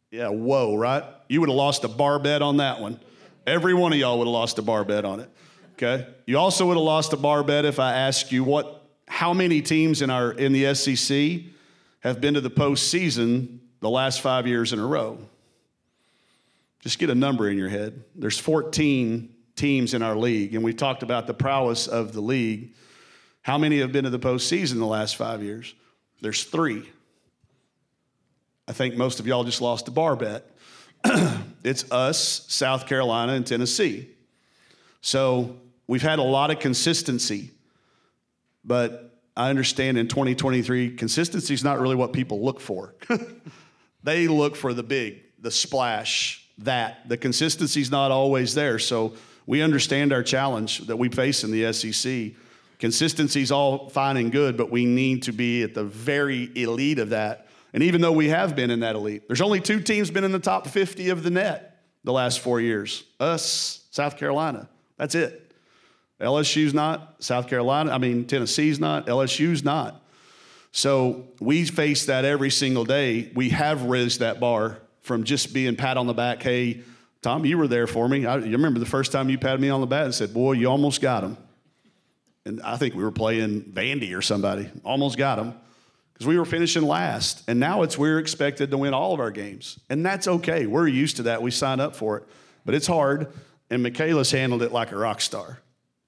Yeah, 0.09 0.29
whoa, 0.29 0.75
right? 0.75 1.03
You 1.27 1.41
would 1.41 1.49
have 1.49 1.55
lost 1.55 1.83
a 1.83 1.89
bar 1.89 2.19
bet 2.19 2.41
on 2.41 2.57
that 2.57 2.79
one. 2.79 2.99
Every 3.45 3.73
one 3.73 3.93
of 3.93 3.99
y'all 3.99 4.17
would 4.17 4.27
have 4.27 4.33
lost 4.33 4.57
a 4.59 4.61
bar 4.61 4.83
bet 4.85 5.05
on 5.05 5.19
it. 5.19 5.29
Okay? 5.73 6.07
You 6.25 6.37
also 6.39 6.65
would 6.65 6.77
have 6.77 6.83
lost 6.83 7.13
a 7.13 7.17
bar 7.17 7.43
bet 7.43 7.65
if 7.65 7.79
I 7.79 7.93
asked 7.93 8.31
you 8.31 8.43
what 8.43 8.83
how 9.07 9.33
many 9.33 9.61
teams 9.61 10.01
in 10.01 10.09
our 10.09 10.31
in 10.31 10.53
the 10.53 10.73
SEC 10.73 11.41
have 11.99 12.19
been 12.19 12.33
to 12.33 12.41
the 12.41 12.49
postseason 12.49 13.59
the 13.79 13.89
last 13.89 14.21
five 14.21 14.47
years 14.47 14.73
in 14.73 14.79
a 14.79 14.85
row. 14.85 15.19
Just 16.87 16.99
get 16.99 17.09
a 17.09 17.15
number 17.15 17.49
in 17.49 17.57
your 17.57 17.67
head. 17.67 18.05
There's 18.15 18.39
14 18.39 19.35
teams 19.57 19.93
in 19.93 20.01
our 20.01 20.15
league, 20.15 20.55
and 20.55 20.63
we've 20.63 20.77
talked 20.77 21.03
about 21.03 21.27
the 21.27 21.33
prowess 21.33 21.85
of 21.85 22.13
the 22.13 22.21
league. 22.21 22.75
How 23.41 23.57
many 23.57 23.79
have 23.79 23.91
been 23.91 24.05
to 24.05 24.09
the 24.09 24.17
postseason 24.17 24.75
the 24.75 24.85
last 24.85 25.17
five 25.17 25.43
years? 25.43 25.75
There's 26.21 26.45
three. 26.45 26.89
I 28.69 28.71
think 28.71 28.95
most 28.95 29.19
of 29.19 29.27
y'all 29.27 29.43
just 29.43 29.59
lost 29.59 29.89
a 29.89 29.91
bar 29.91 30.15
bet. 30.15 30.49
it's 31.65 31.91
us, 31.91 32.45
South 32.47 32.87
Carolina, 32.87 33.33
and 33.33 33.45
Tennessee. 33.45 34.07
So 35.01 35.57
we've 35.87 36.01
had 36.01 36.19
a 36.19 36.23
lot 36.23 36.51
of 36.51 36.59
consistency, 36.59 37.51
but 38.63 39.19
I 39.35 39.49
understand 39.49 39.97
in 39.97 40.07
2023, 40.07 40.95
consistency 40.95 41.53
is 41.53 41.65
not 41.65 41.81
really 41.81 41.97
what 41.97 42.13
people 42.13 42.45
look 42.45 42.61
for. 42.61 42.95
they 44.03 44.29
look 44.29 44.55
for 44.55 44.73
the 44.73 44.83
big, 44.83 45.23
the 45.37 45.51
splash, 45.51 46.45
that. 46.59 47.07
The 47.07 47.17
consistency 47.17 47.81
is 47.81 47.91
not 47.91 48.11
always 48.11 48.53
there. 48.53 48.79
So 48.79 49.13
we 49.45 49.61
understand 49.61 50.13
our 50.13 50.23
challenge 50.23 50.79
that 50.87 50.97
we 50.97 51.09
face 51.09 51.43
in 51.43 51.51
the 51.51 51.71
SEC. 51.73 52.31
Consistency 52.79 53.41
is 53.41 53.51
all 53.51 53.89
fine 53.89 54.17
and 54.17 54.31
good, 54.31 54.57
but 54.57 54.69
we 54.69 54.85
need 54.85 55.23
to 55.23 55.31
be 55.31 55.63
at 55.63 55.73
the 55.73 55.83
very 55.83 56.51
elite 56.55 56.99
of 56.99 57.09
that. 57.09 57.47
And 57.73 57.83
even 57.83 58.01
though 58.01 58.11
we 58.11 58.29
have 58.29 58.55
been 58.55 58.69
in 58.71 58.81
that 58.81 58.95
elite, 58.95 59.27
there's 59.27 59.41
only 59.41 59.59
two 59.59 59.81
teams 59.81 60.11
been 60.11 60.23
in 60.23 60.31
the 60.31 60.39
top 60.39 60.67
50 60.67 61.09
of 61.09 61.23
the 61.23 61.29
net 61.29 61.83
the 62.03 62.13
last 62.13 62.39
four 62.39 62.61
years 62.61 63.03
us, 63.19 63.85
South 63.91 64.17
Carolina. 64.17 64.69
That's 64.97 65.15
it. 65.15 65.51
LSU's 66.19 66.73
not, 66.73 67.23
South 67.23 67.47
Carolina, 67.47 67.91
I 67.91 67.99
mean, 67.99 68.25
Tennessee's 68.25 68.79
not, 68.79 69.07
LSU's 69.07 69.63
not. 69.63 70.01
So 70.71 71.27
we 71.39 71.65
face 71.65 72.05
that 72.07 72.25
every 72.25 72.49
single 72.49 72.85
day. 72.85 73.31
We 73.35 73.49
have 73.49 73.83
raised 73.83 74.19
that 74.19 74.39
bar 74.39 74.79
from 75.07 75.23
just 75.23 75.53
being 75.53 75.75
pat 75.75 75.97
on 75.97 76.05
the 76.05 76.13
back. 76.13 76.43
Hey, 76.43 76.81
Tom, 77.21 77.45
you 77.45 77.57
were 77.57 77.67
there 77.67 77.87
for 77.87 78.07
me. 78.07 78.25
I, 78.25 78.37
you 78.37 78.51
remember 78.51 78.79
the 78.79 78.85
first 78.85 79.11
time 79.11 79.29
you 79.29 79.39
patted 79.39 79.59
me 79.59 79.69
on 79.69 79.81
the 79.81 79.87
back 79.87 80.05
and 80.05 80.13
said, 80.13 80.33
Boy, 80.33 80.51
you 80.51 80.69
almost 80.69 81.01
got 81.01 81.23
him. 81.23 81.37
And 82.45 82.61
I 82.61 82.77
think 82.77 82.93
we 82.93 83.03
were 83.03 83.11
playing 83.11 83.63
Vandy 83.63 84.15
or 84.15 84.21
somebody. 84.21 84.69
Almost 84.85 85.17
got 85.17 85.39
him 85.39 85.53
because 86.13 86.27
we 86.27 86.37
were 86.37 86.45
finishing 86.45 86.83
last. 86.83 87.43
And 87.47 87.59
now 87.59 87.81
it's 87.81 87.97
we're 87.97 88.19
expected 88.19 88.71
to 88.71 88.77
win 88.77 88.93
all 88.93 89.13
of 89.13 89.19
our 89.19 89.31
games. 89.31 89.79
And 89.89 90.05
that's 90.05 90.27
okay. 90.27 90.65
We're 90.65 90.87
used 90.87 91.17
to 91.17 91.23
that. 91.23 91.41
We 91.41 91.51
sign 91.51 91.79
up 91.79 91.95
for 91.95 92.17
it. 92.17 92.23
But 92.63 92.75
it's 92.75 92.87
hard. 92.87 93.33
And 93.69 93.85
Makayla's 93.85 94.31
handled 94.31 94.61
it 94.61 94.71
like 94.71 94.91
a 94.91 94.97
rock 94.97 95.19
star. 95.19 95.59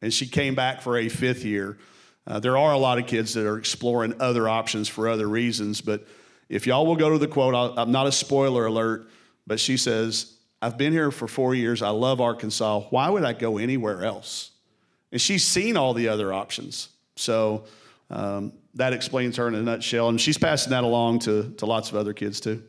And 0.02 0.14
she 0.14 0.28
came 0.28 0.56
back 0.56 0.82
for 0.82 0.98
a 0.98 1.10
fifth 1.10 1.44
year. 1.44 1.78
Uh, 2.26 2.40
there 2.40 2.58
are 2.58 2.72
a 2.72 2.78
lot 2.78 3.00
of 3.00 3.08
kids 3.08 3.34
that 3.34 3.46
are 3.46 3.58
exploring 3.58 4.14
other 4.22 4.48
options 4.48 4.88
for 4.88 5.10
other 5.10 5.28
reasons, 5.28 5.82
but 5.82 6.08
if 6.50 6.66
y'all 6.66 6.86
will 6.86 6.96
go 6.96 7.12
to 7.12 7.18
the 7.18 7.28
quote, 7.28 7.78
i 7.78 7.82
am 7.82 7.92
not 7.92 8.08
a 8.08 8.12
spoiler 8.12 8.66
alert, 8.66 9.10
but 9.46 9.60
she 9.60 9.78
says, 9.78 10.34
I've 10.62 10.78
been 10.78 10.92
here 10.92 11.12
for 11.12 11.28
four 11.28 11.56
years. 11.56 11.82
I 11.82 11.90
love 11.90 12.20
Arkansas. 12.20 12.82
Why 12.90 13.10
would 13.10 13.24
I 13.24 13.34
go 13.34 13.58
anywhere 13.58 14.04
else? 14.04 14.52
And 15.12 15.22
she's 15.22 15.46
seen 15.46 15.78
all 15.78 15.94
the 15.94 16.10
other 16.10 16.34
options. 16.34 16.90
So 17.16 17.66
um, 18.10 18.54
that 18.76 18.94
explains 18.94 19.38
her 19.38 19.48
in 19.48 19.56
a 19.56 19.62
nutshell. 19.62 20.10
And 20.10 20.20
she's 20.20 20.38
passing 20.38 20.72
that 20.72 20.84
along 20.84 21.20
to, 21.20 21.54
to 21.58 21.66
lots 21.66 21.90
of 21.92 21.96
other 21.96 22.14
kids 22.14 22.40
too. 22.40 22.64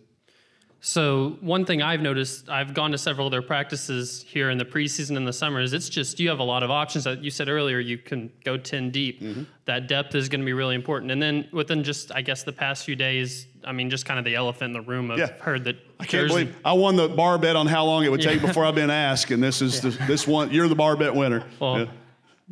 So 0.82 1.36
one 1.42 1.66
thing 1.66 1.82
I've 1.82 2.00
noticed, 2.00 2.48
I've 2.48 2.72
gone 2.72 2.90
to 2.92 2.98
several 2.98 3.26
of 3.26 3.30
their 3.30 3.42
practices 3.42 4.24
here 4.26 4.48
in 4.48 4.56
the 4.56 4.64
preseason 4.64 5.16
and 5.18 5.28
the 5.28 5.32
summer 5.32 5.60
is 5.60 5.74
It's 5.74 5.90
just 5.90 6.18
you 6.18 6.30
have 6.30 6.38
a 6.38 6.44
lot 6.44 6.62
of 6.62 6.70
options. 6.70 7.04
That 7.04 7.22
you 7.22 7.30
said 7.30 7.50
earlier, 7.50 7.78
you 7.80 7.98
can 7.98 8.32
go 8.44 8.56
ten 8.56 8.90
deep. 8.90 9.20
Mm-hmm. 9.20 9.42
That 9.66 9.88
depth 9.88 10.14
is 10.14 10.30
going 10.30 10.40
to 10.40 10.46
be 10.46 10.54
really 10.54 10.74
important. 10.74 11.12
And 11.12 11.20
then 11.20 11.48
within 11.52 11.84
just, 11.84 12.12
I 12.12 12.22
guess, 12.22 12.44
the 12.44 12.52
past 12.52 12.84
few 12.84 12.96
days, 12.96 13.46
I 13.62 13.72
mean, 13.72 13.90
just 13.90 14.06
kind 14.06 14.18
of 14.18 14.24
the 14.24 14.34
elephant 14.34 14.74
in 14.74 14.82
the 14.82 14.88
room. 14.88 15.10
I've 15.10 15.18
yeah. 15.18 15.32
heard 15.40 15.64
that. 15.64 15.76
I 15.98 16.06
can't 16.06 16.28
believe 16.28 16.56
I 16.64 16.72
won 16.72 16.96
the 16.96 17.08
bar 17.08 17.36
bet 17.36 17.56
on 17.56 17.66
how 17.66 17.84
long 17.84 18.04
it 18.04 18.10
would 18.10 18.22
take 18.22 18.40
yeah. 18.40 18.46
before 18.46 18.64
I've 18.64 18.74
been 18.74 18.90
asked, 18.90 19.30
and 19.30 19.42
this 19.42 19.60
is 19.60 19.84
yeah. 19.84 19.90
the, 19.90 20.06
this 20.06 20.26
one. 20.26 20.50
You're 20.50 20.68
the 20.68 20.74
bar 20.74 20.96
bet 20.96 21.14
winner. 21.14 21.44
Well, 21.60 21.88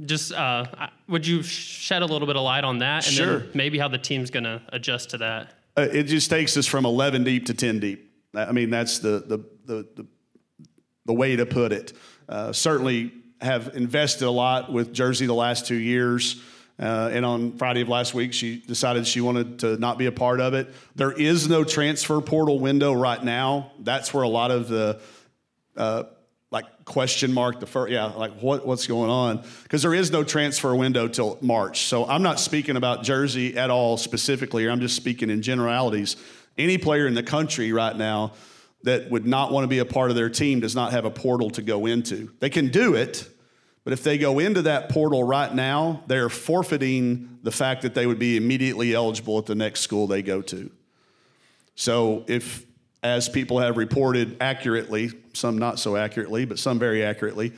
just 0.05 0.33
uh, 0.33 0.67
would 1.09 1.27
you 1.27 1.43
shed 1.43 2.03
a 2.03 2.07
little 2.07 2.27
bit 2.27 2.37
of 2.37 2.43
light 2.43 2.65
on 2.65 2.79
that, 2.79 3.07
and 3.07 3.17
sure. 3.17 3.39
then 3.39 3.51
maybe 3.55 3.79
how 3.79 3.89
the 3.89 3.99
team's 3.99 4.31
going 4.31 4.45
to 4.45 4.61
adjust 4.69 5.11
to 5.11 5.19
that? 5.19 5.55
Uh, 5.79 5.83
it 5.93 6.05
just 6.05 6.29
takes 6.29 6.57
us 6.57 6.67
from 6.67 6.85
11 6.85 7.25
deep 7.25 7.47
to 7.47 7.55
10 7.55 7.81
deep. 7.81 8.08
I 8.35 8.53
mean, 8.53 8.71
that's 8.71 8.99
the, 8.99 9.23
the, 9.27 9.39
the, 9.65 9.89
the, 9.95 10.07
the 11.07 11.15
way 11.15 11.37
to 11.37 11.47
put 11.47 11.73
it. 11.73 11.93
Uh, 12.29 12.53
certainly 12.53 13.13
have 13.41 13.75
invested 13.75 14.27
a 14.27 14.31
lot 14.31 14.73
with 14.73 14.93
Jersey 14.93 15.27
the 15.27 15.35
last 15.35 15.67
two 15.67 15.77
years. 15.77 16.41
Uh, 16.79 17.11
and 17.13 17.27
on 17.27 17.57
Friday 17.57 17.81
of 17.81 17.89
last 17.89 18.15
week, 18.15 18.33
she 18.33 18.59
decided 18.59 19.07
she 19.07 19.21
wanted 19.21 19.61
to 19.61 19.77
not 19.79 19.99
be 19.99 20.07
a 20.07 20.13
part 20.13 20.41
of 20.41 20.55
it. 20.55 20.73
There 20.95 21.11
is 21.11 21.49
no 21.49 21.65
transfer 21.65 22.21
portal 22.21 22.61
window 22.61 22.93
right 22.93 23.23
now. 23.23 23.73
That's 23.81 24.15
where 24.15 24.23
a 24.23 24.29
lot 24.29 24.51
of 24.51 24.69
the 24.69 25.01
uh, 25.77 26.05
like 26.51 26.85
question 26.85 27.33
mark 27.33 27.61
the 27.61 27.67
first 27.67 27.93
yeah 27.93 28.07
like 28.07 28.33
what 28.41 28.67
what's 28.67 28.87
going 28.87 29.11
on 29.11 29.45
because 29.65 29.83
there 29.83 29.93
is 29.93 30.11
no 30.11 30.25
transfer 30.25 30.75
window 30.75 31.09
till 31.09 31.39
March. 31.41 31.83
So 31.83 32.07
I'm 32.07 32.23
not 32.23 32.41
speaking 32.41 32.77
about 32.77 33.03
Jersey 33.03 33.57
at 33.57 33.71
all 33.71 33.97
specifically. 33.97 34.69
I'm 34.69 34.81
just 34.81 34.97
speaking 34.97 35.31
in 35.31 35.43
generalities 35.43 36.17
any 36.59 36.79
player 36.79 37.07
in 37.07 37.15
the 37.15 37.23
country 37.23 37.73
right 37.73 37.97
now 37.97 38.33
that 38.83 39.11
would 39.11 39.27
not 39.27 39.53
want 39.53 39.65
to 39.65 39.69
be 39.69 39.79
a 39.79 39.85
part 39.85 40.11
of 40.11 40.17
their 40.17 40.31
team 40.31 40.61
does 40.61 40.75
not 40.75 40.93
have 40.93 41.05
a 41.05 41.11
portal 41.11 41.51
to 41.51 41.63
go 41.63 41.87
into. 41.87 42.31
They 42.41 42.51
can 42.51 42.69
do 42.69 42.95
it, 42.95 43.29
but 43.85 43.93
if 43.93 44.05
they 44.05 44.19
go 44.19 44.39
into 44.39 44.63
that 44.63 44.89
portal 44.89 45.25
right 45.25 45.53
now, 45.53 46.05
they're 46.07 46.29
forfeiting 46.29 47.39
the 47.43 47.51
fact 47.51 47.83
that 47.83 47.95
they 47.95 48.07
would 48.07 48.19
be 48.19 48.37
immediately 48.37 48.95
eligible 48.95 49.39
at 49.39 49.47
the 49.47 49.55
next 49.55 49.81
school 49.81 50.07
they 50.07 50.23
go 50.23 50.43
to. 50.43 50.71
So 51.75 52.25
if 52.29 52.67
as 53.03 53.29
people 53.29 53.61
have 53.61 53.77
reported 53.77 54.37
accurately, 54.41 55.13
some 55.33 55.59
not 55.59 55.79
so 55.79 55.97
accurately, 55.97 56.45
but 56.45 56.59
some 56.59 56.79
very 56.79 57.05
accurately, 57.05 57.53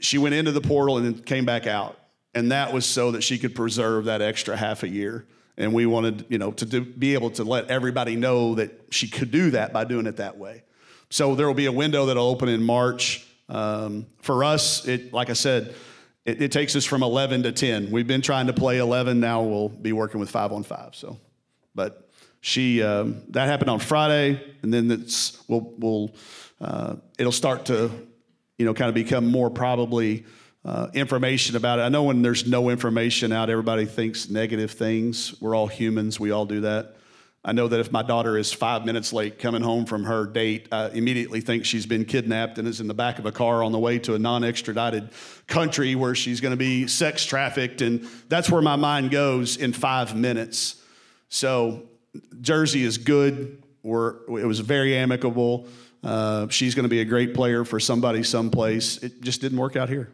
she 0.00 0.18
went 0.18 0.34
into 0.34 0.52
the 0.52 0.60
portal 0.60 0.98
and 0.98 1.06
then 1.06 1.22
came 1.22 1.44
back 1.44 1.66
out. 1.66 1.98
And 2.34 2.52
that 2.52 2.72
was 2.72 2.86
so 2.86 3.12
that 3.12 3.22
she 3.22 3.38
could 3.38 3.54
preserve 3.54 4.06
that 4.06 4.22
extra 4.22 4.56
half 4.56 4.82
a 4.82 4.88
year 4.88 5.26
and 5.56 5.72
we 5.72 5.86
wanted 5.86 6.26
you 6.28 6.38
know 6.38 6.52
to 6.52 6.66
do, 6.66 6.80
be 6.84 7.14
able 7.14 7.30
to 7.30 7.44
let 7.44 7.68
everybody 7.68 8.16
know 8.16 8.54
that 8.56 8.70
she 8.90 9.08
could 9.08 9.30
do 9.30 9.50
that 9.50 9.72
by 9.72 9.84
doing 9.84 10.06
it 10.06 10.16
that 10.16 10.38
way. 10.38 10.64
So 11.10 11.34
there 11.34 11.46
will 11.46 11.54
be 11.54 11.66
a 11.66 11.72
window 11.72 12.06
that'll 12.06 12.26
open 12.26 12.48
in 12.48 12.62
march. 12.62 13.26
Um, 13.48 14.06
for 14.22 14.44
us 14.44 14.86
it 14.86 15.12
like 15.12 15.28
i 15.28 15.34
said 15.34 15.74
it, 16.24 16.40
it, 16.40 16.52
takes 16.52 16.74
us 16.74 16.86
from 16.86 17.02
11 17.02 17.42
to 17.42 17.52
10 17.52 17.90
we've 17.90 18.06
been 18.06 18.22
trying 18.22 18.46
to 18.46 18.54
play 18.54 18.78
11 18.78 19.20
now 19.20 19.42
we'll 19.42 19.68
be 19.68 19.92
working 19.92 20.20
with 20.20 20.30
5 20.30 20.52
on 20.52 20.62
5 20.62 20.94
so. 20.94 21.18
But 21.74 22.08
she 22.40 22.82
um, 22.82 23.24
that 23.30 23.48
happened 23.48 23.68
on 23.68 23.80
friday 23.80 24.40
and 24.62 24.72
then 24.72 24.90
it's 24.90 25.42
we'll, 25.48 25.74
we'll 25.76 26.14
uh, 26.62 26.94
it'll 27.18 27.32
start 27.32 27.66
to 27.66 27.90
you 28.56 28.64
know 28.64 28.72
kind 28.72 28.88
of 28.88 28.94
become 28.94 29.26
more 29.26 29.50
probably 29.50 30.24
uh, 30.64 30.88
information 30.94 31.56
about 31.56 31.78
it. 31.78 31.82
I 31.82 31.88
know 31.88 32.04
when 32.04 32.22
there's 32.22 32.46
no 32.46 32.70
information 32.70 33.32
out, 33.32 33.50
everybody 33.50 33.84
thinks 33.84 34.30
negative 34.30 34.70
things. 34.70 35.40
We're 35.40 35.54
all 35.54 35.66
humans, 35.66 36.20
we 36.20 36.30
all 36.30 36.46
do 36.46 36.60
that. 36.62 36.96
I 37.44 37.50
know 37.50 37.66
that 37.66 37.80
if 37.80 37.90
my 37.90 38.04
daughter 38.04 38.38
is 38.38 38.52
five 38.52 38.86
minutes 38.86 39.12
late 39.12 39.40
coming 39.40 39.62
home 39.62 39.84
from 39.84 40.04
her 40.04 40.26
date, 40.26 40.68
I 40.70 40.90
immediately 40.90 41.40
think 41.40 41.64
she's 41.64 41.86
been 41.86 42.04
kidnapped 42.04 42.58
and 42.58 42.68
is 42.68 42.80
in 42.80 42.86
the 42.86 42.94
back 42.94 43.18
of 43.18 43.26
a 43.26 43.32
car 43.32 43.64
on 43.64 43.72
the 43.72 43.80
way 43.80 43.98
to 44.00 44.14
a 44.14 44.18
non 44.18 44.44
extradited 44.44 45.10
country 45.48 45.96
where 45.96 46.14
she's 46.14 46.40
going 46.40 46.52
to 46.52 46.56
be 46.56 46.86
sex 46.86 47.24
trafficked. 47.24 47.82
And 47.82 48.06
that's 48.28 48.48
where 48.48 48.62
my 48.62 48.76
mind 48.76 49.10
goes 49.10 49.56
in 49.56 49.72
five 49.72 50.14
minutes. 50.14 50.80
So, 51.30 51.82
Jersey 52.40 52.84
is 52.84 52.98
good. 52.98 53.60
We're, 53.82 54.18
it 54.38 54.46
was 54.46 54.60
very 54.60 54.96
amicable. 54.96 55.66
Uh, 56.04 56.46
she's 56.48 56.76
going 56.76 56.84
to 56.84 56.88
be 56.88 57.00
a 57.00 57.04
great 57.04 57.34
player 57.34 57.64
for 57.64 57.80
somebody 57.80 58.22
someplace. 58.22 58.98
It 58.98 59.20
just 59.20 59.40
didn't 59.40 59.58
work 59.58 59.74
out 59.74 59.88
here. 59.88 60.12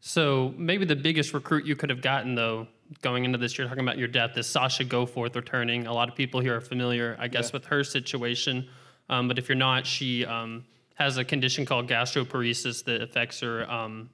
So 0.00 0.54
maybe 0.56 0.84
the 0.84 0.96
biggest 0.96 1.34
recruit 1.34 1.66
you 1.66 1.76
could 1.76 1.90
have 1.90 2.00
gotten, 2.00 2.34
though, 2.34 2.68
going 3.02 3.24
into 3.24 3.38
this 3.38 3.58
year, 3.58 3.66
talking 3.66 3.82
about 3.82 3.98
your 3.98 4.08
depth, 4.08 4.36
is 4.38 4.46
Sasha 4.46 4.84
Goforth 4.84 5.34
returning. 5.34 5.86
A 5.86 5.92
lot 5.92 6.08
of 6.08 6.14
people 6.14 6.40
here 6.40 6.56
are 6.56 6.60
familiar, 6.60 7.16
I 7.18 7.28
guess, 7.28 7.48
yeah. 7.48 7.54
with 7.54 7.64
her 7.66 7.82
situation. 7.84 8.68
Um, 9.10 9.28
but 9.28 9.38
if 9.38 9.48
you're 9.48 9.56
not, 9.56 9.86
she 9.86 10.24
um, 10.24 10.64
has 10.94 11.16
a 11.16 11.24
condition 11.24 11.66
called 11.66 11.88
gastroparesis 11.88 12.84
that 12.84 13.02
affects 13.02 13.40
her 13.40 13.70
um, 13.70 14.10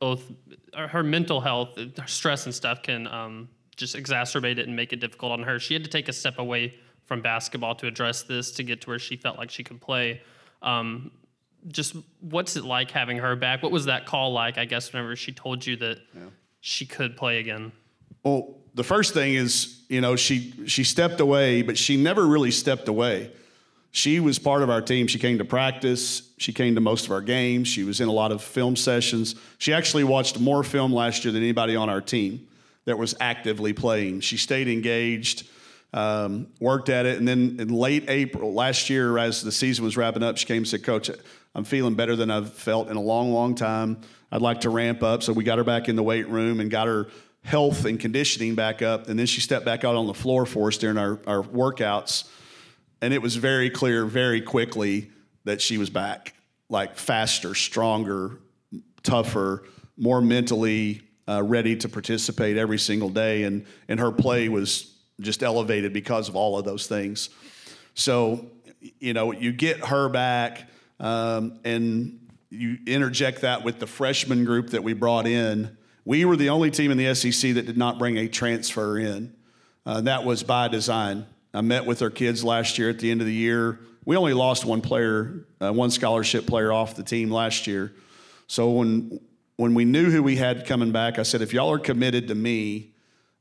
both 0.00 0.32
her 0.74 1.02
mental 1.02 1.40
health, 1.40 1.76
her 1.76 2.06
stress 2.06 2.46
and 2.46 2.54
stuff 2.54 2.82
can 2.82 3.06
um, 3.06 3.48
just 3.76 3.94
exacerbate 3.94 4.58
it 4.58 4.66
and 4.66 4.74
make 4.74 4.92
it 4.92 4.96
difficult 4.96 5.32
on 5.32 5.42
her. 5.42 5.60
She 5.60 5.74
had 5.74 5.84
to 5.84 5.90
take 5.90 6.08
a 6.08 6.12
step 6.12 6.38
away 6.38 6.74
from 7.04 7.20
basketball 7.20 7.74
to 7.76 7.86
address 7.86 8.22
this 8.22 8.50
to 8.52 8.62
get 8.62 8.80
to 8.82 8.88
where 8.88 8.98
she 8.98 9.16
felt 9.16 9.36
like 9.36 9.50
she 9.50 9.62
could 9.62 9.80
play. 9.80 10.22
Um, 10.62 11.10
just 11.68 11.96
what's 12.20 12.56
it 12.56 12.64
like 12.64 12.90
having 12.90 13.18
her 13.18 13.36
back? 13.36 13.62
What 13.62 13.72
was 13.72 13.86
that 13.86 14.06
call 14.06 14.32
like? 14.32 14.58
I 14.58 14.64
guess 14.64 14.92
whenever 14.92 15.16
she 15.16 15.32
told 15.32 15.66
you 15.66 15.76
that 15.76 15.98
yeah. 16.14 16.22
she 16.60 16.86
could 16.86 17.16
play 17.16 17.38
again. 17.38 17.72
Well, 18.22 18.56
the 18.74 18.84
first 18.84 19.14
thing 19.14 19.34
is, 19.34 19.82
you 19.88 20.00
know, 20.00 20.16
she 20.16 20.52
she 20.66 20.84
stepped 20.84 21.20
away, 21.20 21.62
but 21.62 21.76
she 21.76 21.96
never 21.96 22.26
really 22.26 22.50
stepped 22.50 22.88
away. 22.88 23.30
She 23.92 24.20
was 24.20 24.38
part 24.38 24.62
of 24.62 24.70
our 24.70 24.80
team. 24.80 25.08
She 25.08 25.18
came 25.18 25.38
to 25.38 25.44
practice. 25.44 26.30
She 26.38 26.52
came 26.52 26.76
to 26.76 26.80
most 26.80 27.06
of 27.06 27.12
our 27.12 27.20
games. 27.20 27.66
She 27.66 27.82
was 27.82 28.00
in 28.00 28.08
a 28.08 28.12
lot 28.12 28.30
of 28.30 28.40
film 28.40 28.76
sessions. 28.76 29.34
She 29.58 29.72
actually 29.72 30.04
watched 30.04 30.38
more 30.38 30.62
film 30.62 30.92
last 30.92 31.24
year 31.24 31.32
than 31.32 31.42
anybody 31.42 31.74
on 31.74 31.88
our 31.88 32.00
team 32.00 32.46
that 32.84 32.96
was 32.98 33.14
actively 33.20 33.72
playing. 33.72 34.20
She 34.20 34.36
stayed 34.36 34.68
engaged, 34.68 35.48
um, 35.92 36.46
worked 36.60 36.88
at 36.88 37.04
it, 37.04 37.18
and 37.18 37.26
then 37.26 37.56
in 37.58 37.68
late 37.68 38.04
April 38.08 38.52
last 38.54 38.90
year, 38.90 39.18
as 39.18 39.42
the 39.42 39.52
season 39.52 39.84
was 39.84 39.96
wrapping 39.96 40.22
up, 40.22 40.38
she 40.38 40.46
came 40.46 40.58
and 40.58 40.68
said, 40.68 40.84
"Coach, 40.84 41.10
I'm 41.54 41.64
feeling 41.64 41.94
better 41.94 42.16
than 42.16 42.30
I've 42.30 42.52
felt 42.52 42.88
in 42.88 42.96
a 42.96 43.00
long, 43.00 43.32
long 43.32 43.54
time. 43.54 44.00
I'd 44.30 44.42
like 44.42 44.60
to 44.62 44.70
ramp 44.70 45.02
up." 45.02 45.22
So 45.22 45.32
we 45.32 45.44
got 45.44 45.58
her 45.58 45.64
back 45.64 45.88
in 45.88 45.96
the 45.96 46.02
weight 46.02 46.28
room 46.28 46.60
and 46.60 46.70
got 46.70 46.86
her 46.86 47.08
health 47.42 47.84
and 47.84 47.98
conditioning 47.98 48.54
back 48.54 48.82
up, 48.82 49.08
and 49.08 49.18
then 49.18 49.26
she 49.26 49.40
stepped 49.40 49.64
back 49.64 49.84
out 49.84 49.96
on 49.96 50.06
the 50.06 50.14
floor 50.14 50.44
for 50.46 50.68
us 50.68 50.76
during 50.76 50.98
our, 50.98 51.18
our 51.26 51.42
workouts, 51.42 52.28
and 53.00 53.14
it 53.14 53.22
was 53.22 53.36
very 53.36 53.70
clear 53.70 54.04
very 54.04 54.40
quickly 54.40 55.10
that 55.44 55.60
she 55.60 55.78
was 55.78 55.88
back, 55.88 56.34
like 56.68 56.96
faster, 56.96 57.54
stronger, 57.54 58.38
tougher, 59.02 59.64
more 59.96 60.20
mentally 60.20 61.00
uh, 61.26 61.42
ready 61.42 61.76
to 61.76 61.88
participate 61.88 62.58
every 62.58 62.78
single 62.78 63.08
day, 63.08 63.44
and 63.44 63.64
and 63.88 63.98
her 64.00 64.12
play 64.12 64.48
was 64.48 64.94
just 65.20 65.42
elevated 65.42 65.92
because 65.92 66.28
of 66.28 66.36
all 66.36 66.58
of 66.58 66.64
those 66.64 66.86
things. 66.86 67.30
So, 67.94 68.46
you 68.98 69.12
know, 69.12 69.32
you 69.32 69.52
get 69.52 69.84
her 69.86 70.08
back, 70.08 70.68
um, 71.00 71.58
and 71.64 72.28
you 72.50 72.78
interject 72.86 73.40
that 73.40 73.64
with 73.64 73.78
the 73.78 73.86
freshman 73.86 74.44
group 74.44 74.70
that 74.70 74.84
we 74.84 74.92
brought 74.92 75.26
in. 75.26 75.76
We 76.04 76.24
were 76.24 76.36
the 76.36 76.50
only 76.50 76.70
team 76.70 76.90
in 76.90 76.98
the 76.98 77.14
SEC 77.14 77.54
that 77.54 77.66
did 77.66 77.76
not 77.76 77.98
bring 77.98 78.18
a 78.18 78.28
transfer 78.28 78.98
in. 78.98 79.34
Uh, 79.86 80.02
that 80.02 80.24
was 80.24 80.42
by 80.42 80.68
design. 80.68 81.26
I 81.54 81.62
met 81.62 81.86
with 81.86 82.02
our 82.02 82.10
kids 82.10 82.44
last 82.44 82.78
year 82.78 82.90
at 82.90 82.98
the 82.98 83.10
end 83.10 83.20
of 83.20 83.26
the 83.26 83.32
year. 83.32 83.80
We 84.04 84.16
only 84.16 84.34
lost 84.34 84.64
one 84.64 84.80
player, 84.80 85.46
uh, 85.60 85.72
one 85.72 85.90
scholarship 85.90 86.46
player 86.46 86.72
off 86.72 86.96
the 86.96 87.02
team 87.02 87.30
last 87.30 87.66
year. 87.66 87.92
So 88.46 88.70
when 88.70 89.20
when 89.56 89.74
we 89.74 89.84
knew 89.84 90.10
who 90.10 90.22
we 90.22 90.36
had 90.36 90.64
coming 90.64 90.90
back, 90.90 91.18
I 91.18 91.22
said, 91.22 91.42
if 91.42 91.52
y'all 91.52 91.70
are 91.70 91.78
committed 91.78 92.28
to 92.28 92.34
me 92.34 92.94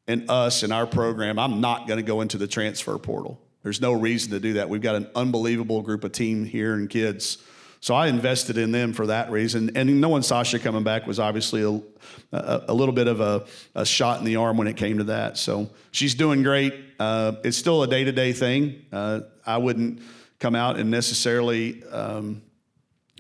and 0.05 0.29
us 0.29 0.63
and 0.63 0.73
our 0.73 0.85
program, 0.85 1.39
I'm 1.39 1.61
not 1.61 1.87
going 1.87 1.95
to 1.97 2.03
go 2.03 2.19
into 2.19 2.37
the 2.37 2.45
transfer 2.45 2.97
portal. 2.97 3.39
There's 3.63 3.81
no 3.81 3.91
reason 3.93 4.31
to 4.31 4.39
do 4.39 4.53
that. 4.53 4.69
We've 4.69 4.81
got 4.81 4.95
an 4.95 5.09
unbelievable 5.15 5.81
group 5.81 6.03
of 6.03 6.11
team 6.11 6.45
here 6.45 6.73
and 6.73 6.89
kids. 6.89 7.39
So 7.81 7.95
I 7.95 8.07
invested 8.07 8.57
in 8.57 8.71
them 8.71 8.93
for 8.93 9.07
that 9.07 9.31
reason. 9.31 9.71
And 9.75 10.01
knowing 10.01 10.21
Sasha 10.21 10.59
coming 10.59 10.83
back 10.83 11.07
was 11.07 11.19
obviously 11.19 11.61
a, 11.63 12.35
a, 12.35 12.65
a 12.69 12.73
little 12.73 12.93
bit 12.93 13.07
of 13.07 13.21
a, 13.21 13.45
a, 13.73 13.85
shot 13.85 14.19
in 14.19 14.25
the 14.25 14.35
arm 14.35 14.57
when 14.57 14.67
it 14.67 14.75
came 14.75 14.97
to 14.97 15.05
that. 15.05 15.37
So 15.37 15.69
she's 15.91 16.13
doing 16.13 16.43
great. 16.43 16.73
Uh, 16.99 17.33
it's 17.43 17.57
still 17.57 17.83
a 17.83 17.87
day 17.87 18.03
to 18.03 18.11
day 18.11 18.33
thing. 18.33 18.85
Uh, 18.91 19.21
I 19.45 19.57
wouldn't 19.57 20.01
come 20.39 20.55
out 20.55 20.77
and 20.77 20.91
necessarily 20.91 21.83
um, 21.85 22.41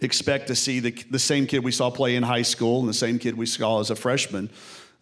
expect 0.01 0.47
to 0.47 0.55
see 0.55 0.79
the, 0.79 0.91
the 1.09 1.19
same 1.19 1.47
kid 1.47 1.63
we 1.63 1.71
saw 1.71 1.89
play 1.89 2.15
in 2.15 2.23
high 2.23 2.41
school 2.41 2.79
and 2.81 2.89
the 2.89 2.93
same 2.93 3.17
kid 3.17 3.37
we 3.37 3.45
saw 3.45 3.79
as 3.79 3.89
a 3.89 3.95
freshman. 3.95 4.49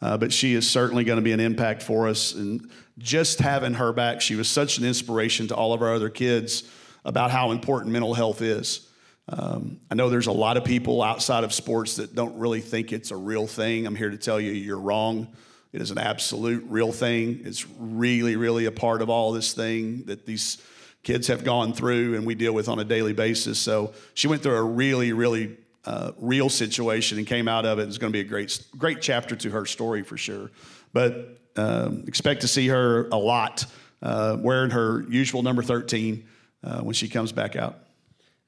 Uh, 0.02 0.18
but 0.18 0.32
she 0.32 0.54
is 0.54 0.70
certainly 0.70 1.04
going 1.04 1.18
to 1.18 1.24
be 1.24 1.32
an 1.32 1.40
impact 1.40 1.82
for 1.82 2.08
us. 2.08 2.34
And 2.34 2.70
just 2.98 3.40
having 3.40 3.74
her 3.74 3.92
back, 3.94 4.22
she 4.22 4.36
was 4.36 4.50
such 4.50 4.78
an 4.78 4.86
inspiration 4.86 5.48
to 5.48 5.56
all 5.56 5.74
of 5.74 5.82
our 5.82 5.94
other 5.94 6.10
kids 6.10 6.64
about 7.04 7.32
how 7.32 7.52
important 7.52 7.92
mental 7.92 8.14
health 8.14 8.42
is. 8.42 8.88
Um, 9.30 9.80
I 9.92 9.96
know 9.96 10.10
there's 10.10 10.28
a 10.28 10.32
lot 10.32 10.56
of 10.56 10.64
people 10.64 11.02
outside 11.02 11.44
of 11.44 11.54
sports 11.54 11.98
that 11.98 12.16
don't 12.16 12.38
really 12.38 12.62
think 12.62 12.94
it's 12.94 13.12
a 13.12 13.16
real 13.16 13.48
thing. 13.48 13.86
I'm 13.86 13.96
here 13.96 14.10
to 14.10 14.18
tell 14.18 14.40
you 14.40 14.52
you're 14.52 14.80
wrong. 14.80 15.28
It 15.74 15.82
is 15.82 15.92
an 15.92 15.98
absolute 15.98 16.64
real 16.70 16.92
thing. 16.92 17.42
It's 17.44 17.68
really, 17.78 18.36
really 18.36 18.66
a 18.66 18.72
part 18.72 19.02
of 19.02 19.10
all 19.10 19.32
this 19.32 19.54
thing 19.54 20.04
that 20.06 20.26
these 20.26 20.62
kids 21.04 21.28
have 21.28 21.44
gone 21.44 21.74
through 21.74 22.16
and 22.16 22.26
we 22.26 22.36
deal 22.36 22.54
with 22.54 22.70
on 22.70 22.80
a 22.80 22.86
daily 22.86 23.14
basis. 23.14 23.60
So 23.60 23.94
she 24.14 24.28
went 24.28 24.44
through 24.44 24.56
a 24.56 24.64
really, 24.64 25.12
really 25.12 25.58
uh, 25.88 26.12
real 26.20 26.50
situation 26.50 27.18
and 27.18 27.26
came 27.26 27.48
out 27.48 27.66
of 27.66 27.80
it. 27.80 27.88
It's 27.88 27.98
going 27.98 28.12
to 28.12 28.18
be 28.18 28.20
a 28.20 28.30
great, 28.30 28.62
great 28.78 29.02
chapter 29.02 29.38
to 29.38 29.50
her 29.52 29.66
story 29.66 30.04
for 30.04 30.18
sure. 30.18 30.52
But 30.92 31.40
um, 31.56 32.04
expect 32.08 32.42
to 32.42 32.48
see 32.48 32.68
her 32.68 33.08
a 33.08 33.16
lot 33.16 33.66
uh, 34.02 34.36
wearing 34.38 34.72
her 34.72 35.06
usual 35.10 35.44
number 35.44 35.64
13 35.64 36.28
uh, 36.64 36.82
when 36.82 36.94
she 36.94 37.08
comes 37.08 37.32
back 37.32 37.56
out. 37.56 37.80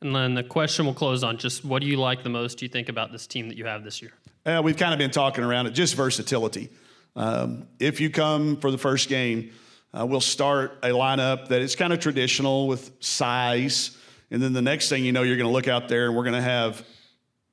And 0.02 0.14
then 0.14 0.34
the 0.34 0.44
question 0.44 0.86
will 0.86 0.94
close 0.94 1.24
on 1.24 1.38
just 1.38 1.64
what 1.64 1.82
do 1.82 1.88
you 1.88 1.96
like 1.96 2.24
the 2.24 2.30
most, 2.30 2.58
do 2.58 2.66
you 2.66 2.70
think, 2.70 2.90
about 2.90 3.14
this 3.14 3.26
team 3.26 3.48
that 3.48 3.58
you 3.58 3.66
have 3.66 3.86
this 3.86 4.02
year? 4.02 4.12
Uh, 4.46 4.62
we've 4.62 4.78
kind 4.78 4.92
of 4.92 5.00
been 5.00 5.12
talking 5.12 5.44
around 5.44 5.68
it, 5.68 5.72
just 5.72 5.96
versatility. 5.96 6.70
Um, 7.16 7.68
if 7.80 8.02
you 8.02 8.10
come 8.10 8.58
for 8.58 8.70
the 8.70 8.78
first 8.78 9.08
game, 9.08 9.52
uh, 9.98 10.06
we'll 10.06 10.20
start 10.20 10.78
a 10.84 10.90
lineup 10.90 11.48
that 11.48 11.62
is 11.62 11.78
kind 11.78 11.94
of 11.94 12.00
traditional 12.00 12.68
with 12.68 12.92
size. 13.00 13.98
And 14.30 14.42
then 14.42 14.52
the 14.52 14.62
next 14.62 14.90
thing 14.90 15.06
you 15.06 15.14
know, 15.14 15.24
you're 15.24 15.38
going 15.38 15.48
to 15.48 15.54
look 15.54 15.70
out 15.70 15.88
there 15.88 16.08
and 16.08 16.16
we're 16.18 16.24
going 16.24 16.36
to 16.36 16.42
have 16.42 16.86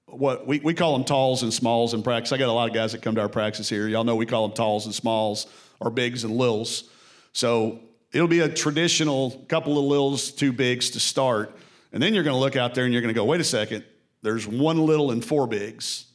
what 0.06 0.46
we, 0.46 0.60
we 0.60 0.74
call 0.74 0.92
them 0.92 1.04
talls 1.04 1.42
and 1.42 1.52
smalls 1.52 1.94
in 1.94 2.02
practice. 2.02 2.32
I 2.32 2.38
got 2.38 2.48
a 2.48 2.52
lot 2.52 2.68
of 2.68 2.74
guys 2.74 2.92
that 2.92 3.02
come 3.02 3.16
to 3.16 3.20
our 3.20 3.28
practice 3.28 3.68
here. 3.68 3.88
Y'all 3.88 4.04
know 4.04 4.16
we 4.16 4.26
call 4.26 4.46
them 4.46 4.56
talls 4.56 4.86
and 4.86 4.94
smalls 4.94 5.46
or 5.80 5.90
bigs 5.90 6.24
and 6.24 6.36
lils. 6.36 6.88
So 7.32 7.80
it'll 8.12 8.28
be 8.28 8.40
a 8.40 8.48
traditional 8.48 9.44
couple 9.48 9.78
of 9.78 9.84
lils, 9.84 10.30
two 10.30 10.52
bigs 10.52 10.90
to 10.90 11.00
start. 11.00 11.56
And 11.92 12.02
then 12.02 12.14
you're 12.14 12.24
going 12.24 12.34
to 12.34 12.40
look 12.40 12.56
out 12.56 12.74
there 12.74 12.84
and 12.84 12.92
you're 12.92 13.02
going 13.02 13.14
to 13.14 13.18
go, 13.18 13.24
wait 13.24 13.40
a 13.40 13.44
second, 13.44 13.84
there's 14.22 14.46
one 14.46 14.78
little 14.78 15.10
and 15.10 15.24
four 15.24 15.46
bigs, 15.46 16.06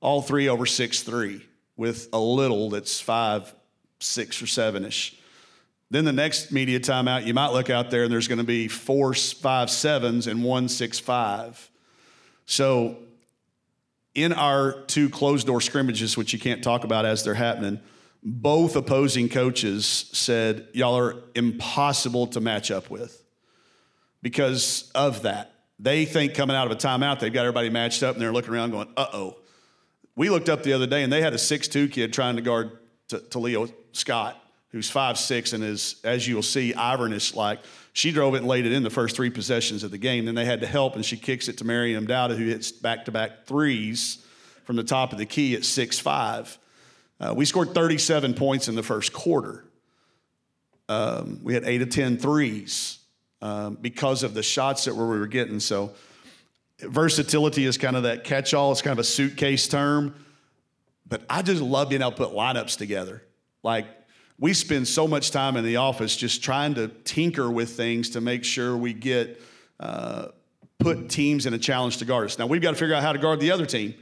all 0.00 0.22
three 0.22 0.48
over 0.48 0.66
six 0.66 1.02
three, 1.02 1.44
with 1.76 2.08
a 2.12 2.18
little 2.18 2.70
that's 2.70 3.00
five, 3.00 3.52
six 3.98 4.42
or 4.42 4.46
seven 4.46 4.84
ish. 4.84 5.16
Then 5.90 6.04
the 6.04 6.12
next 6.12 6.52
media 6.52 6.80
timeout, 6.80 7.24
you 7.24 7.32
might 7.34 7.52
look 7.52 7.70
out 7.70 7.90
there 7.90 8.04
and 8.04 8.12
there's 8.12 8.28
going 8.28 8.38
to 8.38 8.44
be 8.44 8.68
four 8.68 9.14
five 9.14 9.70
sevens 9.70 10.26
and 10.26 10.44
one 10.44 10.68
six 10.68 10.98
five. 10.98 11.70
So 12.46 12.98
in 14.22 14.32
our 14.32 14.82
two 14.82 15.08
closed 15.08 15.46
door 15.46 15.60
scrimmages, 15.60 16.16
which 16.16 16.32
you 16.32 16.38
can't 16.38 16.62
talk 16.62 16.84
about 16.84 17.04
as 17.04 17.24
they're 17.24 17.34
happening, 17.34 17.80
both 18.22 18.76
opposing 18.76 19.28
coaches 19.28 20.10
said, 20.12 20.68
Y'all 20.72 20.98
are 20.98 21.16
impossible 21.34 22.26
to 22.28 22.40
match 22.40 22.70
up 22.70 22.90
with 22.90 23.22
because 24.22 24.90
of 24.94 25.22
that. 25.22 25.52
They 25.78 26.04
think 26.04 26.34
coming 26.34 26.56
out 26.56 26.66
of 26.66 26.72
a 26.72 26.76
timeout, 26.76 27.20
they've 27.20 27.32
got 27.32 27.42
everybody 27.42 27.70
matched 27.70 28.02
up 28.02 28.14
and 28.14 28.22
they're 28.22 28.32
looking 28.32 28.52
around 28.52 28.72
going, 28.72 28.88
uh 28.96 29.06
oh. 29.12 29.36
We 30.16 30.30
looked 30.30 30.48
up 30.48 30.64
the 30.64 30.72
other 30.72 30.88
day 30.88 31.04
and 31.04 31.12
they 31.12 31.22
had 31.22 31.32
a 31.32 31.38
six-two 31.38 31.88
kid 31.88 32.12
trying 32.12 32.34
to 32.36 32.42
guard 32.42 32.72
to, 33.08 33.38
Leo 33.38 33.68
Scott 33.92 34.36
who's 34.70 34.90
five 34.90 35.18
six 35.18 35.52
and 35.52 35.64
is, 35.64 35.96
as 36.04 36.26
you'll 36.28 36.42
see, 36.42 36.72
Iverness 36.72 37.34
like. 37.34 37.60
She 37.92 38.12
drove 38.12 38.34
it 38.34 38.38
and 38.38 38.46
laid 38.46 38.66
it 38.66 38.72
in 38.72 38.82
the 38.82 38.90
first 38.90 39.16
three 39.16 39.30
possessions 39.30 39.82
of 39.82 39.90
the 39.90 39.98
game. 39.98 40.26
Then 40.26 40.34
they 40.34 40.44
had 40.44 40.60
to 40.60 40.66
help, 40.66 40.94
and 40.94 41.04
she 41.04 41.16
kicks 41.16 41.48
it 41.48 41.58
to 41.58 41.64
Maryam 41.64 42.06
Dauda, 42.06 42.36
who 42.36 42.44
hits 42.44 42.70
back 42.70 43.04
to 43.06 43.12
back 43.12 43.46
threes 43.46 44.24
from 44.64 44.76
the 44.76 44.84
top 44.84 45.12
of 45.12 45.18
the 45.18 45.26
key 45.26 45.54
at 45.54 45.64
six 45.64 45.98
five. 45.98 46.58
Uh, 47.20 47.34
we 47.36 47.44
scored 47.44 47.74
37 47.74 48.34
points 48.34 48.68
in 48.68 48.76
the 48.76 48.82
first 48.82 49.12
quarter. 49.12 49.64
Um, 50.88 51.40
we 51.42 51.52
had 51.52 51.64
eight 51.64 51.82
of 51.82 51.90
10 51.90 52.16
threes 52.16 52.98
um, 53.42 53.76
because 53.80 54.22
of 54.22 54.34
the 54.34 54.42
shots 54.42 54.84
that 54.84 54.94
we 54.94 55.04
were 55.04 55.26
getting. 55.26 55.60
So, 55.60 55.92
versatility 56.80 57.64
is 57.64 57.76
kind 57.76 57.96
of 57.96 58.04
that 58.04 58.24
catch 58.24 58.54
all, 58.54 58.70
it's 58.70 58.82
kind 58.82 58.92
of 58.92 59.00
a 59.00 59.04
suitcase 59.04 59.66
term. 59.66 60.14
But 61.06 61.22
I 61.28 61.42
just 61.42 61.60
love 61.60 61.88
being 61.88 62.02
able 62.02 62.12
to 62.12 62.16
put 62.16 62.30
lineups 62.30 62.76
together. 62.78 63.22
Like, 63.62 63.86
we 64.38 64.54
spend 64.54 64.86
so 64.86 65.08
much 65.08 65.30
time 65.30 65.56
in 65.56 65.64
the 65.64 65.76
office 65.76 66.16
just 66.16 66.42
trying 66.42 66.74
to 66.74 66.88
tinker 66.88 67.50
with 67.50 67.70
things 67.70 68.10
to 68.10 68.20
make 68.20 68.44
sure 68.44 68.76
we 68.76 68.92
get 68.92 69.40
uh, 69.80 70.28
put 70.78 71.08
teams 71.08 71.46
in 71.46 71.54
a 71.54 71.58
challenge 71.58 71.98
to 71.98 72.04
guard 72.04 72.26
us. 72.26 72.38
Now 72.38 72.46
we've 72.46 72.62
got 72.62 72.70
to 72.70 72.76
figure 72.76 72.94
out 72.94 73.02
how 73.02 73.12
to 73.12 73.18
guard 73.18 73.40
the 73.40 73.50
other 73.50 73.66
team 73.66 73.94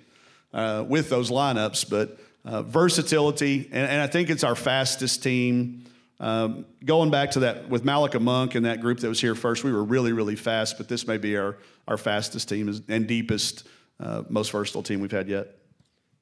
uh, 0.52 0.84
with 0.86 1.08
those 1.08 1.30
lineups, 1.30 1.88
but 1.88 2.18
uh, 2.44 2.62
versatility, 2.62 3.68
and, 3.72 3.90
and, 3.90 4.00
I 4.00 4.06
think 4.06 4.30
it's 4.30 4.44
our 4.44 4.54
fastest 4.54 5.22
team. 5.22 5.84
Um, 6.20 6.64
going 6.84 7.10
back 7.10 7.32
to 7.32 7.40
that 7.40 7.68
with 7.68 7.84
Malica 7.84 8.20
Monk 8.20 8.54
and 8.54 8.64
that 8.66 8.80
group 8.80 9.00
that 9.00 9.08
was 9.08 9.20
here 9.20 9.34
first, 9.34 9.64
we 9.64 9.72
were 9.72 9.82
really, 9.82 10.12
really 10.12 10.36
fast, 10.36 10.78
but 10.78 10.88
this 10.88 11.08
may 11.08 11.18
be 11.18 11.36
our, 11.36 11.56
our 11.88 11.96
fastest 11.96 12.48
team 12.48 12.72
and 12.88 13.06
deepest, 13.08 13.66
uh, 13.98 14.22
most 14.28 14.52
versatile 14.52 14.82
team 14.82 15.00
we've 15.00 15.10
had 15.10 15.28
yet. 15.28 15.56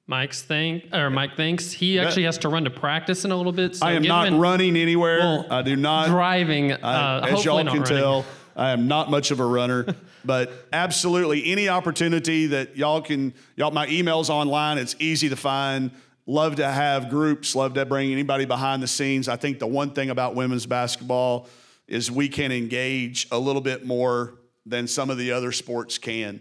Mike's 0.06 0.42
thing, 0.42 0.82
or 0.92 1.08
Mike 1.08 1.34
thinks 1.36 1.72
he 1.72 1.98
actually 1.98 2.24
has 2.24 2.36
to 2.38 2.48
run 2.50 2.64
to 2.64 2.70
practice 2.70 3.24
in 3.24 3.30
a 3.30 3.36
little 3.36 3.52
bit. 3.52 3.76
So 3.76 3.86
I 3.86 3.92
am 3.92 4.02
not 4.02 4.30
running 4.32 4.76
anywhere. 4.76 5.18
Well, 5.20 5.46
I 5.50 5.62
do 5.62 5.76
not 5.76 6.08
driving. 6.08 6.72
I, 6.72 6.76
Uh, 6.76 7.26
as 7.30 7.44
y'all 7.44 7.56
can 7.58 7.68
running. 7.68 7.84
tell, 7.84 8.26
I 8.54 8.70
am 8.72 8.86
not 8.86 9.10
much 9.10 9.30
of 9.30 9.40
a 9.40 9.46
runner, 9.46 9.86
but 10.24 10.52
absolutely 10.72 11.50
any 11.50 11.70
opportunity 11.70 12.46
that 12.48 12.76
y'all 12.76 13.00
can, 13.00 13.32
y'all, 13.56 13.70
my 13.70 13.86
email's 13.88 14.28
online. 14.28 14.76
It's 14.76 14.94
easy 14.98 15.30
to 15.30 15.36
find. 15.36 15.90
Love 16.26 16.56
to 16.56 16.66
have 16.70 17.08
groups. 17.08 17.54
Love 17.54 17.72
to 17.74 17.86
bring 17.86 18.12
anybody 18.12 18.44
behind 18.44 18.82
the 18.82 18.86
scenes. 18.86 19.26
I 19.26 19.36
think 19.36 19.58
the 19.58 19.66
one 19.66 19.90
thing 19.90 20.10
about 20.10 20.34
women's 20.34 20.66
basketball 20.66 21.48
is 21.88 22.10
we 22.10 22.28
can 22.28 22.52
engage 22.52 23.26
a 23.30 23.38
little 23.38 23.60
bit 23.62 23.86
more 23.86 24.34
than 24.66 24.86
some 24.86 25.08
of 25.10 25.16
the 25.18 25.32
other 25.32 25.52
sports 25.52 25.96
can. 25.98 26.40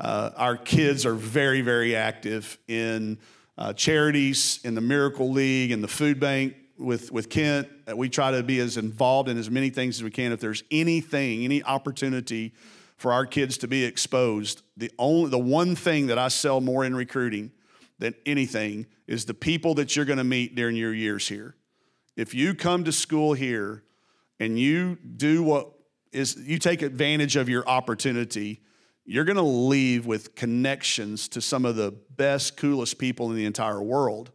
Uh, 0.00 0.30
our 0.36 0.56
kids 0.56 1.06
are 1.06 1.14
very, 1.14 1.60
very 1.60 1.94
active 1.94 2.58
in 2.68 3.18
uh, 3.56 3.72
charities, 3.72 4.60
in 4.64 4.74
the 4.74 4.80
Miracle 4.80 5.30
League, 5.30 5.70
in 5.70 5.80
the 5.80 5.88
food 5.88 6.18
bank 6.18 6.56
with, 6.76 7.12
with 7.12 7.30
Kent. 7.30 7.68
Uh, 7.88 7.96
We 7.96 8.08
try 8.08 8.32
to 8.32 8.42
be 8.42 8.58
as 8.58 8.76
involved 8.76 9.28
in 9.28 9.38
as 9.38 9.48
many 9.48 9.70
things 9.70 9.96
as 9.96 10.02
we 10.02 10.10
can. 10.10 10.32
If 10.32 10.40
there's 10.40 10.64
anything, 10.70 11.44
any 11.44 11.62
opportunity 11.62 12.52
for 12.96 13.12
our 13.12 13.26
kids 13.26 13.58
to 13.58 13.68
be 13.68 13.84
exposed, 13.84 14.62
the 14.76 14.90
only 14.98 15.30
the 15.30 15.38
one 15.38 15.76
thing 15.76 16.08
that 16.08 16.18
I 16.18 16.28
sell 16.28 16.60
more 16.60 16.84
in 16.84 16.94
recruiting 16.96 17.52
than 17.98 18.14
anything 18.26 18.86
is 19.06 19.24
the 19.24 19.34
people 19.34 19.74
that 19.74 19.94
you're 19.94 20.04
going 20.04 20.18
to 20.18 20.24
meet 20.24 20.54
during 20.54 20.76
your 20.76 20.94
years 20.94 21.28
here. 21.28 21.54
If 22.16 22.34
you 22.34 22.54
come 22.54 22.84
to 22.84 22.92
school 22.92 23.34
here 23.34 23.82
and 24.40 24.58
you 24.58 24.96
do 25.16 25.42
what 25.42 25.70
is 26.12 26.36
you 26.36 26.58
take 26.58 26.82
advantage 26.82 27.36
of 27.36 27.48
your 27.48 27.68
opportunity, 27.68 28.60
you're 29.04 29.24
going 29.24 29.36
to 29.36 29.42
leave 29.42 30.06
with 30.06 30.34
connections 30.34 31.28
to 31.28 31.40
some 31.40 31.64
of 31.64 31.76
the 31.76 31.92
best, 32.16 32.56
coolest 32.56 32.98
people 32.98 33.30
in 33.30 33.36
the 33.36 33.44
entire 33.44 33.82
world. 33.82 34.30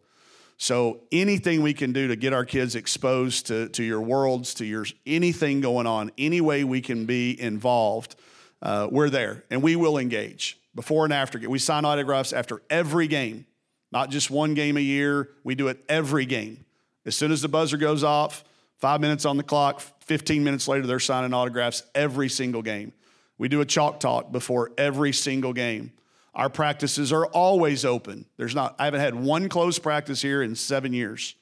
So 0.58 1.02
anything 1.12 1.62
we 1.62 1.74
can 1.74 1.94
do 1.94 2.10
to 2.10 2.16
get 2.16 2.34
our 2.34 2.46
kids 2.46 2.76
exposed 2.76 3.48
to, 3.48 3.70
to 3.70 3.84
your 3.84 4.02
worlds, 4.02 4.54
to 4.56 4.66
your 4.66 4.86
anything 5.06 5.62
going 5.62 5.88
on, 5.88 6.12
any 6.18 6.42
way 6.42 6.64
we 6.64 6.82
can 6.82 7.06
be 7.06 7.40
involved, 7.40 8.16
uh, 8.62 8.88
we're 8.92 9.10
there 9.10 9.46
and 9.50 9.64
we 9.64 9.76
will 9.76 9.98
engage 9.98 10.60
before 10.76 11.06
and 11.06 11.14
after. 11.14 11.40
We 11.50 11.60
sign 11.60 11.86
autographs 11.86 12.34
after 12.34 12.62
every 12.70 13.08
game, 13.08 13.46
not 13.92 14.10
just 14.10 14.30
one 14.30 14.54
game 14.54 14.76
a 14.76 14.82
year. 14.82 15.30
We 15.44 15.56
do 15.56 15.70
it 15.70 15.84
every 15.88 16.26
game. 16.26 16.66
As 17.06 17.16
soon 17.16 17.32
as 17.32 17.42
the 17.42 17.48
buzzer 17.48 17.78
goes 17.78 18.04
off, 18.04 18.44
five 18.78 19.00
minutes 19.00 19.26
on 19.26 19.38
the 19.38 19.44
clock, 19.44 19.82
15 20.02 20.44
minutes 20.44 20.68
later, 20.68 20.86
they're 20.86 21.00
signing 21.00 21.34
autographs 21.34 21.84
every 21.96 22.28
single 22.28 22.62
game. 22.62 22.92
We 23.40 23.48
do 23.48 23.62
a 23.62 23.66
chalk 23.66 24.00
talk 24.00 24.32
before 24.32 24.72
every 24.78 25.14
single 25.14 25.54
game. 25.54 25.94
Our 26.36 26.50
practices 26.50 27.12
are 27.12 27.26
always 27.26 27.86
open. 27.86 28.26
There's 28.38 28.54
not, 28.54 28.76
I 28.78 28.86
haven't 28.86 29.00
had 29.00 29.16
one 29.16 29.50
closed 29.50 29.82
practice 29.82 30.22
here 30.22 30.44
in 30.44 30.56
seven 30.56 30.94
years. 30.94 31.36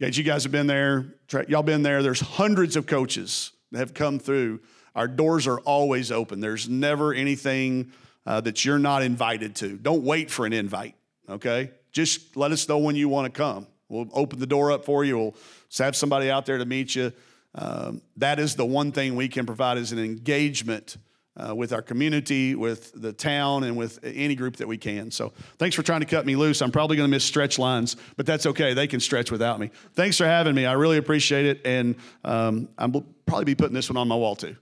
Guys, 0.00 0.16
you 0.16 0.24
guys 0.24 0.44
have 0.44 0.52
been 0.52 0.66
there. 0.66 1.14
Y'all 1.48 1.62
been 1.62 1.82
there. 1.82 2.02
There's 2.02 2.20
hundreds 2.20 2.76
of 2.76 2.86
coaches 2.86 3.52
that 3.72 3.78
have 3.78 3.92
come 3.92 4.18
through. 4.18 4.60
Our 4.94 5.08
doors 5.08 5.46
are 5.46 5.60
always 5.60 6.10
open. 6.10 6.40
There's 6.40 6.68
never 6.68 7.12
anything 7.12 7.92
uh, 8.24 8.40
that 8.42 8.64
you're 8.64 8.78
not 8.78 9.02
invited 9.02 9.54
to. 9.56 9.76
Don't 9.76 10.04
wait 10.04 10.30
for 10.30 10.46
an 10.46 10.52
invite, 10.52 10.94
okay? 11.28 11.70
Just 11.92 12.36
let 12.36 12.52
us 12.52 12.68
know 12.68 12.78
when 12.78 12.96
you 12.96 13.08
want 13.08 13.32
to 13.32 13.36
come. 13.36 13.66
We'll 13.88 14.08
open 14.12 14.38
the 14.38 14.46
door 14.46 14.72
up 14.72 14.84
for 14.84 15.04
you. 15.04 15.18
We'll 15.18 15.34
have 15.78 15.94
somebody 15.94 16.30
out 16.30 16.46
there 16.46 16.58
to 16.58 16.64
meet 16.64 16.94
you. 16.94 17.12
Um, 17.54 18.02
that 18.16 18.38
is 18.38 18.56
the 18.56 18.66
one 18.66 18.92
thing 18.92 19.14
we 19.14 19.28
can 19.28 19.46
provide 19.46 19.78
is 19.78 19.92
an 19.92 19.98
engagement 19.98 20.96
uh, 21.36 21.54
with 21.54 21.72
our 21.72 21.82
community, 21.82 22.54
with 22.54 22.92
the 23.00 23.12
town, 23.12 23.64
and 23.64 23.76
with 23.76 23.98
any 24.04 24.34
group 24.34 24.56
that 24.56 24.68
we 24.68 24.76
can. 24.76 25.10
So 25.10 25.32
thanks 25.58 25.74
for 25.74 25.82
trying 25.82 26.00
to 26.00 26.06
cut 26.06 26.26
me 26.26 26.36
loose. 26.36 26.62
I'm 26.62 26.70
probably 26.70 26.96
going 26.96 27.08
to 27.08 27.10
miss 27.10 27.24
stretch 27.24 27.58
lines, 27.58 27.96
but 28.16 28.26
that's 28.26 28.46
okay. 28.46 28.74
They 28.74 28.86
can 28.86 29.00
stretch 29.00 29.30
without 29.30 29.58
me. 29.58 29.70
Thanks 29.94 30.16
for 30.16 30.26
having 30.26 30.54
me. 30.54 30.66
I 30.66 30.72
really 30.74 30.98
appreciate 30.98 31.46
it, 31.46 31.60
and 31.64 31.96
um, 32.24 32.68
I'll 32.78 33.04
probably 33.26 33.44
be 33.44 33.54
putting 33.54 33.74
this 33.74 33.90
one 33.90 33.96
on 33.96 34.06
my 34.06 34.16
wall 34.16 34.36
too. 34.36 34.56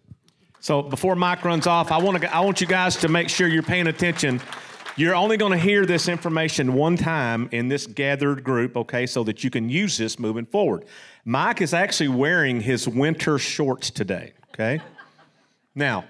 So 0.61 0.81
before 0.81 1.17
Mike 1.17 1.45
runs 1.45 1.67
off, 1.67 1.91
I 1.91 1.99
want 1.99 2.23
to 2.23 2.35
I 2.35 2.41
want 2.41 2.61
you 2.61 2.69
guys 2.69 2.97
to 2.99 3.09
make 3.09 3.29
sure 3.29 3.49
you're 3.49 3.65
paying 3.65 3.89
attention. 3.89 4.41
You're 4.95 5.15
only 5.15 5.39
going 5.39 5.53
to 5.53 5.59
hear 5.59 5.87
this 5.87 6.07
information 6.07 6.75
one 6.75 6.97
time 6.99 7.49
in 7.51 7.69
this 7.69 7.87
gathered 7.87 8.45
group, 8.45 8.77
okay, 8.77 9.07
so 9.07 9.25
that 9.25 9.43
you 9.43 9.49
can 9.49 9.71
use 9.71 9.97
this 9.97 10.19
moving 10.19 10.45
forward. 10.45 10.85
Mike 11.25 11.63
is 11.63 11.73
actually 11.73 12.09
wearing 12.09 12.61
his 12.61 12.87
winter 12.87 13.39
shorts 13.39 13.91
today, 13.91 14.35
okay? 14.51 14.81
Now, 15.75 16.05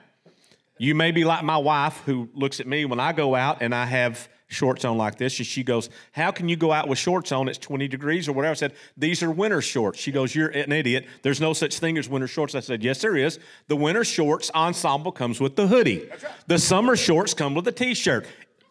you 0.78 0.96
may 0.96 1.12
be 1.12 1.22
like 1.22 1.44
my 1.44 1.58
wife 1.58 2.02
who 2.06 2.28
looks 2.34 2.58
at 2.58 2.66
me 2.66 2.84
when 2.84 2.98
I 2.98 3.12
go 3.12 3.36
out 3.36 3.62
and 3.62 3.72
I 3.72 3.84
have 3.84 4.28
shorts 4.48 4.84
on 4.84 4.98
like 4.98 5.16
this. 5.16 5.38
And 5.38 5.46
she 5.46 5.62
goes, 5.62 5.88
How 6.10 6.32
can 6.32 6.48
you 6.48 6.56
go 6.56 6.72
out 6.72 6.88
with 6.88 6.98
shorts 6.98 7.30
on? 7.30 7.48
It's 7.48 7.58
20 7.58 7.86
degrees 7.86 8.28
or 8.28 8.32
whatever. 8.32 8.50
I 8.50 8.54
said, 8.54 8.74
These 8.96 9.22
are 9.22 9.30
winter 9.30 9.62
shorts. 9.62 10.00
She 10.00 10.10
goes, 10.10 10.34
You're 10.34 10.48
an 10.48 10.72
idiot. 10.72 11.06
There's 11.22 11.40
no 11.40 11.52
such 11.52 11.78
thing 11.78 11.98
as 11.98 12.08
winter 12.08 12.26
shorts. 12.26 12.56
I 12.56 12.60
said, 12.60 12.82
Yes, 12.82 13.00
there 13.00 13.16
is. 13.16 13.38
The 13.68 13.76
winter 13.76 14.04
shorts 14.04 14.50
ensemble 14.54 15.12
comes 15.12 15.40
with 15.40 15.54
the 15.54 15.68
hoodie, 15.68 16.10
the 16.48 16.58
summer 16.58 16.96
shorts 16.96 17.32
come 17.32 17.54
with 17.54 17.64
the 17.64 17.72
t 17.72 17.94
shirt. 17.94 18.26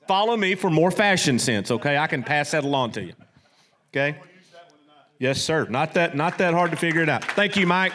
Follow 0.07 0.35
me 0.35 0.55
for 0.55 0.69
more 0.69 0.91
fashion 0.91 1.39
sense, 1.39 1.71
okay? 1.71 1.97
I 1.97 2.07
can 2.07 2.23
pass 2.23 2.51
that 2.51 2.63
along 2.63 2.93
to 2.93 3.03
you. 3.03 3.13
Okay? 3.93 4.17
Yes, 5.19 5.41
sir. 5.41 5.67
Not 5.69 5.93
that 5.93 6.15
not 6.15 6.39
that 6.39 6.53
hard 6.53 6.71
to 6.71 6.77
figure 6.77 7.01
it 7.01 7.09
out. 7.09 7.23
Thank 7.23 7.55
you, 7.55 7.67
Mike. 7.67 7.93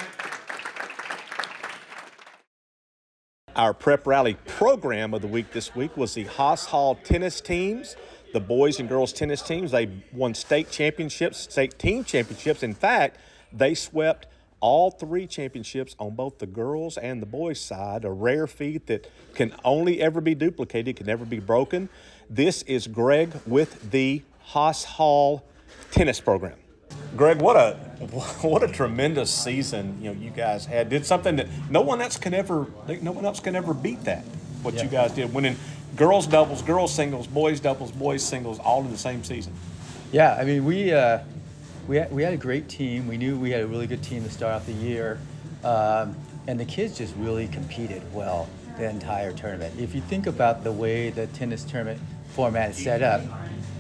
Our 3.56 3.72
prep 3.72 4.06
rally 4.06 4.34
program 4.46 5.14
of 5.14 5.22
the 5.22 5.26
week 5.26 5.50
this 5.52 5.74
week 5.74 5.96
was 5.96 6.14
the 6.14 6.24
Haas 6.24 6.66
Hall 6.66 6.94
tennis 6.94 7.40
teams, 7.40 7.96
the 8.34 8.38
boys 8.38 8.78
and 8.78 8.88
girls 8.88 9.12
tennis 9.12 9.40
teams. 9.40 9.70
They 9.70 9.88
won 10.12 10.34
state 10.34 10.70
championships, 10.70 11.52
state 11.52 11.78
team 11.78 12.04
championships. 12.04 12.62
In 12.62 12.74
fact, 12.74 13.18
they 13.52 13.74
swept 13.74 14.26
all 14.60 14.90
three 14.90 15.26
championships 15.26 15.94
on 15.98 16.14
both 16.14 16.38
the 16.38 16.46
girls 16.46 16.96
and 16.96 17.20
the 17.20 17.26
boys 17.26 17.60
side, 17.60 18.04
a 18.04 18.10
rare 18.10 18.46
feat 18.46 18.86
that 18.86 19.10
can 19.34 19.54
only 19.64 20.00
ever 20.00 20.20
be 20.20 20.34
duplicated, 20.34 20.96
can 20.96 21.06
never 21.06 21.24
be 21.24 21.38
broken. 21.38 21.88
This 22.28 22.62
is 22.62 22.86
Greg 22.86 23.32
with 23.46 23.90
the 23.90 24.22
Haas 24.40 24.84
Hall 24.84 25.44
tennis 25.90 26.20
program. 26.20 26.56
Greg, 27.16 27.40
what 27.40 27.56
a 27.56 27.74
what 28.42 28.62
a 28.62 28.68
tremendous 28.68 29.30
season 29.30 29.98
you 30.00 30.12
know 30.12 30.20
you 30.20 30.30
guys 30.30 30.66
had. 30.66 30.88
Did 30.88 31.06
something 31.06 31.36
that 31.36 31.48
no 31.70 31.80
one 31.80 32.00
else 32.00 32.16
can 32.16 32.34
ever 32.34 32.66
no 33.00 33.12
one 33.12 33.24
else 33.24 33.40
can 33.40 33.54
ever 33.56 33.74
beat 33.74 34.04
that. 34.04 34.24
What 34.62 34.82
you 34.82 34.88
guys 34.88 35.12
did, 35.12 35.32
winning 35.32 35.56
girls 35.96 36.26
doubles, 36.26 36.62
girls 36.62 36.94
singles, 36.94 37.26
boys 37.26 37.60
doubles, 37.60 37.90
boys 37.92 38.22
singles, 38.22 38.58
all 38.58 38.82
in 38.82 38.90
the 38.90 38.98
same 38.98 39.24
season. 39.24 39.52
Yeah, 40.12 40.34
I 40.34 40.44
mean, 40.44 40.64
we, 40.64 40.92
uh, 40.92 41.20
we, 41.88 41.96
had, 41.96 42.10
we 42.12 42.22
had 42.22 42.32
a 42.32 42.38
great 42.38 42.68
team. 42.68 43.06
We 43.06 43.16
knew 43.16 43.38
we 43.38 43.50
had 43.50 43.62
a 43.62 43.66
really 43.66 43.86
good 43.86 44.02
team 44.02 44.24
to 44.24 44.30
start 44.30 44.54
off 44.54 44.66
the 44.66 44.72
year. 44.72 45.18
Um, 45.64 46.16
and 46.46 46.58
the 46.58 46.64
kids 46.64 46.98
just 46.98 47.14
really 47.16 47.48
competed 47.48 48.02
well 48.12 48.48
the 48.76 48.88
entire 48.88 49.32
tournament. 49.32 49.78
If 49.78 49.94
you 49.94 50.00
think 50.00 50.26
about 50.26 50.64
the 50.64 50.72
way 50.72 51.10
the 51.10 51.26
tennis 51.28 51.64
tournament 51.64 52.00
format 52.28 52.70
is 52.70 52.76
set 52.76 53.02
up, 53.02 53.22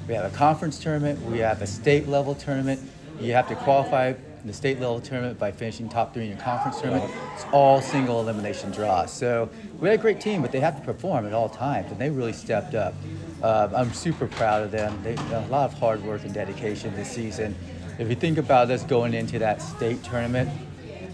we 0.08 0.14
have 0.14 0.32
a 0.32 0.36
conference 0.36 0.78
tournament, 0.78 1.20
we 1.22 1.38
have 1.38 1.62
a 1.62 1.66
state 1.66 2.08
level 2.08 2.34
tournament. 2.34 2.80
You 3.20 3.32
have 3.32 3.48
to 3.48 3.56
qualify 3.56 4.08
in 4.08 4.46
the 4.46 4.52
state 4.52 4.78
level 4.78 5.00
tournament 5.00 5.38
by 5.38 5.50
finishing 5.50 5.88
top 5.88 6.14
three 6.14 6.24
in 6.24 6.28
your 6.28 6.38
conference 6.38 6.80
tournament. 6.80 7.12
It's 7.34 7.44
all 7.52 7.82
single 7.82 8.20
elimination 8.20 8.70
draws. 8.70 9.12
So 9.12 9.50
we 9.80 9.88
had 9.88 9.98
a 9.98 10.02
great 10.02 10.20
team, 10.20 10.42
but 10.42 10.52
they 10.52 10.60
have 10.60 10.78
to 10.78 10.84
perform 10.84 11.26
at 11.26 11.32
all 11.32 11.48
times, 11.48 11.90
and 11.90 12.00
they 12.00 12.10
really 12.10 12.32
stepped 12.32 12.74
up. 12.74 12.94
Uh, 13.42 13.68
I'm 13.74 13.92
super 13.92 14.26
proud 14.26 14.62
of 14.62 14.70
them. 14.70 14.98
They 15.02 15.14
a 15.14 15.46
lot 15.50 15.72
of 15.72 15.78
hard 15.78 16.02
work 16.04 16.24
and 16.24 16.32
dedication 16.32 16.94
this 16.94 17.10
season. 17.10 17.54
If 17.98 18.08
you 18.10 18.14
think 18.14 18.36
about 18.36 18.70
us 18.70 18.82
going 18.82 19.14
into 19.14 19.38
that 19.38 19.62
state 19.62 20.02
tournament, 20.04 20.50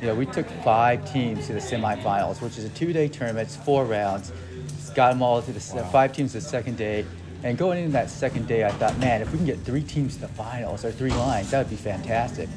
you 0.00 0.08
know, 0.08 0.14
we 0.16 0.26
took 0.26 0.48
five 0.64 1.10
teams 1.12 1.46
to 1.46 1.52
the 1.52 1.60
semifinals, 1.60 2.42
which 2.42 2.58
is 2.58 2.64
a 2.64 2.68
two-day 2.70 3.06
tournament. 3.08 3.46
It's 3.46 3.56
four 3.56 3.84
rounds. 3.84 4.32
Got 4.94 5.10
them 5.10 5.22
all 5.22 5.40
to 5.40 5.52
the 5.52 5.60
se- 5.60 5.88
five 5.92 6.12
teams 6.12 6.32
the 6.32 6.40
second 6.40 6.76
day. 6.76 7.06
And 7.44 7.56
going 7.56 7.78
into 7.78 7.92
that 7.92 8.10
second 8.10 8.48
day, 8.48 8.64
I 8.64 8.72
thought, 8.72 8.98
man, 8.98 9.22
if 9.22 9.30
we 9.30 9.38
can 9.38 9.46
get 9.46 9.60
three 9.60 9.82
teams 9.82 10.16
to 10.16 10.22
the 10.22 10.28
finals 10.28 10.84
or 10.84 10.90
three 10.90 11.10
lines, 11.12 11.52
that 11.52 11.58
would 11.58 11.70
be 11.70 11.76
fantastic. 11.76 12.48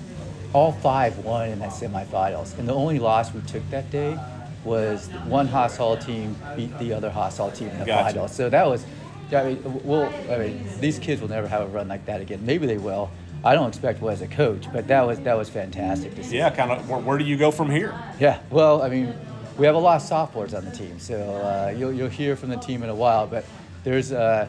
All 0.54 0.72
five 0.72 1.18
won 1.20 1.50
in 1.50 1.60
that 1.60 1.70
semifinals, 1.72 2.58
and 2.58 2.68
the 2.68 2.74
only 2.74 2.98
loss 2.98 3.34
we 3.34 3.42
took 3.42 3.68
that 3.70 3.90
day 3.92 4.18
was 4.64 5.08
one 5.28 5.48
Haas 5.48 5.78
Hall 5.78 5.98
team 5.98 6.36
beat 6.56 6.76
the 6.80 6.94
other 6.94 7.12
Haas 7.12 7.38
Hall 7.38 7.52
team 7.52 7.70
in 7.70 7.80
the 7.80 7.86
Gotcha. 7.86 8.06
finals. 8.14 8.36
So 8.36 8.50
that 8.50 8.66
was, 8.66 8.86
I 9.32 9.44
mean, 9.44 9.82
we'll, 9.84 10.06
I 10.32 10.38
mean, 10.40 10.68
these 10.80 10.98
kids 10.98 11.22
will 11.22 11.30
never 11.30 11.48
have 11.48 11.62
a 11.62 11.68
run 11.68 11.88
like 11.88 12.06
that 12.06 12.22
again. 12.22 12.44
Maybe 12.46 12.66
they 12.66 12.78
will. 12.78 13.12
I 13.46 13.54
don't 13.54 13.68
expect 13.68 14.02
was 14.02 14.24
as 14.24 14.28
a 14.28 14.28
coach, 14.28 14.66
but 14.74 14.88
that 14.88 15.06
was 15.06 15.20
that 15.20 15.38
was 15.38 15.50
fantastic 15.50 16.16
to 16.16 16.24
see. 16.24 16.38
Yeah, 16.38 16.50
kind 16.50 16.72
of. 16.72 16.90
Where, 16.90 17.00
where 17.00 17.18
do 17.20 17.24
you 17.24 17.38
go 17.38 17.52
from 17.52 17.70
here? 17.70 17.94
Yeah, 18.20 18.40
well, 18.50 18.82
I 18.82 18.90
mean, 18.90 19.14
we 19.58 19.68
have 19.68 19.76
a 19.76 19.80
lot 19.80 19.98
of 19.98 20.02
sophomores 20.02 20.56
on 20.56 20.66
the 20.66 20.72
team, 20.72 20.98
so 20.98 21.16
uh, 21.16 21.74
you'll, 21.78 21.94
you'll 21.94 22.10
hear 22.10 22.36
from 22.36 22.50
the 22.50 22.58
team 22.58 22.82
in 22.82 22.90
a 22.90 22.96
while. 22.96 23.28
But 23.28 23.46
there's 23.84 24.12
uh, 24.12 24.48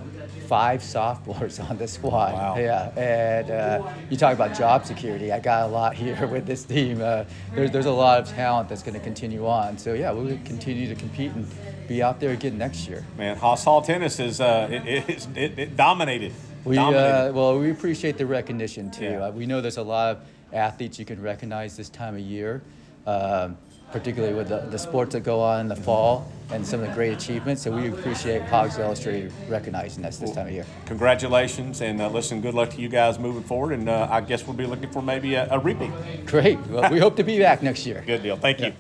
five 0.49 0.83
sophomores 0.83 1.61
on 1.71 1.77
the 1.77 1.87
squad. 1.87 2.33
Wow. 2.33 2.57
Yeah, 2.57 2.91
and 2.97 3.51
uh, 3.51 3.93
you 4.09 4.17
talk 4.17 4.35
about 4.35 4.57
job 4.57 4.87
security. 4.87 5.31
I 5.31 5.41
got 5.41 5.65
a 5.65 5.73
lot 5.73 5.95
here 6.03 6.27
with 6.27 6.47
this 6.47 6.65
team. 6.65 7.03
Uh, 7.03 7.25
there's 7.55 7.71
there's 7.71 7.87
a 7.87 7.93
lot 7.93 8.21
of 8.21 8.29
talent 8.31 8.71
that's 8.71 8.83
going 8.83 8.95
to 8.95 9.05
continue 9.05 9.47
on. 9.47 9.77
So 9.77 9.93
yeah, 9.93 10.11
we'll 10.11 10.39
continue 10.47 10.89
to 10.89 10.95
compete 10.95 11.33
and 11.33 11.47
be 11.87 12.03
out 12.03 12.19
there 12.19 12.31
again 12.31 12.57
next 12.57 12.89
year. 12.89 13.05
Man, 13.19 13.37
Haas 13.37 13.63
Hall 13.63 13.83
tennis 13.83 14.19
is 14.19 14.41
uh, 14.41 14.69
it, 14.71 15.09
it, 15.09 15.29
it, 15.37 15.59
it 15.59 15.77
dominated. 15.77 16.33
We 16.67 16.79
uh, 16.79 17.31
well, 17.31 17.61
we 17.61 17.71
appreciate 17.71 18.19
the 18.19 18.27
recognition 18.27 18.91
too. 18.91 19.05
Yeah. 19.05 19.27
Uh, 19.27 19.31
we 19.31 19.47
know 19.47 19.61
there's 19.61 19.77
a 19.77 19.83
lot 19.83 20.17
of 20.17 20.23
athletes 20.53 20.99
you 20.99 21.05
can 21.05 21.23
recognize 21.23 21.77
this 21.77 21.89
time 21.89 22.17
of 22.17 22.21
year, 22.21 22.61
um, 23.07 23.57
particularly 23.93 24.35
with 24.35 24.49
the, 24.49 24.63
the 24.63 24.79
sports 24.79 25.13
that 25.13 25.21
go 25.21 25.41
on 25.41 25.61
in 25.61 25.69
the 25.69 25.77
fall 25.77 26.29
and 26.51 26.67
some 26.67 26.81
of 26.81 26.89
the 26.89 26.93
great 26.93 27.13
achievements. 27.13 27.63
So 27.63 27.71
we 27.71 27.89
appreciate 27.89 28.43
Hawgs 28.43 28.79
Illustrated 28.79 29.33
recognizing 29.49 30.05
us 30.05 30.19
this 30.19 30.33
time 30.33 30.49
of 30.49 30.53
year. 30.53 30.67
Congratulations, 30.87 31.83
and 31.83 32.03
uh, 32.03 32.09
listen, 32.09 32.41
good 32.41 32.55
luck 32.55 32.71
to 32.71 32.81
you 32.81 32.89
guys 32.89 33.21
moving 33.21 33.45
forward. 33.45 33.73
And 33.73 33.89
uh, 33.89 34.09
I 34.11 34.21
guess 34.21 34.45
we'll 34.45 34.57
be 34.57 34.67
looking 34.67 34.91
for 34.91 35.03
maybe 35.03 35.35
a, 35.35 35.47
a 35.53 35.61
repeat. 35.61 35.93
Great. 36.27 36.59
Well, 36.67 36.91
we 36.91 36.99
hope 36.99 37.15
to 37.17 37.23
be 37.23 37.39
back 37.39 37.63
next 37.63 37.87
year. 37.87 38.03
Good 38.05 38.25
deal. 38.25 38.37
Thank 38.37 38.59
you. 38.59 38.73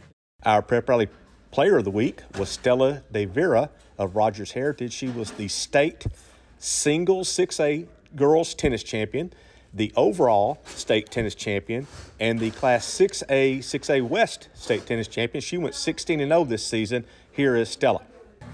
Our 0.44 0.60
Prep 0.60 0.88
Rally 0.88 1.08
Player 1.52 1.76
of 1.78 1.84
the 1.84 1.92
Week 1.92 2.22
was 2.36 2.48
Stella 2.48 3.04
De 3.12 3.26
Vera 3.26 3.70
of 3.96 4.16
Rogers 4.16 4.52
Heritage. 4.52 4.92
She 4.92 5.08
was 5.08 5.30
the 5.32 5.46
state 5.46 6.06
singles 6.58 7.28
6A 7.28 7.86
girls 8.14 8.54
tennis 8.54 8.82
champion, 8.82 9.32
the 9.74 9.92
overall 9.96 10.58
state 10.64 11.10
tennis 11.10 11.34
champion, 11.34 11.86
and 12.18 12.38
the 12.38 12.50
class 12.52 12.86
6A 12.86 13.58
6A 13.58 14.08
West 14.08 14.48
state 14.54 14.86
tennis 14.86 15.08
champion. 15.08 15.42
She 15.42 15.58
went 15.58 15.74
16 15.74 16.20
and 16.20 16.30
0 16.30 16.44
this 16.44 16.66
season. 16.66 17.04
Here 17.30 17.56
is 17.56 17.68
Stella. 17.68 18.02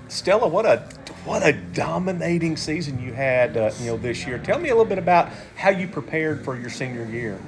Stella, 0.08 0.48
what 0.48 0.66
a 0.66 0.78
what 1.24 1.46
a 1.46 1.52
dominating 1.52 2.56
season 2.56 3.00
you 3.00 3.12
had, 3.12 3.56
uh, 3.56 3.70
you 3.80 3.86
know, 3.86 3.96
this 3.96 4.26
year. 4.26 4.38
Tell 4.38 4.58
me 4.58 4.70
a 4.70 4.72
little 4.72 4.84
bit 4.84 4.98
about 4.98 5.30
how 5.54 5.70
you 5.70 5.86
prepared 5.86 6.44
for 6.44 6.58
your 6.58 6.70
senior 6.70 7.04
year. 7.04 7.38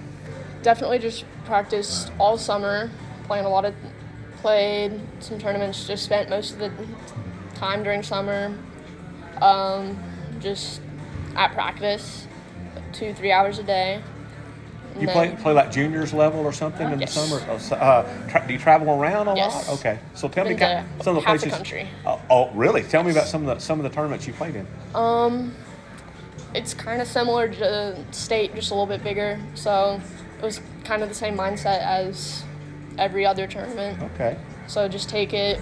definitely 0.63 0.99
just 0.99 1.25
practiced 1.45 2.11
all 2.19 2.39
summer, 2.39 2.91
playing 3.25 3.45
a 3.45 3.49
lot 3.49 3.65
of, 3.65 3.75
played 4.41 5.01
some 5.21 5.39
tournaments. 5.39 5.87
Just 5.87 6.05
spent 6.05 6.31
most 6.31 6.53
of 6.53 6.59
the 6.61 6.73
time 7.55 7.83
during 7.83 8.03
summer, 8.03 8.57
um, 9.43 9.99
just 10.41 10.81
at 11.37 11.53
practice, 11.53 12.27
two 12.93 13.13
three 13.15 13.33
hours 13.33 13.59
a 13.59 13.63
day. 13.63 14.03
You 15.01 15.09
play 15.09 15.35
play 15.41 15.53
like 15.53 15.73
juniors 15.73 16.13
level 16.15 16.41
or 16.41 16.53
something 16.53 16.89
in 16.93 17.01
the 17.01 17.07
summer? 17.09 17.41
Uh, 17.51 17.75
Uh, 17.75 18.29
tra- 18.29 18.45
do 18.47 18.53
you 18.53 18.59
travel 18.61 18.89
around 18.91 19.27
a 19.27 19.35
Yes. 19.35 19.69
lot? 19.69 19.79
Okay, 19.81 19.99
so 20.15 20.29
tell 20.29 20.45
me 20.45 20.51
Been 20.51 20.59
kind 20.61 20.87
to 20.99 21.05
some 21.05 21.17
of 21.17 21.23
the 21.25 21.29
half 21.29 21.41
the 21.41 21.47
places. 21.49 21.57
country. 21.57 21.89
Oh, 22.07 22.21
oh, 22.31 22.51
really? 22.55 22.83
Tell 22.85 23.03
me 23.03 23.11
about 23.11 23.27
some 23.27 23.47
of 23.49 23.57
the 23.57 23.61
some 23.61 23.81
of 23.81 23.83
the 23.83 23.91
tournaments 23.91 24.27
you 24.27 24.33
played 24.33 24.55
in. 24.55 24.67
Um, 24.95 25.53
It's 26.55 26.73
kind 26.75 27.03
of 27.03 27.09
similar 27.09 27.49
to 27.49 27.97
state, 28.13 28.55
just 28.55 28.71
a 28.71 28.75
little 28.75 28.87
bit 28.87 29.03
bigger. 29.03 29.41
So 29.57 30.01
it 30.39 30.45
was 30.45 30.61
kind 30.85 31.03
of 31.03 31.09
the 31.09 31.15
same 31.17 31.37
mindset 31.37 31.81
as 31.83 32.45
every 32.97 33.27
other 33.27 33.49
tournament. 33.49 34.01
Okay. 34.15 34.37
So 34.69 34.87
just 34.87 35.09
take 35.09 35.33
it, 35.35 35.61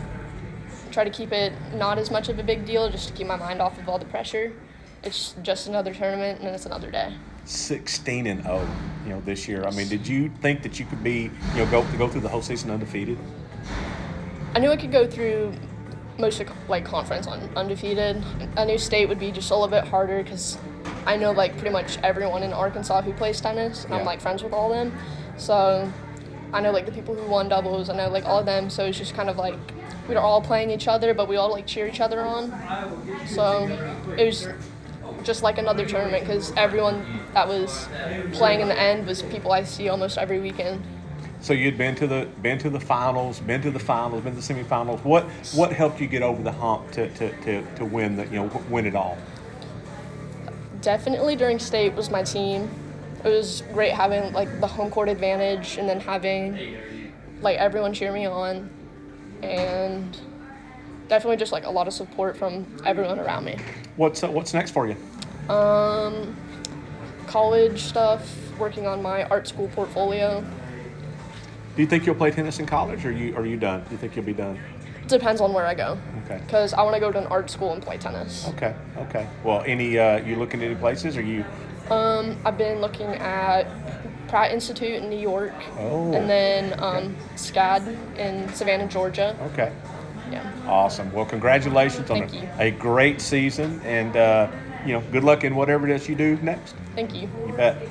try 0.92 1.04
to 1.04 1.10
keep 1.10 1.32
it 1.32 1.52
not 1.74 1.98
as 1.98 2.10
much 2.10 2.28
of 2.28 2.38
a 2.38 2.42
big 2.42 2.64
deal, 2.64 2.88
just 2.90 3.08
to 3.08 3.14
keep 3.14 3.26
my 3.26 3.36
mind 3.36 3.60
off 3.60 3.78
of 3.78 3.88
all 3.88 3.98
the 3.98 4.04
pressure. 4.04 4.52
It's 5.02 5.34
just 5.42 5.66
another 5.66 5.92
tournament 5.92 6.38
and 6.38 6.46
then 6.46 6.54
it's 6.54 6.66
another 6.66 6.90
day. 6.90 7.14
16 7.44 8.26
and 8.28 8.42
0, 8.44 8.68
you 9.04 9.10
know, 9.10 9.20
this 9.22 9.48
year. 9.48 9.64
I 9.64 9.70
mean, 9.72 9.88
did 9.88 10.06
you 10.06 10.28
think 10.40 10.62
that 10.62 10.78
you 10.78 10.86
could 10.86 11.02
be, 11.02 11.30
you 11.54 11.56
know, 11.64 11.66
go 11.70 11.84
to 11.84 11.96
go 11.96 12.08
through 12.08 12.20
the 12.20 12.28
whole 12.28 12.42
season 12.42 12.70
undefeated? 12.70 13.18
I 14.54 14.60
knew 14.60 14.70
I 14.70 14.76
could 14.76 14.92
go 14.92 15.06
through 15.08 15.52
most 16.18 16.40
of 16.40 16.48
like 16.68 16.84
conference 16.84 17.26
un- 17.26 17.50
undefeated. 17.56 18.22
I 18.56 18.64
knew 18.64 18.78
state 18.78 19.08
would 19.08 19.18
be 19.18 19.32
just 19.32 19.50
a 19.50 19.54
little 19.54 19.68
bit 19.68 19.84
harder 19.88 20.22
because 20.22 20.56
I 21.04 21.16
know 21.16 21.32
like 21.32 21.56
pretty 21.56 21.72
much 21.72 21.98
everyone 22.04 22.44
in 22.44 22.52
Arkansas 22.52 23.02
who 23.02 23.12
plays 23.14 23.40
tennis, 23.40 23.84
and 23.84 23.92
Yeah. 23.92 24.00
I'm 24.00 24.06
like 24.06 24.20
friends 24.20 24.42
with 24.44 24.52
all 24.52 24.72
of 24.72 24.76
them. 24.76 24.96
So 25.36 25.90
I 26.52 26.60
know 26.60 26.70
like 26.70 26.86
the 26.86 26.92
people 26.92 27.14
who 27.16 27.28
won 27.28 27.48
doubles. 27.48 27.88
I 27.90 27.96
know 27.96 28.08
like 28.08 28.24
all 28.24 28.38
of 28.38 28.46
them. 28.46 28.70
So 28.70 28.84
it's 28.84 28.98
just 28.98 29.14
kind 29.14 29.28
of 29.28 29.36
like 29.36 29.58
we 30.08 30.14
were 30.14 30.20
all 30.20 30.40
playing 30.40 30.70
each 30.70 30.88
other, 30.88 31.14
but 31.14 31.28
we 31.28 31.36
all 31.36 31.50
like 31.50 31.66
cheer 31.66 31.86
each 31.86 32.00
other 32.00 32.20
on. 32.20 32.52
So 33.26 33.66
it 34.16 34.24
was 34.24 34.48
just 35.22 35.42
like 35.42 35.58
another 35.58 35.86
tournament 35.86 36.24
because 36.24 36.52
everyone 36.56 37.04
that 37.34 37.46
was 37.46 37.88
playing 38.32 38.60
in 38.60 38.68
the 38.68 38.78
end 38.78 39.06
was 39.06 39.22
people 39.22 39.52
I 39.52 39.62
see 39.64 39.88
almost 39.88 40.18
every 40.18 40.40
weekend. 40.40 40.82
So 41.40 41.52
you'd 41.52 41.76
been 41.76 41.94
to 41.96 42.06
the 42.06 42.28
been 42.40 42.58
to 42.58 42.70
the 42.70 42.80
finals, 42.80 43.40
been 43.40 43.62
to 43.62 43.70
the 43.70 43.80
finals, 43.80 44.22
been 44.22 44.34
to 44.34 44.40
the 44.40 44.54
semifinals. 44.54 45.04
What 45.04 45.24
what 45.54 45.72
helped 45.72 46.00
you 46.00 46.06
get 46.06 46.22
over 46.22 46.42
the 46.42 46.52
hump 46.52 46.92
to, 46.92 47.08
to, 47.14 47.30
to, 47.42 47.74
to 47.76 47.84
win 47.84 48.16
the 48.16 48.24
you 48.26 48.36
know 48.36 48.62
win 48.70 48.86
it 48.86 48.94
all? 48.94 49.18
definitely 50.82 51.36
during 51.36 51.58
state 51.58 51.94
was 51.94 52.10
my 52.10 52.22
team. 52.22 52.68
It 53.24 53.28
was 53.28 53.62
great 53.72 53.92
having 53.92 54.32
like 54.32 54.60
the 54.60 54.66
home 54.66 54.90
court 54.90 55.08
advantage 55.08 55.78
and 55.78 55.88
then 55.88 56.00
having 56.00 57.12
like 57.40 57.56
everyone 57.56 57.94
cheer 57.94 58.12
me 58.12 58.26
on 58.26 58.68
and 59.42 60.18
definitely 61.08 61.36
just 61.36 61.52
like 61.52 61.66
a 61.66 61.70
lot 61.70 61.86
of 61.86 61.92
support 61.92 62.36
from 62.36 62.66
everyone 62.84 63.18
around 63.18 63.44
me. 63.44 63.58
What's 63.96 64.22
uh, 64.22 64.30
what's 64.30 64.54
next 64.54 64.70
for 64.70 64.86
you? 64.86 64.96
Um, 65.52 66.36
College 67.26 67.80
stuff, 67.80 68.36
working 68.58 68.86
on 68.86 69.02
my 69.02 69.24
art 69.24 69.48
school 69.48 69.68
portfolio. 69.68 70.44
Do 71.74 71.82
you 71.82 71.88
think 71.88 72.04
you'll 72.04 72.14
play 72.14 72.30
tennis 72.30 72.58
in 72.58 72.66
college, 72.66 73.06
or 73.06 73.12
you 73.12 73.34
are 73.36 73.46
you 73.46 73.56
done? 73.56 73.82
Do 73.84 73.92
you 73.92 73.96
think 73.96 74.14
you'll 74.14 74.24
be 74.24 74.34
done? 74.34 74.58
Depends 75.06 75.40
on 75.40 75.52
where 75.52 75.66
I 75.66 75.74
go. 75.74 75.98
Okay. 76.24 76.40
Because 76.44 76.74
I 76.74 76.82
want 76.82 76.94
to 76.94 77.00
go 77.00 77.10
to 77.10 77.18
an 77.18 77.26
art 77.26 77.50
school 77.50 77.72
and 77.72 77.82
play 77.82 77.96
tennis. 77.96 78.46
Okay. 78.48 78.74
Okay. 78.98 79.26
Well, 79.44 79.62
any 79.66 79.98
uh, 79.98 80.18
you 80.18 80.36
looking 80.36 80.60
at 80.62 80.66
any 80.66 80.74
places? 80.74 81.16
Are 81.16 81.22
you? 81.22 81.44
Um, 81.90 82.38
I've 82.44 82.58
been 82.58 82.80
looking 82.80 83.08
at 83.08 83.66
Pratt 84.32 84.50
Institute 84.50 84.94
in 85.02 85.10
New 85.10 85.18
York, 85.18 85.52
Oh, 85.76 86.14
and 86.14 86.26
then 86.26 86.72
um, 86.82 87.14
SCAD 87.34 88.16
in 88.16 88.48
Savannah, 88.54 88.88
Georgia. 88.88 89.36
Okay. 89.52 89.70
Yeah. 90.30 90.50
Awesome. 90.66 91.12
Well, 91.12 91.26
congratulations 91.26 92.08
on 92.08 92.20
Thank 92.20 92.32
a, 92.32 92.36
you. 92.36 92.48
a 92.58 92.70
great 92.70 93.20
season, 93.20 93.78
and 93.84 94.16
uh, 94.16 94.50
you 94.86 94.94
know, 94.94 95.02
good 95.12 95.22
luck 95.22 95.44
in 95.44 95.54
whatever 95.54 95.86
it 95.86 95.94
is 95.94 96.08
you 96.08 96.14
do 96.14 96.36
next. 96.36 96.74
Thank 96.94 97.14
you. 97.14 97.28
You 97.46 97.52
bet. 97.52 97.86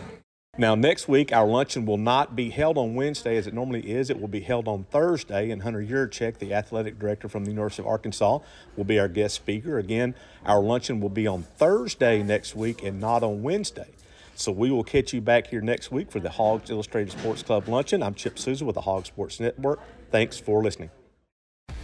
Now, 0.57 0.73
next 0.73 1.07
week, 1.07 1.31
our 1.31 1.45
luncheon 1.45 1.85
will 1.85 1.99
not 1.99 2.35
be 2.35 2.49
held 2.49 2.75
on 2.75 2.95
Wednesday 2.95 3.37
as 3.37 3.45
it 3.45 3.53
normally 3.53 3.91
is. 3.91 4.09
It 4.09 4.19
will 4.19 4.27
be 4.27 4.41
held 4.41 4.67
on 4.67 4.85
Thursday, 4.85 5.51
and 5.51 5.61
Hunter 5.61 5.83
Yurachek, 5.83 6.39
the 6.39 6.55
athletic 6.55 6.97
director 6.97 7.29
from 7.29 7.45
the 7.45 7.51
University 7.51 7.83
of 7.83 7.87
Arkansas, 7.87 8.39
will 8.75 8.83
be 8.83 8.97
our 8.97 9.07
guest 9.07 9.35
speaker. 9.35 9.77
Again, 9.77 10.15
our 10.43 10.59
luncheon 10.59 11.01
will 11.01 11.09
be 11.09 11.27
on 11.27 11.43
Thursday 11.43 12.23
next 12.23 12.55
week 12.55 12.81
and 12.81 12.99
not 12.99 13.21
on 13.21 13.43
Wednesday. 13.43 13.89
So 14.35 14.51
we 14.51 14.71
will 14.71 14.83
catch 14.83 15.13
you 15.13 15.21
back 15.21 15.47
here 15.47 15.61
next 15.61 15.91
week 15.91 16.11
for 16.11 16.19
the 16.19 16.29
Hawgs 16.29 16.69
Illustrated 16.69 17.11
Sports 17.11 17.43
Club 17.43 17.67
luncheon. 17.67 18.01
I'm 18.01 18.13
Chip 18.15 18.39
Souza 18.39 18.65
with 18.65 18.75
the 18.75 18.81
Hog 18.81 19.05
Sports 19.05 19.39
Network. 19.39 19.79
Thanks 20.09 20.39
for 20.39 20.63
listening. 20.63 20.89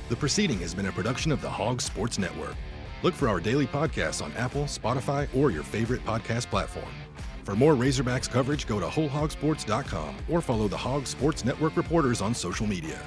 The 0.09 0.15
proceeding 0.15 0.59
has 0.59 0.73
been 0.73 0.85
a 0.85 0.91
production 0.91 1.31
of 1.31 1.41
the 1.41 1.49
Hog 1.49 1.81
Sports 1.81 2.17
Network. 2.17 2.55
Look 3.03 3.13
for 3.13 3.27
our 3.27 3.39
daily 3.39 3.67
podcasts 3.67 4.23
on 4.23 4.31
Apple, 4.33 4.63
Spotify, 4.63 5.27
or 5.35 5.51
your 5.51 5.63
favorite 5.63 6.03
podcast 6.05 6.47
platform. 6.47 6.87
For 7.43 7.55
more 7.55 7.75
Razorbacks 7.75 8.29
coverage, 8.29 8.67
go 8.67 8.79
to 8.79 8.87
wholehogsports.com 8.87 10.17
or 10.29 10.41
follow 10.41 10.67
the 10.67 10.77
Hog 10.77 11.07
Sports 11.07 11.45
Network 11.45 11.77
reporters 11.77 12.21
on 12.21 12.33
social 12.33 12.67
media. 12.67 12.99